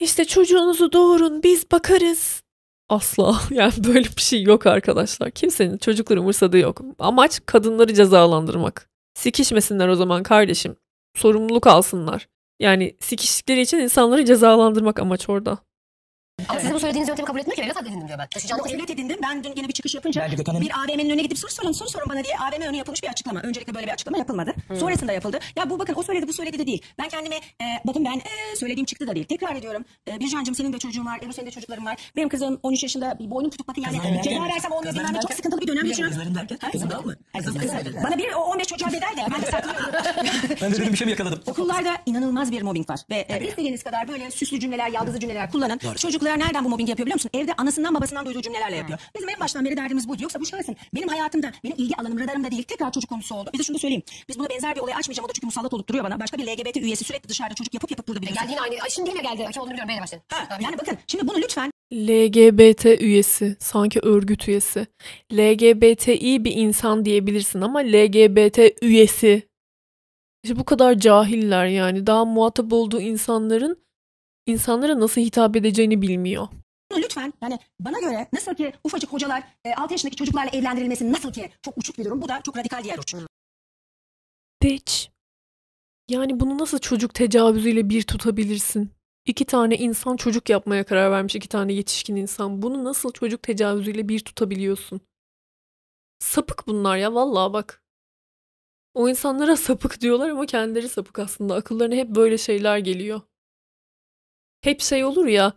İşte 0.00 0.24
çocuğunuzu 0.24 0.92
doğurun 0.92 1.42
biz 1.42 1.70
bakarız. 1.70 2.42
Asla 2.88 3.40
yani 3.50 3.72
böyle 3.78 4.08
bir 4.16 4.22
şey 4.22 4.42
yok 4.42 4.66
arkadaşlar. 4.66 5.30
Kimsenin 5.30 5.78
çocukları 5.78 6.20
umursadığı 6.20 6.58
yok. 6.58 6.82
Amaç 6.98 7.40
kadınları 7.46 7.94
cezalandırmak. 7.94 8.90
Sikişmesinler 9.14 9.88
o 9.88 9.96
zaman 9.96 10.22
kardeşim. 10.22 10.76
Sorumluluk 11.16 11.66
alsınlar. 11.66 12.28
Yani 12.60 12.96
sikiştikleri 13.00 13.60
için 13.60 13.78
insanları 13.78 14.24
cezalandırmak 14.24 14.98
amaç 14.98 15.28
orada. 15.28 15.58
Ama 16.50 16.60
sizin 16.60 16.74
bu 16.74 16.80
söylediğiniz 16.80 17.08
yöntemi 17.08 17.26
kabul 17.26 17.38
etmiyor 17.40 17.56
ki 17.56 17.62
evlat 17.62 17.82
edindim 17.82 18.08
diyor 18.08 18.18
ben. 18.18 18.28
Taşıyacağım 18.28 18.60
Ama 18.62 18.70
evlat 18.70 18.90
edindim. 18.90 19.16
Ben 19.22 19.44
dün 19.44 19.52
yine 19.56 19.68
bir 19.68 19.72
çıkış 19.72 19.94
yapınca 19.94 20.22
Bence 20.22 20.36
Gökhan'ın- 20.36 20.60
bir 20.60 20.70
AVM'nin 20.84 21.10
önüne 21.10 21.22
gidip 21.22 21.38
soru 21.38 21.50
sorun, 21.52 21.72
soru 21.72 21.88
sorun 21.88 22.08
bana 22.08 22.24
diye 22.24 22.34
AVM 22.38 22.62
önü 22.62 22.76
yapılmış 22.76 23.02
bir 23.02 23.08
açıklama. 23.08 23.40
Öncelikle 23.40 23.74
böyle 23.74 23.86
bir 23.86 23.92
açıklama 23.92 24.18
yapılmadı. 24.18 24.54
Sonrasında 24.80 25.12
yapıldı. 25.12 25.38
Ya 25.56 25.70
bu 25.70 25.78
bakın 25.78 25.94
o 25.96 26.02
söyledi 26.02 26.28
bu 26.28 26.32
söyledi 26.32 26.58
de 26.58 26.66
değil. 26.66 26.82
Ben 26.98 27.08
kendime 27.08 27.36
e, 27.36 27.64
bakın 27.84 28.04
ben 28.04 28.18
e, 28.18 28.56
söylediğim 28.56 28.84
çıktı 28.86 29.06
da 29.06 29.14
değil. 29.14 29.26
Tekrar 29.26 29.56
ediyorum. 29.56 29.84
E, 30.08 30.20
Bircan'cığım 30.20 30.54
senin 30.54 30.72
de 30.72 30.78
çocuğun 30.78 31.06
var. 31.06 31.18
Ebru 31.22 31.32
senin 31.32 31.46
de 31.46 31.50
çocukların 31.50 31.86
var. 31.86 31.96
Benim 32.16 32.28
kızım 32.28 32.60
13 32.62 32.82
yaşında 32.82 33.18
bir 33.18 33.30
boynum 33.30 33.50
tutuk 33.50 33.68
bakın 33.68 33.82
yani 33.82 33.96
Kızların 33.98 34.22
ceza 34.22 34.30
derken- 34.36 34.48
versem 34.54 34.72
olmuyor. 34.72 34.92
kızların 34.94 35.08
ne 35.08 35.12
çok 35.20 35.22
derken- 35.22 35.36
sıkıntılı 35.36 35.60
bir 35.60 35.66
dönem 35.66 35.82
Bir 35.84 35.88
geçiriyorum. 35.88 36.16
kızların 36.18 36.34
derken? 36.34 36.58
Ha? 36.60 36.70
Kızın 36.70 36.90
daha 36.90 37.00
mı? 37.00 37.16
Ay, 37.34 37.40
Kızın 37.44 37.58
kızın- 37.60 37.76
kızın- 37.78 38.02
Bana 38.04 38.18
bir 38.18 38.32
o 38.32 38.38
15 38.40 38.66
çocuğa 38.66 38.88
bedel 38.88 39.00
de 39.16 39.32
ben 39.34 39.42
de 39.42 39.46
saklıyorum. 39.50 39.90
Ben 40.62 40.72
de 40.72 40.76
dedim 40.76 40.92
bir 40.92 40.96
şey 40.98 41.04
mi 41.04 41.10
yakaladım? 41.10 41.42
Okullarda 41.46 41.96
inanılmaz 42.06 42.52
bir 42.52 42.62
mobbing 42.62 42.90
var. 42.90 43.00
Ve 43.10 43.16
e, 43.28 43.48
istediğiniz 43.48 43.82
kadar 43.82 44.08
böyle 44.08 44.30
süslü 44.30 44.60
cümleler, 44.60 44.88
yaldızlı 44.90 45.20
cümleler 45.20 45.50
kullanın. 45.50 45.78
Çocuklar 45.96 46.38
nereden 46.40 46.64
bu 46.64 46.68
mobbing 46.68 46.88
yapıyor 46.88 47.06
biliyor 47.06 47.16
musun? 47.16 47.30
Evde 47.34 47.54
anasından 47.54 47.94
babasından 47.94 48.26
duyduğu 48.26 48.42
cümlelerle 48.42 48.76
yapıyor. 48.76 48.98
Bizim 49.16 49.28
en 49.28 49.40
baştan 49.40 49.64
beri 49.64 49.76
derdimiz 49.76 50.08
buydu. 50.08 50.22
Yoksa 50.22 50.40
bu 50.40 50.46
şahsın 50.46 50.76
benim 50.94 51.08
hayatımda, 51.08 51.52
benim 51.64 51.76
ilgi 51.78 51.96
alanım, 51.96 52.20
radarımda 52.20 52.50
değil. 52.50 52.62
Tekrar 52.62 52.92
çocuk 52.92 53.10
konusu 53.10 53.34
oldu. 53.34 53.50
Bir 53.54 53.58
de 53.58 53.62
şunu 53.62 53.74
da 53.74 53.78
söyleyeyim. 53.78 54.02
Biz 54.28 54.38
buna 54.38 54.48
benzer 54.48 54.74
bir 54.74 54.80
olay 54.80 54.94
açmayacağım. 54.94 55.24
O 55.24 55.28
da 55.28 55.32
çünkü 55.32 55.46
musallat 55.46 55.74
olup 55.74 55.88
duruyor 55.88 56.04
bana. 56.04 56.20
Başka 56.20 56.38
bir 56.38 56.46
LGBT 56.46 56.76
üyesi 56.76 57.04
sürekli 57.04 57.28
dışarıda 57.28 57.54
çocuk 57.54 57.74
yapıp 57.74 57.90
yapıp 57.90 58.08
burada 58.08 58.22
biliyorsun. 58.22 58.42
Geldi 58.42 58.52
yine 58.52 58.60
aynı. 58.60 58.82
Ay 58.82 58.90
şimdi 58.90 59.10
yine 59.10 59.22
geldi. 59.22 59.50
Kim 59.52 59.62
olduğunu 59.62 59.72
biliyorum. 59.72 59.88
Beyle. 59.88 60.22
Ha, 60.28 60.58
yani 60.60 60.78
bakın 60.78 60.98
şimdi 61.06 61.28
bunu 61.28 61.38
lütfen 61.38 61.70
LGBT 61.92 62.84
üyesi, 63.00 63.56
sanki 63.60 64.00
örgüt 64.00 64.48
üyesi. 64.48 64.86
LGBTİ 65.32 66.44
bir 66.44 66.52
insan 66.56 67.04
diyebilirsin 67.04 67.60
ama 67.60 67.78
LGBT 67.78 68.58
üyesi. 68.82 69.48
İşte 70.44 70.58
bu 70.58 70.64
kadar 70.64 70.98
cahiller 70.98 71.66
yani. 71.66 72.06
Daha 72.06 72.24
muhatap 72.24 72.72
olduğu 72.72 73.00
insanların 73.00 73.82
insanlara 74.46 75.00
nasıl 75.00 75.20
hitap 75.20 75.56
edeceğini 75.56 76.02
bilmiyor. 76.02 76.48
Lütfen 76.96 77.32
yani 77.42 77.58
bana 77.80 78.00
göre 78.00 78.28
nasıl 78.32 78.54
ki 78.54 78.72
ufacık 78.84 79.12
hocalar 79.12 79.42
e, 79.64 79.74
6 79.74 79.94
yaşındaki 79.94 80.16
çocuklarla 80.16 80.50
evlendirilmesi 80.50 81.12
nasıl 81.12 81.32
ki 81.32 81.50
çok 81.62 81.78
uçuk 81.78 81.98
bir 81.98 82.04
durum. 82.04 82.22
Bu 82.22 82.28
da 82.28 82.40
çok 82.44 82.56
radikal 82.56 82.84
diğer 82.84 82.98
uç. 82.98 83.14
Bitch. 84.62 85.06
Yani 86.08 86.40
bunu 86.40 86.58
nasıl 86.58 86.78
çocuk 86.78 87.14
tecavüzüyle 87.14 87.88
bir 87.88 88.02
tutabilirsin? 88.02 88.90
İki 89.26 89.44
tane 89.44 89.76
insan 89.76 90.16
çocuk 90.16 90.48
yapmaya 90.50 90.84
karar 90.84 91.10
vermiş, 91.10 91.34
iki 91.34 91.48
tane 91.48 91.72
yetişkin 91.72 92.16
insan. 92.16 92.62
Bunu 92.62 92.84
nasıl 92.84 93.12
çocuk 93.12 93.42
tecavüzüyle 93.42 94.08
bir 94.08 94.20
tutabiliyorsun? 94.20 95.00
Sapık 96.18 96.66
bunlar 96.66 96.96
ya 96.96 97.14
vallahi 97.14 97.52
bak. 97.52 97.82
O 98.94 99.08
insanlara 99.08 99.56
sapık 99.56 100.00
diyorlar 100.00 100.28
ama 100.28 100.46
kendileri 100.46 100.88
sapık 100.88 101.18
aslında. 101.18 101.54
Akıllarına 101.54 101.94
hep 101.94 102.08
böyle 102.08 102.38
şeyler 102.38 102.78
geliyor. 102.78 103.20
Hep 104.60 104.80
şey 104.80 105.04
olur 105.04 105.26
ya. 105.26 105.52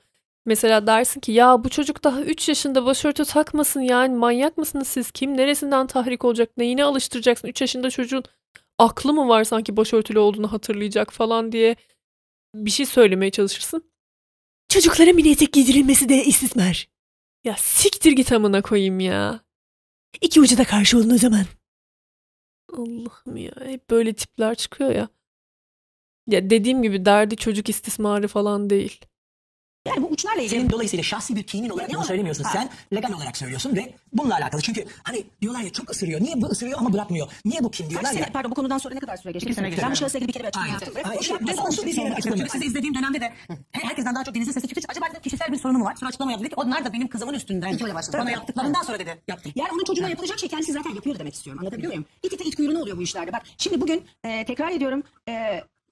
Mesela 0.46 0.88
dersin 0.88 1.20
ki 1.20 1.32
ya 1.32 1.64
bu 1.64 1.70
çocuk 1.70 2.04
daha 2.04 2.22
3 2.22 2.50
yaşında 2.50 2.86
başörtü 2.86 3.26
takmasın 3.26 3.82
yani 3.82 4.16
manyak 4.16 4.58
mısınız 4.58 4.88
siz? 4.88 5.12
Kim 5.12 5.38
neresinden 5.38 5.88
tahrik 5.88 6.26
olacak? 6.26 6.50
Neyine 6.58 6.84
alıştıracaksın? 6.84 7.48
3 7.48 7.62
yaşında 7.62 7.90
çocuğun 7.90 8.24
aklı 8.78 9.14
mı 9.14 9.28
var 9.28 9.44
sanki 9.44 9.78
başörtülü 9.78 10.20
olduğunu 10.20 10.52
hatırlayacak 10.52 11.14
falan 11.14 11.52
diye 11.52 11.76
bir 12.56 12.72
şey 12.72 12.86
söylemeye 12.86 13.32
çalışırsın. 13.32 13.84
Çocuklara 14.70 15.14
mini 15.14 15.32
etek 15.32 15.54
giydirilmesi 15.54 16.10
de 16.10 16.26
istismar. 16.26 16.88
Ya 17.44 17.56
siktir 17.58 18.12
git 18.12 18.32
amına 18.32 18.62
koyayım 18.62 19.00
ya. 19.00 19.40
İki 20.22 20.42
ucu 20.42 20.58
da 20.58 20.64
karşı 20.64 20.98
olun 20.98 21.10
o 21.10 21.18
zaman. 21.18 21.46
Allah'ım 22.74 23.38
ya 23.38 23.52
hep 23.66 23.90
böyle 23.90 24.14
tipler 24.14 24.56
çıkıyor 24.56 24.92
ya. 24.92 25.10
Ya 26.28 26.50
dediğim 26.50 26.84
gibi 26.84 27.06
derdi 27.06 27.36
çocuk 27.38 27.70
istismarı 27.70 28.28
falan 28.28 28.70
değil. 28.70 29.00
Yani 29.88 30.02
bu 30.02 30.08
uçlarla 30.08 30.42
ilgili 30.42 30.60
Senin 30.60 30.70
dolayısıyla 30.70 31.04
şahsi 31.04 31.36
bir 31.36 31.44
kinin 31.44 31.70
olarak 31.70 31.94
bunu 31.94 32.04
söylemiyorsun. 32.04 32.44
Ha. 32.44 32.50
Sen 32.54 32.70
legal 32.94 33.14
olarak 33.14 33.38
söylüyorsun 33.38 33.76
ve 33.76 33.94
bununla 34.14 34.36
alakalı. 34.36 34.62
Çünkü 34.62 34.86
hani 35.04 35.24
diyorlar 35.42 35.62
ya 35.62 35.70
çok 35.72 35.90
ısırıyor. 35.90 36.22
Niye 36.22 36.42
bu 36.42 36.46
ısırıyor 36.46 36.80
ama 36.80 36.94
bırakmıyor? 36.94 37.28
Niye 37.46 37.64
bu 37.64 37.72
kin 37.72 37.84
Kaç 37.84 37.92
diyorlar 37.92 38.10
sene, 38.10 38.22
ya. 38.22 38.30
pardon 38.34 38.52
bu 38.52 38.56
konudan 38.56 38.78
sonra 38.78 38.94
ne 38.94 39.00
kadar 39.00 39.18
süre 39.18 39.32
geçti? 39.32 39.46
İki 39.46 39.56
sene 39.56 39.70
geçti. 39.70 39.84
Ben 39.86 39.92
bu 39.92 39.96
şahısla 39.96 40.20
ilgili 40.20 40.28
bir 40.28 40.34
kere 40.34 40.44
bir 40.44 40.48
açıklama 40.48 40.66
Aynen. 40.66 40.74
yaptım. 40.74 40.96
Ve 40.96 41.04
Aynen. 41.04 41.22
şey- 41.22 41.36
İşte 41.38 41.52
ve 41.52 41.56
son- 41.56 41.70
son 41.70 41.86
bir 41.86 41.96
kere 41.96 42.14
açıklama. 42.14 42.38
son- 42.38 42.48
Sizi 42.48 42.66
izlediğim 42.66 42.96
dönemde 42.96 43.22
de 43.22 43.34
herkesten 43.72 44.16
daha 44.16 44.24
çok 44.24 44.36
Deniz'in 44.36 44.52
sesi 44.52 44.68
çıkıyor. 44.68 44.86
Acaba 44.90 45.06
dedim 45.10 45.22
kişisel 45.22 45.52
bir 45.52 45.58
sorunu 45.58 45.78
mu 45.78 45.86
var? 45.86 45.96
Sonra 45.96 46.10
açıklama 46.10 46.32
yaptı. 46.32 46.46
Dedi 46.46 46.56
ki 46.56 46.62
onlar 46.62 46.86
da 46.86 46.94
benim 46.94 47.08
kızımın 47.08 47.34
üstünden. 47.34 47.74
İki 47.74 47.84
öyle 47.84 47.96
başladı. 47.96 48.18
Bana 48.20 48.32
yaptıklarından 48.32 48.82
sonra 48.82 49.00
dedi. 49.00 49.22
Yaptım. 49.28 49.52
Yani 49.56 49.70
onun 49.74 49.84
çocuğuna 49.84 50.10
yapılacak 50.10 50.40
şey 50.40 50.50
kendisi 50.50 50.72
zaten 50.74 50.90
yapıyor 50.96 51.20
demek 51.20 51.34
istiyorum. 51.34 51.60
Anlatabiliyor 51.60 51.92
muyum? 51.94 52.06
İt 52.24 52.34
ite 52.34 52.44
it 52.46 52.56
kuyruğuna 52.56 52.80
oluyor 52.82 52.98
bu 52.98 53.02
işlerde. 53.02 53.34
Bak 53.34 53.42
şimdi 53.58 53.82
bugün 53.82 54.04
e, 54.24 54.46
tekrar 54.46 54.72
ediyorum. 54.72 55.04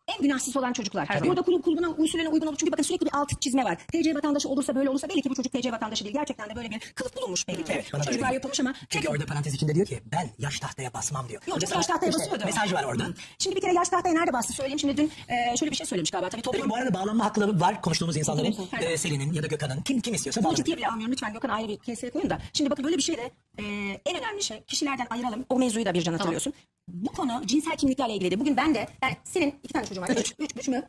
E, 0.07 0.11
en 0.11 0.21
günahsız 0.21 0.57
olan 0.57 0.73
çocuklar. 0.73 1.05
Zaman. 1.05 1.23
Burada 1.29 1.41
kulüp 1.41 1.63
kulübüne 1.63 1.87
usulüne 1.87 2.29
uygun 2.29 2.47
olup 2.47 2.59
çünkü 2.59 2.71
bakın 2.71 2.83
sürekli 2.83 3.05
bir 3.05 3.15
alt 3.15 3.41
çizme 3.41 3.63
var. 3.63 3.77
TC 3.93 4.15
vatandaşı 4.15 4.49
olursa 4.49 4.75
böyle 4.75 4.89
olursa 4.89 5.09
belli 5.09 5.21
ki 5.21 5.29
bu 5.29 5.35
çocuk 5.35 5.53
TC 5.53 5.71
vatandaşı 5.71 6.03
değil. 6.03 6.15
Gerçekten 6.15 6.49
de 6.49 6.55
böyle 6.55 6.69
bir 6.69 6.79
kılıf 6.79 7.15
bulunmuş 7.17 7.47
belli 7.47 7.63
ki. 7.63 7.83
bana 7.93 8.01
da 8.01 8.05
Çocuklar 8.05 8.27
öyle. 8.27 8.33
yapılmış 8.35 8.59
ama 8.59 8.73
Çünkü 8.89 9.09
orada 9.09 9.25
parantez 9.25 9.53
içinde 9.53 9.75
diyor 9.75 9.85
ki 9.85 9.99
ben 10.11 10.29
yaş 10.39 10.59
tahtaya 10.59 10.93
basmam 10.93 11.29
diyor. 11.29 11.41
Yok, 11.47 11.61
yaş 11.75 11.87
tahtaya 11.87 12.13
basıyordu. 12.13 12.45
Mesaj 12.45 12.73
var 12.73 12.83
orada. 12.83 13.03
Şimdi 13.39 13.55
bir 13.55 13.61
kere 13.61 13.73
yaş 13.73 13.89
tahtaya 13.89 14.15
nerede 14.15 14.33
bastı 14.33 14.53
söyleyeyim. 14.53 14.79
Şimdi 14.79 14.97
dün 14.97 15.11
e, 15.29 15.57
şöyle 15.57 15.71
bir 15.71 15.75
şey 15.77 15.85
söylemiş 15.85 16.11
galiba. 16.11 16.29
Tabii 16.29 16.41
Tabii 16.41 16.57
toplum 16.57 16.69
bu 16.69 16.75
arada 16.75 16.93
bağlanma 16.93 17.25
hakları 17.25 17.59
var 17.59 17.81
konuştuğumuz 17.81 18.17
insanların. 18.17 18.55
Ee, 18.81 18.97
Selin'in 18.97 19.33
ya 19.33 19.43
da 19.43 19.47
Gökhan'ın. 19.47 19.81
Kim 19.81 20.01
kim 20.01 20.13
istiyorsa 20.13 20.39
Bunu 20.41 20.45
bağlanır. 20.45 20.57
ciddiye 20.57 20.77
bile 20.77 20.87
almıyorum. 20.87 21.11
Lütfen 21.11 21.33
Gökhan 21.33 21.49
ayrı 21.49 21.67
bir 21.67 21.77
keseye 21.77 22.11
koyun 22.11 22.29
da. 22.29 22.39
Şimdi 22.53 22.69
bakın 22.69 22.85
böyle 22.85 22.97
bir 22.97 23.01
şey 23.01 23.17
de 23.17 23.31
e, 23.59 23.63
en 24.05 24.17
önemli 24.17 24.43
şey 24.43 24.63
kişilerden 24.63 25.07
ayıralım. 25.09 25.45
O 25.49 25.59
mevzuyu 25.59 25.85
da 25.85 25.93
bir 25.93 26.01
can 26.01 26.13
hatırlıyorsun. 26.13 26.53
Bu 26.93 27.11
konu 27.11 27.41
cinsel 27.45 27.77
kimliklerle 27.77 28.13
ilgili. 28.13 28.39
Bugün 28.39 28.57
ben 28.57 28.75
de 28.75 28.87
yani 29.03 29.17
senin 29.23 29.55
iki 29.63 29.73
tane 29.73 29.85
çocuğun 29.85 30.01
var. 30.01 30.09
Üç. 30.09 30.33
Üç. 30.39 30.51
Üç 30.57 30.67
mü? 30.67 30.87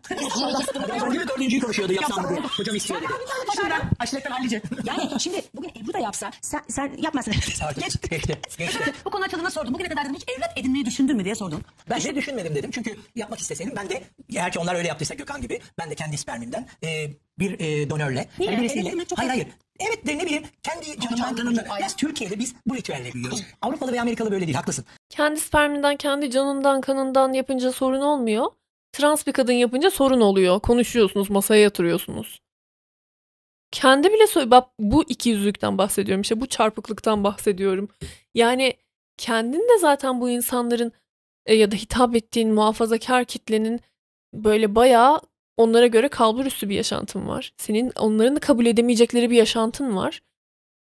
Önce 1.06 1.20
de 1.20 1.28
dördüncüyü 1.28 1.62
konuşuyordu 1.62 1.92
yapsam 1.92 2.28
diye. 2.28 2.40
Hocam 2.40 2.76
istiyor 2.76 3.00
dedi. 3.00 3.10
Şimdiden 3.56 3.80
Aşiretten 3.98 4.30
hallice. 4.30 4.62
Yani 4.84 5.20
şimdi 5.20 5.42
bugün 5.54 5.68
Ebru 5.68 5.92
da 5.92 5.98
yapsa 5.98 6.30
sen, 6.40 6.60
sen 6.68 6.92
yapmasın. 6.98 7.34
Artık 7.62 7.84
geçti. 8.10 8.38
Geçti. 8.58 8.92
Bu 9.04 9.10
konu 9.10 9.24
açıldığında 9.24 9.50
sordum. 9.50 9.74
Bugüne 9.74 9.88
kadar 9.88 10.04
dedim 10.04 10.14
hiç 10.16 10.24
evlat 10.28 10.58
edinmeyi 10.58 10.86
düşündün 10.86 11.16
mü 11.16 11.24
diye 11.24 11.34
sordum. 11.34 11.60
Ben 11.90 12.02
de 12.02 12.14
düşünmedim 12.14 12.54
dedim. 12.54 12.70
Çünkü 12.70 12.96
yapmak 13.14 13.38
isteseydim 13.40 13.74
ben 13.76 13.88
de 13.90 14.02
eğer 14.34 14.52
ki 14.52 14.58
onlar 14.58 14.74
öyle 14.74 14.88
yaptıysa 14.88 15.14
Gökhan 15.14 15.42
gibi 15.42 15.60
ben 15.78 15.90
de 15.90 15.94
kendi 15.94 16.18
spermimden 16.18 16.66
e, 16.84 17.10
bir 17.38 17.60
e, 17.60 17.90
donörle. 17.90 18.28
Niye? 18.38 18.50
yani 18.52 18.62
birisiyle- 18.64 18.92
Evet, 18.94 19.12
hayır 19.16 19.30
hayır. 19.30 19.46
Evet 19.80 20.06
de 20.06 20.18
ne 20.18 20.26
bileyim 20.26 20.42
kendi 20.62 21.00
canımdan. 21.16 21.64
Biraz 21.78 21.96
Türkiye'de 21.96 22.38
biz 22.38 22.54
bu 22.66 22.76
ritüelle 22.76 23.12
büyüyoruz. 23.12 23.42
Avrupalı 23.62 23.92
ve 23.92 24.00
Amerikalı 24.00 24.30
böyle 24.30 24.46
değil 24.46 24.56
haklısın. 24.56 24.84
Kendi 25.08 25.40
sperminden, 25.40 25.96
kendi 25.96 26.30
canından, 26.30 26.80
kanından 26.80 27.32
yapınca 27.32 27.72
sorun 27.72 28.00
olmuyor. 28.00 28.46
Trans 28.92 29.26
bir 29.26 29.32
kadın 29.32 29.52
yapınca 29.52 29.90
sorun 29.90 30.20
oluyor. 30.20 30.60
Konuşuyorsunuz, 30.60 31.30
masaya 31.30 31.60
yatırıyorsunuz. 31.62 32.40
Kendi 33.70 34.12
bile 34.12 34.26
söyle 34.26 34.50
bak 34.50 34.68
bu 34.78 35.04
iki 35.08 35.30
yüzlükten 35.30 35.78
bahsediyorum 35.78 36.22
işte 36.22 36.40
bu 36.40 36.46
çarpıklıktan 36.46 37.24
bahsediyorum. 37.24 37.88
Yani 38.34 38.74
kendin 39.18 39.60
de 39.68 39.78
zaten 39.80 40.20
bu 40.20 40.30
insanların 40.30 40.92
e, 41.46 41.54
ya 41.54 41.70
da 41.72 41.76
hitap 41.76 42.16
ettiğin 42.16 42.54
muhafazakar 42.54 43.24
kitlenin 43.24 43.80
böyle 44.34 44.74
bayağı 44.74 45.20
onlara 45.56 45.86
göre 45.86 46.08
kalbur 46.08 46.46
üstü 46.46 46.68
bir 46.68 46.74
yaşantın 46.74 47.28
var. 47.28 47.52
Senin 47.56 47.92
onların 47.98 48.36
da 48.36 48.40
kabul 48.40 48.66
edemeyecekleri 48.66 49.30
bir 49.30 49.36
yaşantın 49.36 49.96
var. 49.96 50.22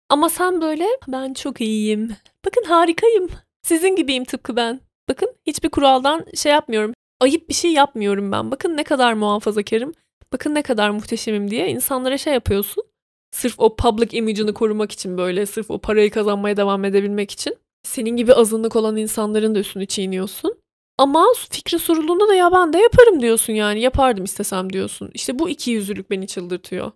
Ama 0.09 0.29
sen 0.29 0.61
böyle 0.61 0.87
ben 1.07 1.33
çok 1.33 1.61
iyiyim. 1.61 2.15
Bakın 2.45 2.63
harikayım. 2.63 3.29
Sizin 3.63 3.95
gibiyim 3.95 4.23
tıpkı 4.23 4.55
ben. 4.55 4.81
Bakın 5.09 5.35
hiçbir 5.47 5.69
kuraldan 5.69 6.25
şey 6.35 6.51
yapmıyorum. 6.51 6.93
Ayıp 7.19 7.49
bir 7.49 7.53
şey 7.53 7.71
yapmıyorum 7.73 8.31
ben. 8.31 8.51
Bakın 8.51 8.77
ne 8.77 8.83
kadar 8.83 9.13
muhafazakarım. 9.13 9.93
Bakın 10.33 10.55
ne 10.55 10.61
kadar 10.61 10.89
muhteşemim 10.89 11.51
diye 11.51 11.67
insanlara 11.69 12.17
şey 12.17 12.33
yapıyorsun. 12.33 12.83
Sırf 13.31 13.59
o 13.59 13.75
public 13.75 14.17
image'ını 14.17 14.53
korumak 14.53 14.91
için 14.91 15.17
böyle. 15.17 15.45
Sırf 15.45 15.71
o 15.71 15.79
parayı 15.79 16.11
kazanmaya 16.11 16.57
devam 16.57 16.85
edebilmek 16.85 17.31
için. 17.31 17.57
Senin 17.83 18.09
gibi 18.17 18.33
azınlık 18.33 18.75
olan 18.75 18.97
insanların 18.97 19.55
da 19.55 19.59
üstünü 19.59 19.85
çiğniyorsun. 19.85 20.58
Ama 20.99 21.25
fikrin 21.49 21.77
sorulduğunda 21.77 22.27
da 22.27 22.33
ya 22.35 22.51
ben 22.51 22.73
de 22.73 22.77
yaparım 22.77 23.21
diyorsun 23.21 23.53
yani. 23.53 23.81
Yapardım 23.81 24.23
istesem 24.23 24.73
diyorsun. 24.73 25.11
İşte 25.13 25.39
bu 25.39 25.49
iki 25.49 25.71
yüzlülük 25.71 26.09
beni 26.11 26.27
çıldırtıyor. 26.27 26.91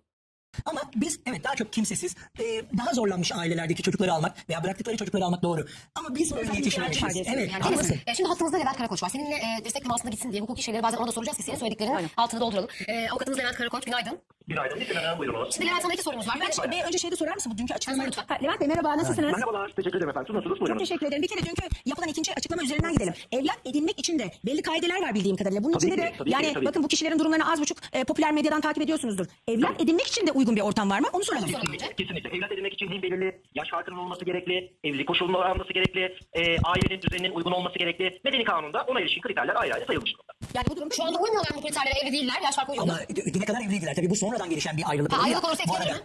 Ama 0.66 0.82
biz 0.96 1.20
evet 1.26 1.44
daha 1.44 1.56
çok 1.56 1.74
kimsesiz, 1.74 2.16
e, 2.40 2.44
daha 2.78 2.94
zorlanmış 2.94 3.32
ailelerdeki 3.32 3.84
çocukları 3.84 4.14
almak 4.14 4.50
veya 4.50 4.64
bıraktıkları 4.64 4.98
çocukları 4.98 5.26
almak 5.26 5.44
doğru. 5.44 5.66
Ama 5.96 6.16
biz 6.16 6.36
böyle 6.36 6.56
yetişmemişiz. 6.56 7.04
Evet, 7.16 7.52
Yani 7.52 7.64
haklısın. 7.64 7.96
e, 8.08 8.16
şimdi 8.16 8.30
hattımızda 8.30 8.58
Levent 8.58 8.78
Karakoç 8.78 9.04
var. 9.04 9.10
Seninle 9.10 9.36
e, 9.36 9.66
destek 9.66 9.84
temasına 9.84 10.12
gitsin 10.12 10.32
diye 10.32 10.42
hukuki 10.42 10.64
şeyleri 10.64 10.84
bazen 10.84 10.98
ona 10.98 11.08
da 11.08 11.12
soracağız 11.12 11.38
ki 11.38 11.44
senin 11.44 11.58
söylediklerinin 11.58 12.10
altını 12.18 12.40
dolduralım. 12.40 12.70
E, 12.88 13.10
avukatımız 13.10 13.40
Levent 13.40 13.56
Karakoç 13.56 13.86
günaydın. 13.86 14.20
Günaydın. 14.48 14.80
Lütfen 14.80 15.20
buyurunuz. 15.20 15.56
Şimdi 15.56 15.68
Levent 15.70 15.82
sana 15.82 15.94
iki 15.94 16.04
sorumuz 16.04 16.28
var. 16.28 16.38
Ben 16.42 16.50
Ben 16.64 16.72
bir 16.72 16.84
önce 16.84 16.98
şey 16.98 17.12
de 17.12 17.16
sorar 17.16 17.34
mısın 17.36 17.52
bu 17.56 17.58
dünkü 17.58 17.74
açıklama 17.74 18.04
lütfen. 18.04 18.24
Ha, 18.28 18.38
Levent 18.44 18.60
Bey 18.62 18.68
merhaba 18.68 18.98
nasılsınız? 18.98 19.32
Merhabalar. 19.32 19.68
Teşekkür 19.76 19.98
ederim 19.98 20.10
efendim. 20.10 20.28
Siz 20.28 20.36
nasılsınız? 20.36 20.60
Çok 20.60 20.68
Buyurun. 20.68 20.80
teşekkür 20.80 21.06
ederim. 21.08 21.22
Bir 21.24 21.28
kere 21.28 21.40
dünkü 21.46 21.68
yapılan 21.86 22.10
ikinci 22.10 22.34
açıklama 22.36 22.64
üzerinden 22.64 22.94
gidelim. 22.94 23.14
Evlat 23.32 23.58
edinmek 23.66 24.00
için 24.00 24.20
de 24.20 24.32
belli 24.46 24.62
kaideler 24.62 25.02
var 25.02 25.14
bildiğim 25.14 25.38
kadarıyla. 25.38 25.64
Bunun 25.64 25.74
Tabii 25.74 25.86
içinde 25.92 25.96
ki, 25.96 26.14
de 26.14 26.18
tabii 26.18 26.30
ki, 26.30 26.34
yani 26.36 26.54
tabii 26.54 26.66
bakın 26.66 26.84
bu 26.84 26.88
kişilerin 26.88 27.20
durumlarını 27.20 27.52
az 27.52 27.62
buçuk 27.62 27.78
e, 27.94 28.04
popüler 28.04 28.32
medyadan 28.32 28.62
takip 28.62 28.84
ediyorsunuzdur. 28.84 29.26
Evlat 29.48 29.82
edinmek 29.82 30.08
için 30.08 30.28
de 30.28 30.32
uygun 30.44 30.56
bir 30.56 30.62
ortam 30.62 30.90
var 30.90 31.00
mı? 31.00 31.08
Onu 31.14 31.24
soralım. 31.24 31.48
Kesinlikle, 31.48 31.96
kesinlikle. 31.96 32.30
Evlat 32.38 32.52
edinmek 32.52 32.74
için 32.74 32.88
hem 32.92 33.02
belirli 33.02 33.42
yaş 33.56 33.70
farkının 33.70 33.98
olması 33.98 34.26
gerekli, 34.26 34.74
evlilik 34.84 35.08
koşulunun 35.08 35.34
olması 35.34 35.74
gerekli, 35.74 36.18
e, 36.34 36.42
ailenin 36.64 37.02
düzeninin 37.02 37.32
uygun 37.32 37.52
olması 37.52 37.80
gerekli. 37.80 38.22
Medeni 38.24 38.44
kanunda 38.44 38.84
ona 38.88 39.02
ilişkin 39.02 39.22
kriterler 39.22 39.56
ayrı 39.56 39.74
ayrı 39.74 39.86
sayılmış. 39.86 40.14
Yani 40.56 40.66
bu 40.70 40.76
durum 40.78 40.92
şu 40.92 41.04
anda 41.04 41.20
uymuyorlar 41.20 41.52
bu 41.58 41.62
kriterlere 41.62 42.00
evli 42.04 42.12
değiller. 42.12 42.42
Yaş 42.44 42.56
farkı 42.56 42.72
uyuyor. 42.72 42.88
Ama 42.88 43.00
düne 43.34 43.46
kadar 43.46 43.62
evliydiler. 43.62 43.96
Tabii 43.96 44.10
bu 44.10 44.16
sonradan 44.16 44.50
gelişen 44.50 44.78
bir 44.78 44.84
ayrılık. 44.92 45.14
Ha, 45.14 45.24
ayrılık 45.24 45.46
olursa 45.48 45.64
arada- 45.78 45.94
mi? 45.94 46.00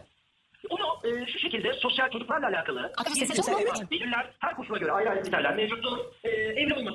Onu 0.71 0.87
e, 1.05 1.27
şu 1.33 1.39
şekilde 1.39 1.73
sosyal 1.73 2.11
çocuklarla 2.11 2.47
alakalı 2.49 2.93
e, 3.87 3.91
belirler, 3.91 4.25
her 4.39 4.57
koşula 4.57 4.79
göre 4.79 4.93
ayrı 4.93 5.11
ayrı 5.11 5.23
kriterler 5.23 5.57
mevcuttur. 5.57 5.99
E, 6.25 6.28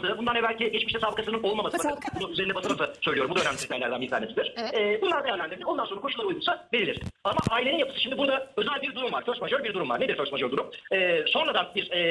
evli 0.03 0.11
olması, 0.11 0.17
bundan 0.17 0.35
evvelki 0.35 0.71
geçmişte 0.71 0.99
sabıkasının 0.99 1.43
olmaması, 1.43 1.77
bakın, 1.77 2.19
bunu 2.19 2.31
üzerine 2.31 2.55
basarak 2.55 2.97
söylüyorum, 3.01 3.31
bu 3.31 3.35
da 3.35 3.41
önemli 3.41 3.57
kriterlerden 3.57 4.01
bir 4.01 4.09
tanesidir. 4.09 4.53
Evet. 4.57 4.73
E, 4.73 5.01
bunlar 5.01 5.23
değerlendirilir, 5.23 5.65
ondan 5.65 5.85
sonra 5.85 6.01
koşullar 6.01 6.25
uygunsa 6.25 6.67
verilir. 6.73 6.99
Ama 7.23 7.39
ailenin 7.49 7.77
yapısı, 7.77 7.99
şimdi 7.99 8.17
burada 8.17 8.47
özel 8.57 8.81
bir 8.81 8.95
durum 8.95 9.11
var, 9.11 9.25
first 9.25 9.41
major 9.41 9.63
bir 9.63 9.73
durum 9.73 9.89
var. 9.89 9.99
Nedir 9.99 10.17
first 10.17 10.31
major 10.31 10.51
durum? 10.51 10.71
E, 10.91 11.23
sonradan 11.27 11.67
bir 11.75 11.91
e, 11.91 12.01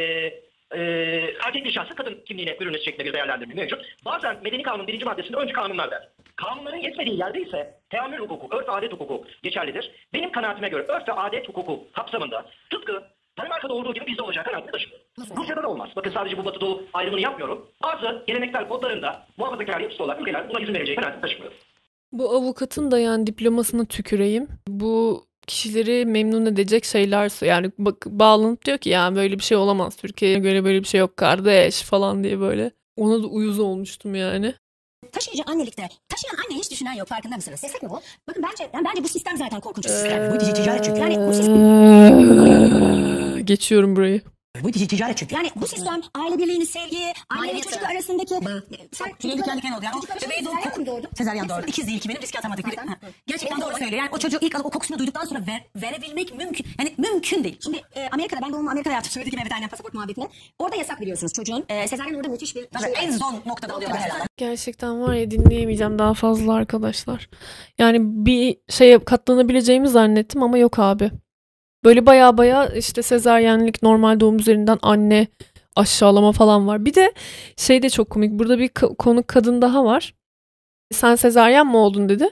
e, 0.71 0.81
erkek 1.47 1.65
bir 1.65 1.73
şahsın 1.73 1.95
kadın 1.95 2.21
kimliğine 2.27 2.61
bürünmesi 2.61 2.85
şeklinde 2.85 3.09
bir 3.09 3.13
değerlendirme 3.13 3.55
mevcut. 3.55 3.85
Bazen 4.05 4.37
medeni 4.45 4.63
kanunun 4.63 4.87
birinci 4.87 5.05
maddesinde 5.05 5.37
önce 5.37 5.53
kanunlar 5.53 5.91
der. 5.91 6.09
Kanunların 6.37 6.79
yetmediği 6.79 7.19
yerde 7.19 7.41
ise 7.41 7.75
teamül 7.91 8.19
hukuku, 8.19 8.57
örf 8.57 8.69
ve 8.69 8.73
adet 8.73 8.93
hukuku 8.93 9.25
geçerlidir. 9.43 9.91
Benim 10.13 10.33
kanaatime 10.33 10.69
göre 10.69 10.83
örf 10.83 11.09
ve 11.09 11.13
adet 11.13 11.49
hukuku 11.49 11.85
kapsamında 11.93 12.47
tıpkı 12.71 13.03
Danimarka'da 13.39 13.75
olduğu 13.75 13.95
gibi 13.95 14.07
bizde 14.07 14.23
olacağı 14.23 14.45
kanaatine 14.45 14.71
taşıyorum. 14.71 15.01
Rusya'da 15.37 15.63
da 15.63 15.69
olmaz. 15.69 15.89
Bakın 15.97 16.11
sadece 16.11 16.39
bu 16.39 16.45
batı 16.45 16.61
doğu 16.61 16.83
ayrımını 16.93 17.21
yapmıyorum. 17.21 17.67
Bazı 17.83 18.25
geleneksel 18.27 18.69
kodlarında 18.69 19.27
muhafazakar 19.37 19.81
yapısı 19.81 20.05
olan 20.05 20.21
ülkeler 20.21 20.49
buna 20.51 20.61
izin 20.61 20.75
vereceği 20.75 20.97
kanaatine 20.97 21.21
taşımıyorum. 21.21 21.57
Bu 22.13 22.31
avukatın 22.31 22.91
da 22.91 22.99
yani 22.99 23.27
diplomasına 23.27 23.85
tüküreyim. 23.85 24.49
Bu 24.69 25.25
kişileri 25.47 26.07
memnun 26.07 26.47
edecek 26.47 26.85
şeyler 26.85 27.47
yani 27.47 27.71
bak 27.79 28.07
bağlanıp 28.07 28.65
diyor 28.65 28.79
ki 28.79 28.89
ya 28.89 29.15
böyle 29.15 29.39
bir 29.39 29.43
şey 29.45 29.57
olamaz. 29.57 29.97
Türkiye'ye 29.97 30.39
göre 30.39 30.65
böyle 30.65 30.81
bir 30.81 30.89
şey 30.89 31.01
yok 31.01 31.17
kardeş 31.17 31.83
falan 31.83 32.25
diye 32.25 32.41
böyle. 32.41 32.71
Ona 32.97 33.23
da 33.23 33.27
uyuz 33.27 33.59
olmuştum 33.59 34.15
yani. 34.15 34.55
Taşıyıcı 35.13 35.43
annelikte 35.47 35.89
taşıyan 36.09 36.37
anne 36.45 36.59
hiç 36.59 36.71
düşünen 36.71 36.93
yok 36.93 37.09
farkında 37.09 37.37
mısınız? 37.37 37.63
Destek 37.63 37.83
mi 37.83 37.91
bu? 37.91 38.01
Bakın 38.29 38.43
bence 38.51 38.71
yani 38.75 38.85
bence 38.85 39.05
bu 39.05 39.09
sistem 39.09 39.37
zaten 39.37 39.61
korkunç 39.61 39.85
bir 39.85 39.91
sistem. 39.91 40.35
Bu 40.35 40.41
dizi 40.41 40.55
ticaret 40.55 40.85
çünkü. 40.85 41.01
Yani 41.01 41.19
bu 41.29 41.33
sistem 41.35 41.63
Ee, 43.39 43.41
Geçiyorum 43.43 43.97
burayı. 43.97 44.21
Bu 44.61 44.71
ticaret 44.73 45.17
çünkü. 45.17 45.35
yani 45.35 45.51
bu 45.57 45.67
sistem 45.67 46.01
aile 46.15 46.39
birliğini, 46.39 46.67
sevgi, 46.67 46.97
anne 46.97 47.43
ve 47.43 47.47
Maneviyatı. 47.47 47.71
çocuk 47.71 47.91
arasındaki 47.91 48.35
sen 48.93 49.15
Tüyleri 49.19 49.39
diken 49.39 49.57
diken 49.57 49.73
oldu. 49.73 49.85
Yani 49.85 49.97
o 49.97 50.27
bebeği 50.27 50.45
doğum 50.45 50.57
koku. 50.57 50.87
doğurdu. 50.87 51.09
Sezaryen 51.19 51.49
doğru. 51.49 51.63
İkiz 51.67 51.87
değil 51.87 52.01
ki 52.01 52.09
benim 52.09 52.23
riske 52.23 52.39
atamadık. 52.39 52.79
Ha. 52.79 52.97
Gerçekten 53.27 53.61
doğru 53.61 53.73
söylüyor. 53.73 53.99
Yani 54.03 54.11
o 54.13 54.19
çocuğu 54.19 54.39
ilk 54.41 54.55
alıp 54.55 54.67
o 54.67 54.71
kokusunu 54.71 54.99
duyduktan 54.99 55.25
sonra 55.25 55.41
ver, 55.47 55.65
verebilmek 55.83 56.37
mümkün. 56.37 56.67
Yani 56.79 56.95
mümkün 56.99 57.45
değil. 57.45 57.59
Şimdi 57.65 57.83
e, 57.95 58.09
Amerika'da 58.13 58.41
ben 58.43 58.53
doğumu 58.53 58.71
Amerika'da 58.71 58.95
yaptım. 58.95 59.13
Söyledik 59.13 59.35
evet 59.43 59.53
aynen 59.53 59.69
pasaport 59.69 59.95
muhabbetine. 59.95 60.29
Orada 60.59 60.77
yasak 60.77 61.01
biliyorsunuz 61.01 61.33
çocuğun. 61.33 61.65
E, 61.69 61.89
sezaryen 61.89 62.15
orada 62.15 62.29
müthiş 62.29 62.57
bir 62.57 62.67
Tabii 62.67 62.93
en 63.03 63.11
son 63.11 63.43
noktada 63.47 63.77
oluyor 63.77 63.91
herhalde. 63.91 64.25
Gerçekten 64.37 65.03
var 65.03 65.15
ya 65.15 65.31
dinleyemeyeceğim 65.31 65.99
daha 65.99 66.15
fazla 66.15 66.55
arkadaşlar. 66.55 67.29
Yani 67.79 67.99
bir 68.03 68.57
şeye 68.69 69.05
katlanabileceğimi 69.05 69.89
zannettim 69.89 70.43
ama 70.43 70.59
yok 70.59 70.79
abi. 70.79 71.11
Böyle 71.85 72.07
baya 72.07 72.39
baya 72.39 72.67
işte 72.67 73.03
sezaryenlik 73.03 73.83
normal 73.83 74.21
doğum 74.21 74.39
üzerinden 74.39 74.79
anne 74.83 75.27
aşağılama 75.77 76.33
falan 76.33 76.67
var. 76.67 76.85
Bir 76.85 76.95
de 76.95 77.13
şey 77.57 77.83
de 77.83 77.91
çok 77.91 78.11
komik. 78.11 78.33
Burada 78.33 78.59
bir 78.59 78.69
konuk 78.99 79.29
kadın 79.29 79.63
daha 79.63 79.85
var. 79.85 80.15
Sen 80.93 81.15
sezaryen 81.15 81.67
mi 81.67 81.77
oldun 81.77 82.09
dedi. 82.09 82.29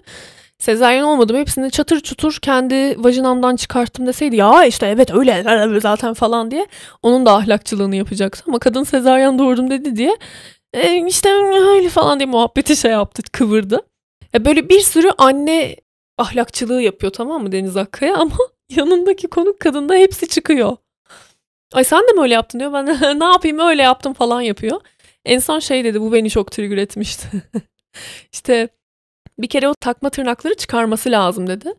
Sezaryen 0.58 1.02
olmadım. 1.02 1.36
Hepsini 1.36 1.70
çatır 1.70 2.00
çutur 2.00 2.38
kendi 2.42 3.04
vajinamdan 3.04 3.56
çıkarttım 3.56 4.06
deseydi 4.06 4.36
ya 4.36 4.64
işte 4.64 4.86
evet 4.86 5.14
öyle 5.14 5.44
zaten 5.80 6.14
falan 6.14 6.50
diye 6.50 6.66
onun 7.02 7.26
da 7.26 7.32
ahlakçılığını 7.32 7.96
yapacaktı. 7.96 8.44
Ama 8.48 8.58
kadın 8.58 8.84
sezaryen 8.84 9.38
doğurdum 9.38 9.70
dedi 9.70 9.96
diye 9.96 10.16
e, 10.74 11.06
işte 11.06 11.28
öyle 11.68 11.88
falan 11.88 12.20
diye 12.20 12.26
muhabbeti 12.26 12.76
şey 12.76 12.90
yaptı 12.90 13.22
kıvırdı. 13.32 13.80
E, 14.34 14.44
böyle 14.44 14.68
bir 14.68 14.80
sürü 14.80 15.10
anne 15.18 15.76
ahlakçılığı 16.20 16.82
yapıyor 16.82 17.12
tamam 17.12 17.42
mı 17.42 17.52
Deniz 17.52 17.76
Akkaya 17.76 18.16
ama 18.16 18.36
yanındaki 18.70 19.28
konuk 19.28 19.60
kadında 19.60 19.94
hepsi 19.94 20.28
çıkıyor. 20.28 20.76
Ay 21.72 21.84
sen 21.84 22.08
de 22.08 22.12
mi 22.12 22.20
öyle 22.20 22.34
yaptın 22.34 22.60
diyor. 22.60 22.72
Ben 22.72 22.86
ne 23.20 23.24
yapayım 23.24 23.58
öyle 23.58 23.82
yaptım 23.82 24.12
falan 24.12 24.40
yapıyor. 24.40 24.80
En 25.24 25.38
son 25.38 25.58
şey 25.58 25.84
dedi 25.84 26.00
bu 26.00 26.12
beni 26.12 26.30
çok 26.30 26.52
trigger 26.52 26.76
etmişti. 26.76 27.28
işte 28.32 28.68
bir 29.38 29.48
kere 29.48 29.68
o 29.68 29.74
takma 29.80 30.10
tırnakları 30.10 30.54
çıkarması 30.54 31.10
lazım 31.10 31.46
dedi. 31.46 31.74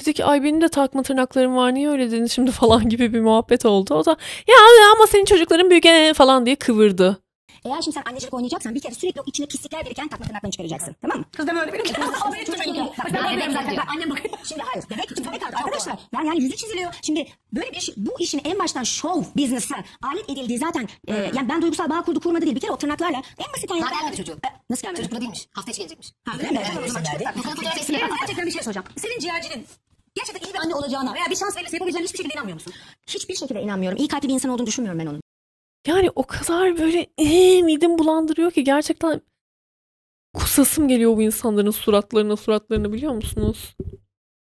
Dedi 0.00 0.12
ki 0.12 0.24
ay 0.24 0.42
benim 0.42 0.60
de 0.60 0.68
takma 0.68 1.02
tırnaklarım 1.02 1.56
var 1.56 1.74
niye 1.74 1.90
öyle 1.90 2.10
dedin 2.10 2.26
şimdi 2.26 2.50
falan 2.60 2.88
gibi 2.88 3.14
bir 3.14 3.20
muhabbet 3.20 3.66
oldu. 3.66 3.94
O 3.94 4.04
da 4.04 4.16
ya 4.48 4.56
ama 4.96 5.06
senin 5.06 5.24
çocukların 5.24 5.70
büyük 5.70 5.86
ee" 5.86 6.12
falan 6.14 6.46
diye 6.46 6.56
kıvırdı. 6.56 7.18
Eğer 7.64 7.82
şimdi 7.82 7.94
sen 7.94 8.02
annecilik 8.06 8.34
oynayacaksan 8.34 8.74
bir 8.74 8.80
kere 8.80 8.94
sürekli 8.94 9.20
o 9.20 9.24
içine 9.26 9.46
pislikler 9.46 9.84
biriken 9.86 10.08
takma 10.08 10.26
tırnaklarını 10.26 10.52
çıkaracaksın. 10.52 10.96
Tamam 11.02 11.18
mı? 11.18 11.24
Kız 11.36 11.46
deme 11.46 11.60
öyle 11.60 11.72
benim. 11.72 11.84
O 12.28 12.32
benim 12.32 12.44
çocuğum. 12.44 12.92
Bak 12.98 13.10
ben 13.14 13.50
zaten. 13.52 13.76
Ben 13.76 13.86
annem 13.96 14.10
bakıyor. 14.10 14.34
Şimdi 14.44 14.62
hayır. 14.62 14.84
Bebek 14.90 15.10
için 15.12 15.24
bebek 15.26 15.42
arkadaşlar. 15.42 15.98
Yani, 16.14 16.26
yani 16.28 16.42
yüzü 16.42 16.56
çiziliyor. 16.56 16.94
Şimdi 17.02 17.28
böyle 17.52 17.72
bir 17.72 17.80
şey, 17.80 17.94
bu 17.98 18.20
işin 18.20 18.40
en 18.44 18.58
baştan 18.58 18.82
show 18.82 19.42
business'a 19.42 19.74
alet 20.02 20.30
edildiği 20.30 20.58
zaten 20.58 20.88
e, 21.08 21.14
yani 21.14 21.48
ben 21.48 21.62
duygusal 21.62 21.90
bağ 21.90 22.02
kurdu 22.02 22.20
kurmadı 22.20 22.42
değil. 22.44 22.56
Bir 22.56 22.60
kere 22.60 22.72
o 22.72 22.76
tırnaklarla 22.78 23.22
en 23.38 23.52
basit 23.52 23.70
Daha 23.70 23.78
gelmedi 24.00 24.16
çocuğu. 24.16 24.32
E, 24.32 24.48
Nasıl 24.70 24.82
gelmedi? 24.82 24.96
Çocuk 24.98 25.12
burada 25.12 25.20
değilmiş. 25.20 25.48
Hafta 25.52 25.70
içi 25.70 25.78
gelecekmiş. 25.78 26.12
Ha, 26.24 26.32
öyle 26.38 26.50
mi? 26.50 26.62
Gerçekten 28.20 28.46
bir 28.46 28.50
şey 28.50 28.62
soracağım. 28.62 28.86
Senin 28.96 29.18
ciğercinin 29.18 29.66
gerçekten 30.14 30.48
iyi 30.48 30.54
bir 30.54 30.58
anne 30.58 30.74
olacağına 30.74 31.14
veya 31.14 31.26
bir 31.30 31.36
şans 31.36 31.56
verirse 31.56 31.76
yapabileceğine 31.76 32.04
hiçbir 32.04 32.18
şekilde 32.18 32.34
inanmıyor 32.34 32.54
musun? 32.54 32.72
Hiçbir 33.06 33.34
şekilde 33.34 33.62
inanmıyorum. 33.62 33.98
İyi 33.98 34.08
kalpli 34.08 34.28
bir 34.28 34.34
insan 34.34 34.50
olduğunu 34.50 34.66
düşünmüyorum 34.66 35.00
ben 35.00 35.06
onun. 35.06 35.20
Yani 35.88 36.10
o 36.14 36.22
kadar 36.22 36.78
böyle 36.78 37.06
ee, 37.18 37.62
midem 37.62 37.98
bulandırıyor 37.98 38.50
ki 38.50 38.64
gerçekten 38.64 39.20
kusasım 40.34 40.88
geliyor 40.88 41.16
bu 41.16 41.22
insanların 41.22 41.70
suratlarına 41.70 42.36
suratlarını 42.36 42.92
biliyor 42.92 43.12
musunuz? 43.12 43.76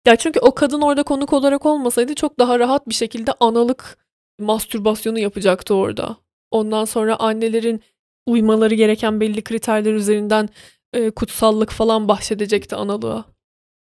Ya 0.07 0.17
çünkü 0.17 0.41
o 0.41 0.55
kadın 0.55 0.81
orada 0.81 1.03
konuk 1.03 1.33
olarak 1.33 1.67
olmasaydı 1.67 2.15
çok 2.15 2.39
daha 2.39 2.59
rahat 2.59 2.89
bir 2.89 2.95
şekilde 2.95 3.33
analık 3.41 3.99
mastürbasyonu 4.41 5.19
yapacaktı 5.19 5.75
orada. 5.75 6.17
Ondan 6.51 6.85
sonra 6.85 7.17
annelerin 7.17 7.83
uymaları 8.27 8.75
gereken 8.75 9.21
belli 9.21 9.45
kriterler 9.45 9.93
üzerinden 9.93 10.49
e, 10.93 11.11
kutsallık 11.11 11.71
falan 11.71 12.09
bahşedecekti 12.09 12.77
analığa. 12.77 13.25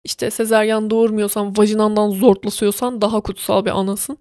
İşte 0.05 0.31
sezeryan 0.31 0.91
doğurmuyorsan, 0.91 1.57
vajinandan 1.57 2.11
zortlasıyorsan 2.11 3.01
daha 3.01 3.21
kutsal 3.21 3.65
bir 3.65 3.71
anasın. 3.71 4.19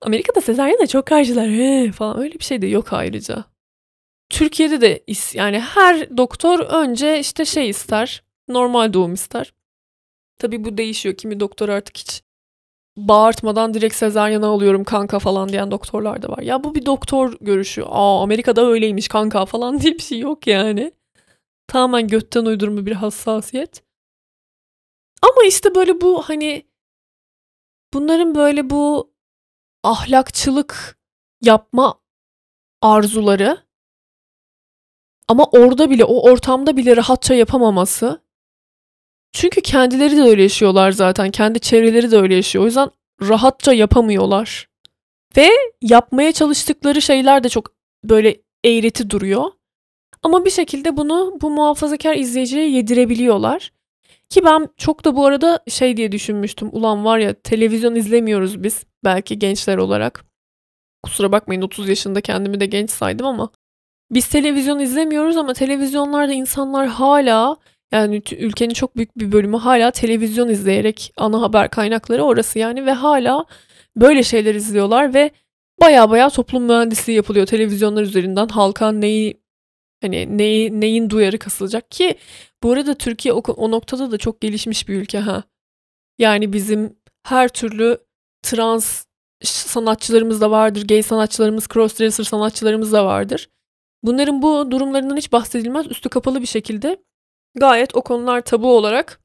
Amerika'da 0.00 0.40
sezaryene 0.40 0.86
çok 0.86 1.06
karşılar 1.06 1.48
"He" 1.48 1.92
falan 1.92 2.18
öyle 2.18 2.34
bir 2.38 2.44
şey 2.44 2.62
de 2.62 2.66
yok 2.66 2.92
ayrıca. 2.92 3.44
Türkiye'de 4.30 4.80
de 4.80 4.98
is- 5.08 5.36
yani 5.36 5.60
her 5.60 6.16
doktor 6.16 6.58
önce 6.58 7.18
işte 7.20 7.44
şey 7.44 7.68
ister. 7.68 8.22
Normal 8.48 8.92
doğum 8.92 9.14
ister. 9.14 9.52
Tabii 10.38 10.64
bu 10.64 10.78
değişiyor. 10.78 11.14
Kimi 11.16 11.40
doktor 11.40 11.68
artık 11.68 11.96
hiç 11.96 12.22
bağırtmadan 12.96 13.74
direkt 13.74 13.94
sezaryene 13.94 14.46
alıyorum 14.46 14.84
kanka 14.84 15.18
falan 15.18 15.48
diyen 15.48 15.70
doktorlar 15.70 16.22
da 16.22 16.28
var. 16.28 16.38
Ya 16.42 16.64
bu 16.64 16.74
bir 16.74 16.86
doktor 16.86 17.36
görüşü. 17.40 17.82
Aa 17.82 18.22
Amerika'da 18.22 18.66
öyleymiş 18.66 19.08
kanka 19.08 19.46
falan 19.46 19.80
diye 19.80 19.94
bir 19.94 20.02
şey 20.02 20.18
yok 20.18 20.46
yani. 20.46 20.92
Tamamen 21.68 22.08
götten 22.08 22.44
uydurma 22.44 22.86
bir 22.86 22.92
hassasiyet. 22.92 23.82
Ama 25.22 25.44
işte 25.48 25.74
böyle 25.74 26.00
bu 26.00 26.22
hani 26.22 26.66
bunların 27.94 28.34
böyle 28.34 28.70
bu 28.70 29.12
ahlakçılık 29.88 30.98
yapma 31.42 32.00
arzuları. 32.82 33.58
Ama 35.28 35.44
orada 35.44 35.90
bile 35.90 36.04
o 36.04 36.30
ortamda 36.30 36.76
bile 36.76 36.96
rahatça 36.96 37.34
yapamaması. 37.34 38.22
Çünkü 39.32 39.60
kendileri 39.60 40.16
de 40.16 40.22
öyle 40.22 40.42
yaşıyorlar 40.42 40.90
zaten 40.90 41.30
kendi 41.30 41.60
çevreleri 41.60 42.10
de 42.10 42.16
öyle 42.16 42.34
yaşıyor. 42.34 42.64
O 42.64 42.66
yüzden 42.66 42.90
rahatça 43.22 43.72
yapamıyorlar. 43.72 44.68
Ve 45.36 45.50
yapmaya 45.82 46.32
çalıştıkları 46.32 47.02
şeyler 47.02 47.44
de 47.44 47.48
çok 47.48 47.72
böyle 48.04 48.42
eğreti 48.64 49.10
duruyor. 49.10 49.50
Ama 50.22 50.44
bir 50.44 50.50
şekilde 50.50 50.96
bunu 50.96 51.38
bu 51.40 51.50
muhafazakar 51.50 52.16
izleyiciye 52.16 52.70
yedirebiliyorlar. 52.70 53.72
Ki 54.28 54.44
ben 54.44 54.68
çok 54.76 55.04
da 55.04 55.16
bu 55.16 55.26
arada 55.26 55.60
şey 55.68 55.96
diye 55.96 56.12
düşünmüştüm. 56.12 56.68
Ulan 56.72 57.04
var 57.04 57.18
ya 57.18 57.34
televizyon 57.34 57.94
izlemiyoruz 57.94 58.62
biz 58.62 58.84
belki 59.04 59.38
gençler 59.38 59.76
olarak. 59.76 60.24
Kusura 61.02 61.32
bakmayın 61.32 61.62
30 61.62 61.88
yaşında 61.88 62.20
kendimi 62.20 62.60
de 62.60 62.66
genç 62.66 62.90
saydım 62.90 63.26
ama 63.26 63.50
biz 64.10 64.28
televizyon 64.28 64.78
izlemiyoruz 64.78 65.36
ama 65.36 65.52
televizyonlarda 65.52 66.32
insanlar 66.32 66.88
hala 66.88 67.56
yani 67.92 68.22
ülkenin 68.38 68.74
çok 68.74 68.96
büyük 68.96 69.18
bir 69.18 69.32
bölümü 69.32 69.56
hala 69.56 69.90
televizyon 69.90 70.48
izleyerek 70.48 71.12
ana 71.16 71.42
haber 71.42 71.70
kaynakları 71.70 72.24
orası 72.24 72.58
yani 72.58 72.86
ve 72.86 72.92
hala 72.92 73.44
böyle 73.96 74.22
şeyler 74.22 74.54
izliyorlar 74.54 75.14
ve 75.14 75.30
baya 75.80 76.10
baya 76.10 76.30
toplum 76.30 76.62
mühendisliği 76.64 77.16
yapılıyor 77.16 77.46
televizyonlar 77.46 78.02
üzerinden 78.02 78.48
halka 78.48 78.92
neyi 78.92 79.40
hani 80.02 80.38
neyi, 80.38 80.80
neyin 80.80 81.10
duyarı 81.10 81.38
kasılacak 81.38 81.90
ki 81.90 82.18
bu 82.62 82.72
arada 82.72 82.94
Türkiye 82.94 83.34
o, 83.34 83.38
o 83.38 83.70
noktada 83.70 84.10
da 84.10 84.18
çok 84.18 84.40
gelişmiş 84.40 84.88
bir 84.88 84.94
ülke 84.94 85.18
ha. 85.18 85.42
Yani 86.18 86.52
bizim 86.52 86.96
her 87.26 87.48
türlü 87.48 87.98
trans 88.42 89.04
sanatçılarımız 89.42 90.40
da 90.40 90.50
vardır, 90.50 90.88
gay 90.88 91.02
sanatçılarımız, 91.02 91.68
crossdresser 91.68 92.24
sanatçılarımız 92.24 92.92
da 92.92 93.06
vardır. 93.06 93.50
Bunların 94.02 94.42
bu 94.42 94.70
durumlarından 94.70 95.16
hiç 95.16 95.32
bahsedilmez. 95.32 95.86
Üstü 95.86 96.08
kapalı 96.08 96.40
bir 96.40 96.46
şekilde 96.46 97.02
gayet 97.54 97.96
o 97.96 98.02
konular 98.02 98.40
tabu 98.40 98.76
olarak 98.76 99.20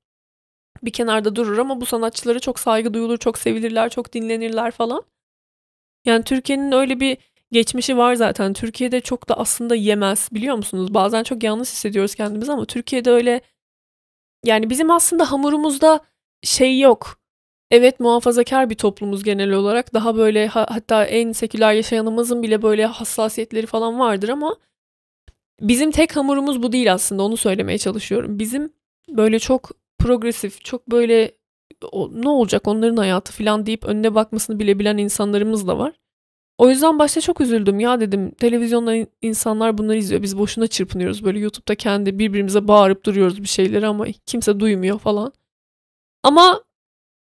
bir 0.84 0.92
kenarda 0.92 1.36
durur 1.36 1.58
ama 1.58 1.82
bu 1.82 1.86
sanatçılara 1.86 2.40
çok 2.40 2.60
saygı 2.60 2.94
duyulur, 2.94 3.18
çok 3.18 3.38
sevilirler, 3.38 3.90
çok 3.90 4.14
dinlenirler 4.14 4.72
falan. 4.72 5.04
Yani 6.06 6.24
Türkiye'nin 6.24 6.72
öyle 6.72 7.00
bir 7.00 7.18
geçmişi 7.52 7.98
var 7.98 8.16
zaten. 8.16 8.54
Türkiye'de 8.54 9.02
çok 9.02 9.30
da 9.30 9.38
aslında 9.38 9.76
yemez 9.76 10.30
biliyor 10.32 10.56
musunuz? 10.56 10.94
Bazen 10.94 11.24
çok 11.24 11.44
yanlış 11.44 11.70
hissediyoruz 11.70 12.16
kendimizi 12.16 12.52
ama 12.52 12.66
Türkiye'de 12.66 13.12
öyle 13.12 13.42
yani 14.46 14.70
bizim 14.70 14.92
aslında 14.92 15.32
hamurumuzda 15.32 16.00
şey 16.44 16.80
yok. 16.80 17.23
Evet 17.74 18.00
muhafazakar 18.00 18.70
bir 18.70 18.76
toplumuz 18.76 19.24
genel 19.24 19.52
olarak. 19.52 19.94
Daha 19.94 20.18
böyle 20.18 20.48
ha, 20.48 20.66
hatta 20.70 21.06
en 21.06 21.32
seküler 21.32 21.74
yaşayanımızın 21.74 22.44
bile 22.44 22.62
böyle 22.62 22.86
hassasiyetleri 22.86 23.66
falan 23.66 24.00
vardır 24.00 24.30
ama 24.30 24.56
bizim 25.62 25.92
tek 25.92 26.16
hamurumuz 26.16 26.64
bu 26.64 26.72
değil 26.72 26.94
aslında 26.94 27.24
onu 27.24 27.38
söylemeye 27.38 27.78
çalışıyorum. 27.78 28.40
Bizim 28.40 28.74
böyle 29.10 29.40
çok 29.40 29.72
progresif, 30.00 30.66
çok 30.66 30.92
böyle 30.92 31.32
o, 31.92 32.10
ne 32.14 32.30
olacak 32.30 32.68
onların 32.68 32.98
hayatı 32.98 33.34
falan 33.34 33.66
deyip 33.66 33.86
önüne 33.86 34.16
bakmasını 34.16 34.60
bile 34.60 34.80
bilen 34.80 34.98
insanlarımız 34.98 35.68
da 35.68 35.80
var. 35.80 35.94
O 36.58 36.70
yüzden 36.70 37.00
başta 37.00 37.22
çok 37.22 37.42
üzüldüm 37.42 37.80
ya 37.80 38.00
dedim 38.02 38.32
televizyonda 38.32 39.08
insanlar 39.22 39.78
bunları 39.78 39.98
izliyor 39.98 40.22
biz 40.22 40.38
boşuna 40.38 40.68
çırpınıyoruz 40.68 41.26
böyle 41.26 41.40
YouTube'da 41.40 41.76
kendi 41.76 42.20
birbirimize 42.20 42.68
bağırıp 42.68 43.06
duruyoruz 43.06 43.42
bir 43.42 43.48
şeyleri 43.48 43.88
ama 43.88 44.06
kimse 44.26 44.60
duymuyor 44.60 45.00
falan. 45.00 45.34
Ama 46.24 46.64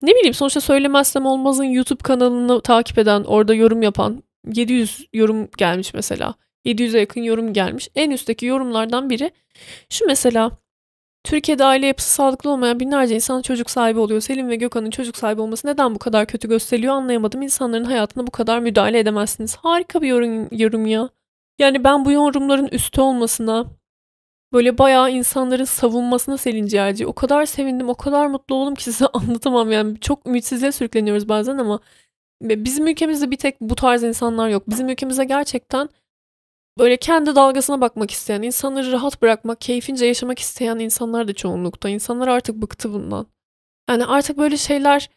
ne 0.01 0.15
bileyim 0.15 0.33
sonuçta 0.33 0.61
söylemezsem 0.61 1.25
olmazın 1.25 1.63
YouTube 1.63 2.03
kanalını 2.03 2.61
takip 2.61 2.97
eden 2.97 3.23
orada 3.23 3.53
yorum 3.53 3.81
yapan 3.81 4.23
700 4.53 5.07
yorum 5.13 5.49
gelmiş 5.57 5.93
mesela. 5.93 6.33
700'e 6.65 6.99
yakın 6.99 7.21
yorum 7.21 7.53
gelmiş. 7.53 7.89
En 7.95 8.11
üstteki 8.11 8.45
yorumlardan 8.45 9.09
biri 9.09 9.31
şu 9.89 10.05
mesela 10.05 10.51
Türkiye'de 11.23 11.65
aile 11.65 11.87
yapısı 11.87 12.09
sağlıklı 12.13 12.49
olmayan 12.49 12.79
binlerce 12.79 13.15
insan 13.15 13.41
çocuk 13.41 13.69
sahibi 13.69 13.99
oluyor. 13.99 14.21
Selim 14.21 14.49
ve 14.49 14.55
Gökhan'ın 14.55 14.89
çocuk 14.91 15.17
sahibi 15.17 15.41
olması 15.41 15.67
neden 15.67 15.95
bu 15.95 15.99
kadar 15.99 16.25
kötü 16.25 16.49
gösteriliyor 16.49 16.93
anlayamadım. 16.93 17.41
İnsanların 17.41 17.83
hayatına 17.83 18.27
bu 18.27 18.31
kadar 18.31 18.59
müdahale 18.59 18.99
edemezsiniz. 18.99 19.55
Harika 19.55 20.01
bir 20.01 20.07
yorum, 20.07 20.47
yorum 20.51 20.85
ya. 20.85 21.09
Yani 21.59 21.83
ben 21.83 22.05
bu 22.05 22.11
yorumların 22.11 22.67
üstü 22.67 23.01
olmasına, 23.01 23.65
böyle 24.53 24.77
bayağı 24.77 25.11
insanların 25.11 25.63
savunmasına 25.63 26.37
Selin 26.37 26.65
Ciğerci 26.65 27.07
o 27.07 27.13
kadar 27.13 27.45
sevindim, 27.45 27.89
o 27.89 27.95
kadar 27.95 28.27
mutlu 28.27 28.55
oldum 28.55 28.75
ki 28.75 28.83
size 28.91 29.07
anlatamam. 29.07 29.71
Yani 29.71 29.99
çok 29.99 30.27
ümitsizliğe 30.27 30.71
sürükleniyoruz 30.71 31.29
bazen 31.29 31.57
ama 31.57 31.79
bizim 32.41 32.87
ülkemizde 32.87 33.31
bir 33.31 33.37
tek 33.37 33.61
bu 33.61 33.75
tarz 33.75 34.03
insanlar 34.03 34.49
yok. 34.49 34.63
Bizim 34.69 34.89
ülkemizde 34.89 35.25
gerçekten 35.25 35.89
böyle 36.79 36.97
kendi 36.97 37.35
dalgasına 37.35 37.81
bakmak 37.81 38.11
isteyen, 38.11 38.41
insanları 38.41 38.91
rahat 38.91 39.21
bırakmak, 39.21 39.61
keyfince 39.61 40.05
yaşamak 40.05 40.39
isteyen 40.39 40.79
insanlar 40.79 41.27
da 41.27 41.33
çoğunlukta. 41.33 41.89
İnsanlar 41.89 42.27
artık 42.27 42.55
bıktı 42.55 42.93
bundan. 42.93 43.27
Yani 43.89 44.05
artık 44.05 44.37
böyle 44.37 44.57
şeyler 44.57 45.09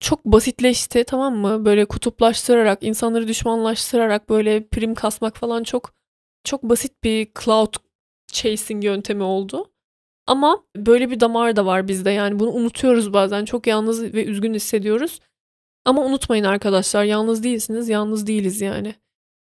çok 0.00 0.24
basitleşti 0.24 1.04
tamam 1.04 1.36
mı? 1.36 1.64
Böyle 1.64 1.84
kutuplaştırarak, 1.84 2.82
insanları 2.82 3.28
düşmanlaştırarak 3.28 4.28
böyle 4.28 4.68
prim 4.68 4.94
kasmak 4.94 5.36
falan 5.36 5.62
çok 5.62 5.92
çok 6.44 6.62
basit 6.62 7.04
bir 7.04 7.28
cloud 7.44 7.74
chasing 8.36 8.84
yöntemi 8.84 9.22
oldu. 9.22 9.70
Ama 10.26 10.64
böyle 10.76 11.10
bir 11.10 11.20
damar 11.20 11.56
da 11.56 11.66
var 11.66 11.88
bizde. 11.88 12.10
Yani 12.10 12.38
bunu 12.38 12.50
unutuyoruz 12.50 13.12
bazen. 13.12 13.44
Çok 13.44 13.66
yalnız 13.66 14.02
ve 14.02 14.24
üzgün 14.24 14.54
hissediyoruz. 14.54 15.20
Ama 15.84 16.04
unutmayın 16.04 16.44
arkadaşlar, 16.44 17.04
yalnız 17.04 17.42
değilsiniz, 17.42 17.88
yalnız 17.88 18.26
değiliz 18.26 18.60
yani 18.60 18.94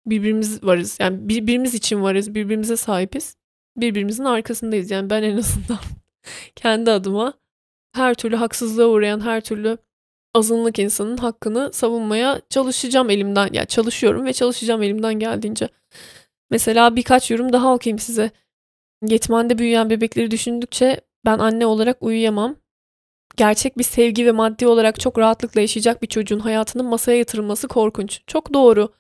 birbirimiz 0.05 0.63
varız. 0.63 0.97
Yani 0.99 1.29
birbirimiz 1.29 1.73
için 1.73 2.01
varız. 2.03 2.35
Birbirimize 2.35 2.77
sahibiz. 2.77 3.35
Birbirimizin 3.77 4.25
arkasındayız. 4.25 4.91
Yani 4.91 5.09
ben 5.09 5.23
en 5.23 5.37
azından 5.37 5.79
kendi 6.55 6.91
adıma 6.91 7.33
her 7.95 8.13
türlü 8.13 8.35
haksızlığa 8.35 8.87
uğrayan 8.87 9.19
her 9.19 9.41
türlü 9.41 9.77
azınlık 10.33 10.79
insanın 10.79 11.17
hakkını 11.17 11.73
savunmaya 11.73 12.41
çalışacağım 12.49 13.09
elimden. 13.09 13.45
Ya 13.45 13.49
yani 13.53 13.67
çalışıyorum 13.67 14.25
ve 14.25 14.33
çalışacağım 14.33 14.83
elimden 14.83 15.13
geldiğince. 15.13 15.69
Mesela 16.49 16.95
birkaç 16.95 17.31
yorum 17.31 17.53
daha 17.53 17.73
okuyayım 17.73 17.99
size. 17.99 18.31
Yetmende 19.07 19.57
büyüyen 19.57 19.89
bebekleri 19.89 20.31
düşündükçe 20.31 21.01
ben 21.25 21.39
anne 21.39 21.65
olarak 21.65 22.03
uyuyamam. 22.03 22.55
Gerçek 23.37 23.77
bir 23.77 23.83
sevgi 23.83 24.25
ve 24.25 24.31
maddi 24.31 24.67
olarak 24.67 24.99
çok 24.99 25.17
rahatlıkla 25.17 25.61
yaşayacak 25.61 26.01
bir 26.01 26.07
çocuğun 26.07 26.39
hayatının 26.39 26.85
masaya 26.85 27.17
yatırılması 27.17 27.67
korkunç. 27.67 28.21
Çok 28.27 28.53
doğru. 28.53 28.93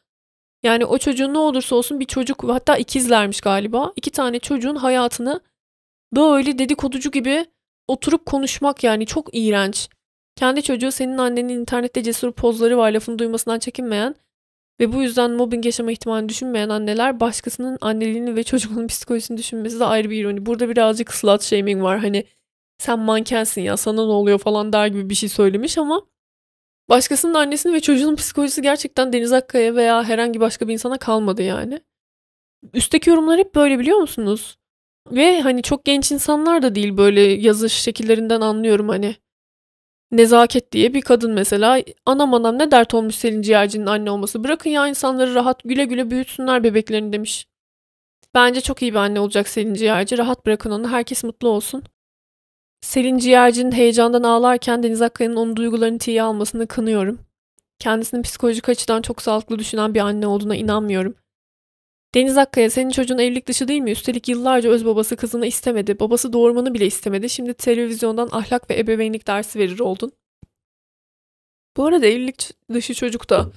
Yani 0.63 0.85
o 0.85 0.97
çocuğun 0.97 1.33
ne 1.33 1.37
olursa 1.37 1.75
olsun 1.75 1.99
bir 1.99 2.05
çocuk 2.05 2.43
hatta 2.43 2.77
ikizlermiş 2.77 3.41
galiba. 3.41 3.93
İki 3.95 4.11
tane 4.11 4.39
çocuğun 4.39 4.75
hayatını 4.75 5.41
böyle 6.15 6.59
dedikoducu 6.59 7.11
gibi 7.11 7.45
oturup 7.87 8.25
konuşmak 8.25 8.83
yani 8.83 9.05
çok 9.05 9.29
iğrenç. 9.33 9.89
Kendi 10.35 10.63
çocuğu 10.63 10.91
senin 10.91 11.17
annenin 11.17 11.59
internette 11.59 12.03
cesur 12.03 12.31
pozları 12.31 12.77
var 12.77 12.91
lafını 12.91 13.19
duymasından 13.19 13.59
çekinmeyen 13.59 14.15
ve 14.81 14.93
bu 14.93 15.01
yüzden 15.01 15.31
mobbing 15.31 15.65
yaşama 15.65 15.91
ihtimalini 15.91 16.29
düşünmeyen 16.29 16.69
anneler 16.69 17.19
başkasının 17.19 17.77
anneliğini 17.81 18.35
ve 18.35 18.43
çocuğunun 18.43 18.87
psikolojisini 18.87 19.37
düşünmesi 19.37 19.79
de 19.79 19.85
ayrı 19.85 20.09
bir 20.09 20.21
ironi. 20.21 20.45
Burada 20.45 20.69
birazcık 20.69 21.13
slut 21.13 21.41
shaming 21.41 21.83
var 21.83 21.99
hani 21.99 22.25
sen 22.77 22.99
mankensin 22.99 23.61
ya 23.61 23.77
sana 23.77 24.05
ne 24.05 24.11
oluyor 24.11 24.39
falan 24.39 24.73
der 24.73 24.87
gibi 24.87 25.09
bir 25.09 25.15
şey 25.15 25.29
söylemiş 25.29 25.77
ama 25.77 26.01
Başkasının 26.91 27.33
annesinin 27.33 27.73
ve 27.73 27.79
çocuğunun 27.79 28.15
psikolojisi 28.15 28.61
gerçekten 28.61 29.13
Deniz 29.13 29.33
Akkaya 29.33 29.75
veya 29.75 30.03
herhangi 30.03 30.39
başka 30.39 30.67
bir 30.67 30.73
insana 30.73 30.97
kalmadı 30.97 31.41
yani. 31.41 31.81
Üstteki 32.73 33.09
yorumlar 33.09 33.39
hep 33.39 33.55
böyle 33.55 33.79
biliyor 33.79 33.97
musunuz? 33.97 34.57
Ve 35.11 35.41
hani 35.41 35.63
çok 35.63 35.85
genç 35.85 36.11
insanlar 36.11 36.61
da 36.61 36.75
değil 36.75 36.97
böyle 36.97 37.21
yazış 37.21 37.73
şekillerinden 37.73 38.41
anlıyorum 38.41 38.89
hani. 38.89 39.15
Nezaket 40.11 40.71
diye 40.71 40.93
bir 40.93 41.01
kadın 41.01 41.31
mesela 41.31 41.81
anam 42.05 42.33
anam 42.33 42.59
ne 42.59 42.71
dert 42.71 42.93
olmuş 42.93 43.15
Selin 43.15 43.41
Ciğerci'nin 43.41 43.85
anne 43.85 44.11
olması. 44.11 44.43
Bırakın 44.43 44.69
ya 44.69 44.87
insanları 44.87 45.35
rahat 45.35 45.63
güle 45.63 45.85
güle 45.85 46.11
büyütsünler 46.11 46.63
bebeklerini 46.63 47.13
demiş. 47.13 47.47
Bence 48.35 48.61
çok 48.61 48.81
iyi 48.81 48.91
bir 48.91 48.97
anne 48.97 49.19
olacak 49.19 49.47
Selin 49.49 49.73
Ciğerci. 49.73 50.17
Rahat 50.17 50.45
bırakın 50.45 50.71
onu. 50.71 50.89
Herkes 50.91 51.23
mutlu 51.23 51.49
olsun. 51.49 51.83
Selin 52.81 53.17
Ciğerci'nin 53.17 53.71
heyecandan 53.71 54.23
ağlarken 54.23 54.83
Deniz 54.83 55.01
Akkaya'nın 55.01 55.35
onun 55.35 55.55
duygularını 55.55 55.97
tiye 55.99 56.23
almasını 56.23 56.67
kınıyorum. 56.67 57.19
Kendisinin 57.79 58.21
psikolojik 58.21 58.69
açıdan 58.69 59.01
çok 59.01 59.21
sağlıklı 59.21 59.59
düşünen 59.59 59.93
bir 59.93 59.99
anne 59.99 60.27
olduğuna 60.27 60.55
inanmıyorum. 60.55 61.15
Deniz 62.15 62.37
Akkaya 62.37 62.69
senin 62.69 62.89
çocuğun 62.89 63.17
evlilik 63.17 63.47
dışı 63.47 63.67
değil 63.67 63.81
mi? 63.81 63.91
Üstelik 63.91 64.27
yıllarca 64.27 64.69
öz 64.69 64.85
babası 64.85 65.15
kızını 65.15 65.47
istemedi. 65.47 65.99
Babası 65.99 66.33
doğurmanı 66.33 66.73
bile 66.73 66.85
istemedi. 66.85 67.29
Şimdi 67.29 67.53
televizyondan 67.53 68.29
ahlak 68.31 68.69
ve 68.69 68.79
ebeveynlik 68.79 69.27
dersi 69.27 69.59
verir 69.59 69.79
oldun. 69.79 70.11
Bu 71.77 71.85
arada 71.85 72.05
evlilik 72.05 72.49
dışı 72.73 72.93
çocuk 72.93 73.29
da 73.29 73.51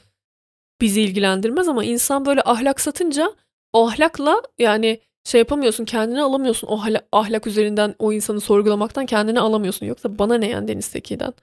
bizi 0.81 1.01
ilgilendirmez 1.01 1.69
ama 1.69 1.85
insan 1.85 2.27
böyle 2.27 2.43
ahlak 2.45 2.81
satınca 2.81 3.35
o 3.73 3.89
ahlakla 3.89 4.43
yani 4.59 5.01
şey 5.25 5.39
yapamıyorsun 5.39 5.85
kendini 5.85 6.23
alamıyorsun 6.23 6.69
o 6.69 6.81
ahlak 7.13 7.47
üzerinden 7.47 7.95
o 7.99 8.13
insanı 8.13 8.41
sorgulamaktan 8.41 9.07
kendini 9.07 9.41
alamıyorsun. 9.41 9.87
Yoksa 9.87 10.19
bana 10.19 10.35
ne 10.35 10.49
yani 10.49 10.69
Deniz 10.69 10.89
Tekin'den? 10.89 11.35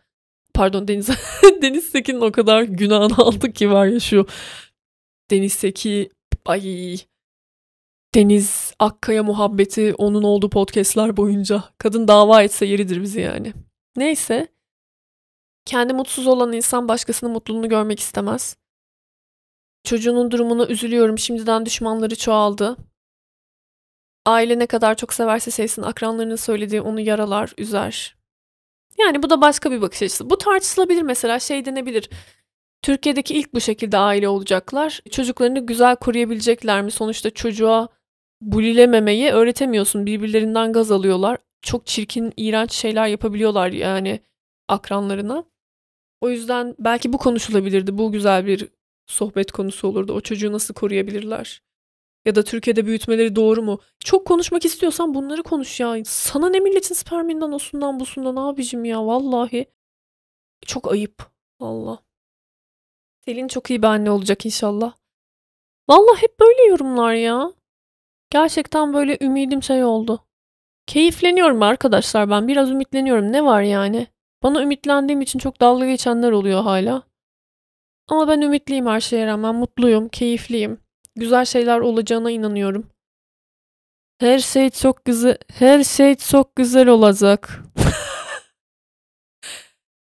Pardon 0.54 0.88
Deniz 0.88 1.10
Deniz 1.62 1.92
Tekin'in 1.92 2.22
o 2.22 2.32
kadar 2.32 2.64
günahını 2.64 3.18
aldık 3.18 3.56
ki 3.56 3.72
var 3.72 3.86
ya 3.86 4.00
şu 4.00 4.28
Deniz 5.32 5.54
Seki 5.54 6.10
ay 6.46 6.98
Deniz 8.16 8.74
Akkaya 8.80 9.24
muhabbeti 9.24 9.94
onun 9.98 10.24
olduğu 10.24 10.50
podcastlar 10.50 11.18
boyunca. 11.18 11.64
Kadın 11.78 12.08
dava 12.08 12.44
etse 12.44 12.66
yeridir 12.66 13.02
bizi 13.02 13.22
yani. 13.22 13.54
Neyse. 13.96 14.48
Kendi 15.66 15.94
mutsuz 15.94 16.28
olan 16.28 16.54
insan 16.54 16.88
başkasının 16.88 17.32
mutluluğunu 17.32 17.70
görmek 17.70 18.00
istemez. 18.00 18.58
Çocuğunun 19.84 20.32
durumuna 20.32 20.68
üzülüyorum. 20.68 21.20
Şimdiden 21.20 21.66
düşmanları 21.66 22.16
çoğaldı. 22.16 22.78
Aile 24.26 24.60
ne 24.60 24.68
kadar 24.68 24.96
çok 24.96 25.14
severse 25.14 25.52
sevsin 25.52 25.82
akranlarının 25.82 26.36
söylediği 26.36 26.82
onu 26.82 27.00
yaralar, 27.00 27.54
üzer. 27.58 28.18
Yani 29.00 29.24
bu 29.24 29.30
da 29.30 29.42
başka 29.42 29.72
bir 29.72 29.82
bakış 29.82 30.02
açısı. 30.02 30.30
Bu 30.30 30.38
tartışılabilir 30.38 31.02
mesela 31.02 31.40
şey 31.40 31.66
denebilir. 31.66 32.10
Türkiye'deki 32.82 33.34
ilk 33.34 33.54
bu 33.54 33.62
şekilde 33.62 33.98
aile 33.98 34.28
olacaklar. 34.28 35.02
Çocuklarını 35.12 35.66
güzel 35.66 35.96
koruyabilecekler 35.96 36.82
mi? 36.82 36.92
Sonuçta 36.92 37.30
çocuğa 37.30 37.90
bulilememeyi 38.42 39.32
öğretemiyorsun. 39.32 40.06
Birbirlerinden 40.06 40.74
gaz 40.74 40.92
alıyorlar. 40.92 41.38
Çok 41.62 41.86
çirkin, 41.88 42.34
iğrenç 42.38 42.72
şeyler 42.72 43.08
yapabiliyorlar 43.08 43.72
yani 43.72 44.20
akranlarına. 44.68 45.44
O 46.22 46.30
yüzden 46.30 46.76
belki 46.80 47.14
bu 47.14 47.18
konuşulabilirdi. 47.18 47.98
Bu 47.98 48.12
güzel 48.12 48.46
bir 48.46 48.68
sohbet 49.08 49.52
konusu 49.52 49.88
olurdu. 49.88 50.14
O 50.14 50.22
çocuğu 50.22 50.52
nasıl 50.52 50.74
koruyabilirler? 50.74 51.62
Ya 52.26 52.36
da 52.36 52.44
Türkiye'de 52.44 52.86
büyütmeleri 52.86 53.36
doğru 53.36 53.62
mu? 53.62 53.80
Çok 54.00 54.28
konuşmak 54.28 54.66
istiyorsan 54.66 55.14
bunları 55.14 55.44
konuş 55.44 55.80
ya. 55.80 55.98
Sana 56.06 56.50
ne 56.50 56.60
milletin 56.60 56.96
sperminden, 56.96 57.52
osundan, 57.52 58.00
busundan 58.00 58.36
abicim 58.36 58.86
ya. 58.86 59.06
Vallahi. 59.06 59.66
Çok 60.66 60.92
ayıp. 60.92 61.32
Allah. 61.60 62.11
Selin 63.26 63.48
çok 63.48 63.70
iyi 63.70 63.82
bir 63.82 63.88
anne 63.88 64.12
olacak 64.12 64.46
inşallah. 64.46 64.94
Vallahi 65.90 66.22
hep 66.22 66.40
böyle 66.40 66.64
yorumlar 66.64 67.14
ya. 67.14 67.52
Gerçekten 68.30 68.94
böyle 68.94 69.18
ümidim 69.22 69.64
şey 69.64 69.84
oldu. 69.84 70.26
Keyifleniyorum 70.88 71.64
arkadaşlar 71.64 72.30
ben. 72.30 72.48
Biraz 72.48 72.72
ümitleniyorum. 72.72 73.32
Ne 73.32 73.46
var 73.46 73.62
yani? 73.62 74.08
Bana 74.44 74.62
ümitlendiğim 74.62 75.22
için 75.22 75.40
çok 75.40 75.62
dalga 75.62 75.86
geçenler 75.86 76.32
oluyor 76.32 76.64
hala. 76.64 77.04
Ama 78.08 78.28
ben 78.28 78.42
ümitliyim 78.42 78.86
her 78.86 79.00
şeye 79.00 79.28
rağmen. 79.28 79.56
Mutluyum, 79.56 80.10
keyifliyim. 80.10 80.80
Güzel 81.16 81.46
şeyler 81.46 81.80
olacağına 81.80 82.32
inanıyorum. 82.32 82.90
Her 84.20 84.40
şey 84.40 84.70
çok 84.70 85.06
güzel, 85.06 85.38
her 85.54 85.84
şey 85.84 86.16
çok 86.16 86.56
güzel 86.56 86.88
olacak. 86.88 87.64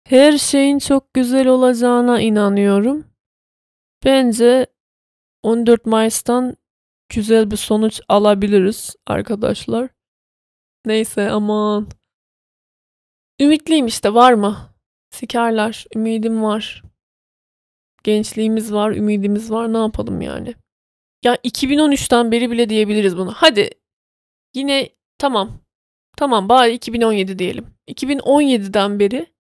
Her 0.06 0.38
şeyin 0.38 0.80
çok 0.80 1.14
güzel 1.14 1.48
olacağına 1.48 2.22
inanıyorum. 2.22 3.06
Bence 4.06 4.68
14 5.44 5.86
Mayıs'tan 5.86 6.56
güzel 7.10 7.52
bir 7.52 7.56
sonuç 7.56 8.02
alabiliriz 8.10 8.96
arkadaşlar. 9.08 9.90
Neyse 10.86 11.30
aman. 11.30 11.88
Ümitliyim 13.40 13.86
işte 13.86 14.14
var 14.14 14.34
mı? 14.34 14.58
Sikerler. 15.10 15.86
Ümidim 15.96 16.44
var. 16.44 16.84
Gençliğimiz 18.04 18.74
var, 18.74 18.92
ümidimiz 18.92 19.52
var. 19.52 19.74
Ne 19.74 19.78
yapalım 19.78 20.22
yani? 20.22 20.56
Ya 21.24 21.36
2013'ten 21.36 22.32
beri 22.32 22.52
bile 22.52 22.70
diyebiliriz 22.70 23.18
bunu. 23.18 23.32
Hadi 23.36 23.70
yine 24.54 24.90
tamam. 25.18 25.60
Tamam 26.18 26.50
bari 26.50 26.74
2017 26.74 27.40
diyelim. 27.40 27.68
2017'den 27.88 29.00
beri 29.00 29.35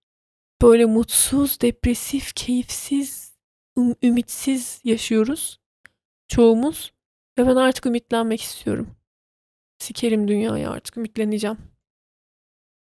böyle 0.62 0.86
mutsuz, 0.86 1.62
depresif, 1.62 2.36
keyifsiz, 2.36 3.36
üm- 3.78 3.96
ümitsiz 4.04 4.82
yaşıyoruz. 4.84 5.60
Çoğumuz. 6.28 6.94
Ve 7.38 7.48
ben 7.48 7.56
artık 7.56 7.86
ümitlenmek 7.86 8.42
istiyorum. 8.42 8.96
Sikerim 9.80 10.28
dünyayı 10.28 10.70
artık 10.70 10.98
ümitleneceğim. 10.98 11.58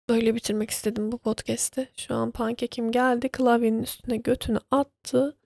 Böyle 0.09 0.35
bitirmek 0.35 0.69
istedim 0.69 1.11
bu 1.11 1.17
podcast'i. 1.17 1.89
Şu 1.97 2.15
an 2.15 2.31
pankekim 2.31 2.91
geldi. 2.91 3.29
Klavyenin 3.29 3.83
üstüne 3.83 4.17
götünü 4.17 4.59
attı. 4.71 5.37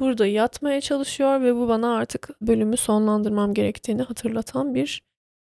Burada 0.00 0.26
yatmaya 0.26 0.80
çalışıyor 0.80 1.40
ve 1.42 1.54
bu 1.54 1.68
bana 1.68 1.96
artık 1.96 2.40
bölümü 2.40 2.76
sonlandırmam 2.76 3.54
gerektiğini 3.54 4.02
hatırlatan 4.02 4.74
bir 4.74 5.02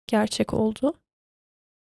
gerçek 0.07 0.55
oldu. 0.55 0.95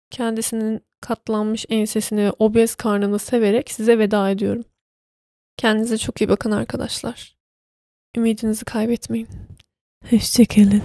Kendisinin 0.09 0.81
katlanmış 1.01 1.65
ensesini 1.69 2.25
ve 2.25 2.31
obez 2.39 2.75
karnını 2.75 3.19
severek 3.19 3.71
size 3.71 3.99
veda 3.99 4.29
ediyorum. 4.29 4.63
Kendinize 5.57 5.97
çok 5.97 6.21
iyi 6.21 6.29
bakın 6.29 6.51
arkadaşlar. 6.51 7.35
Ümidinizi 8.17 8.65
kaybetmeyin. 8.65 9.27
Hoşçakalın. 10.09 10.81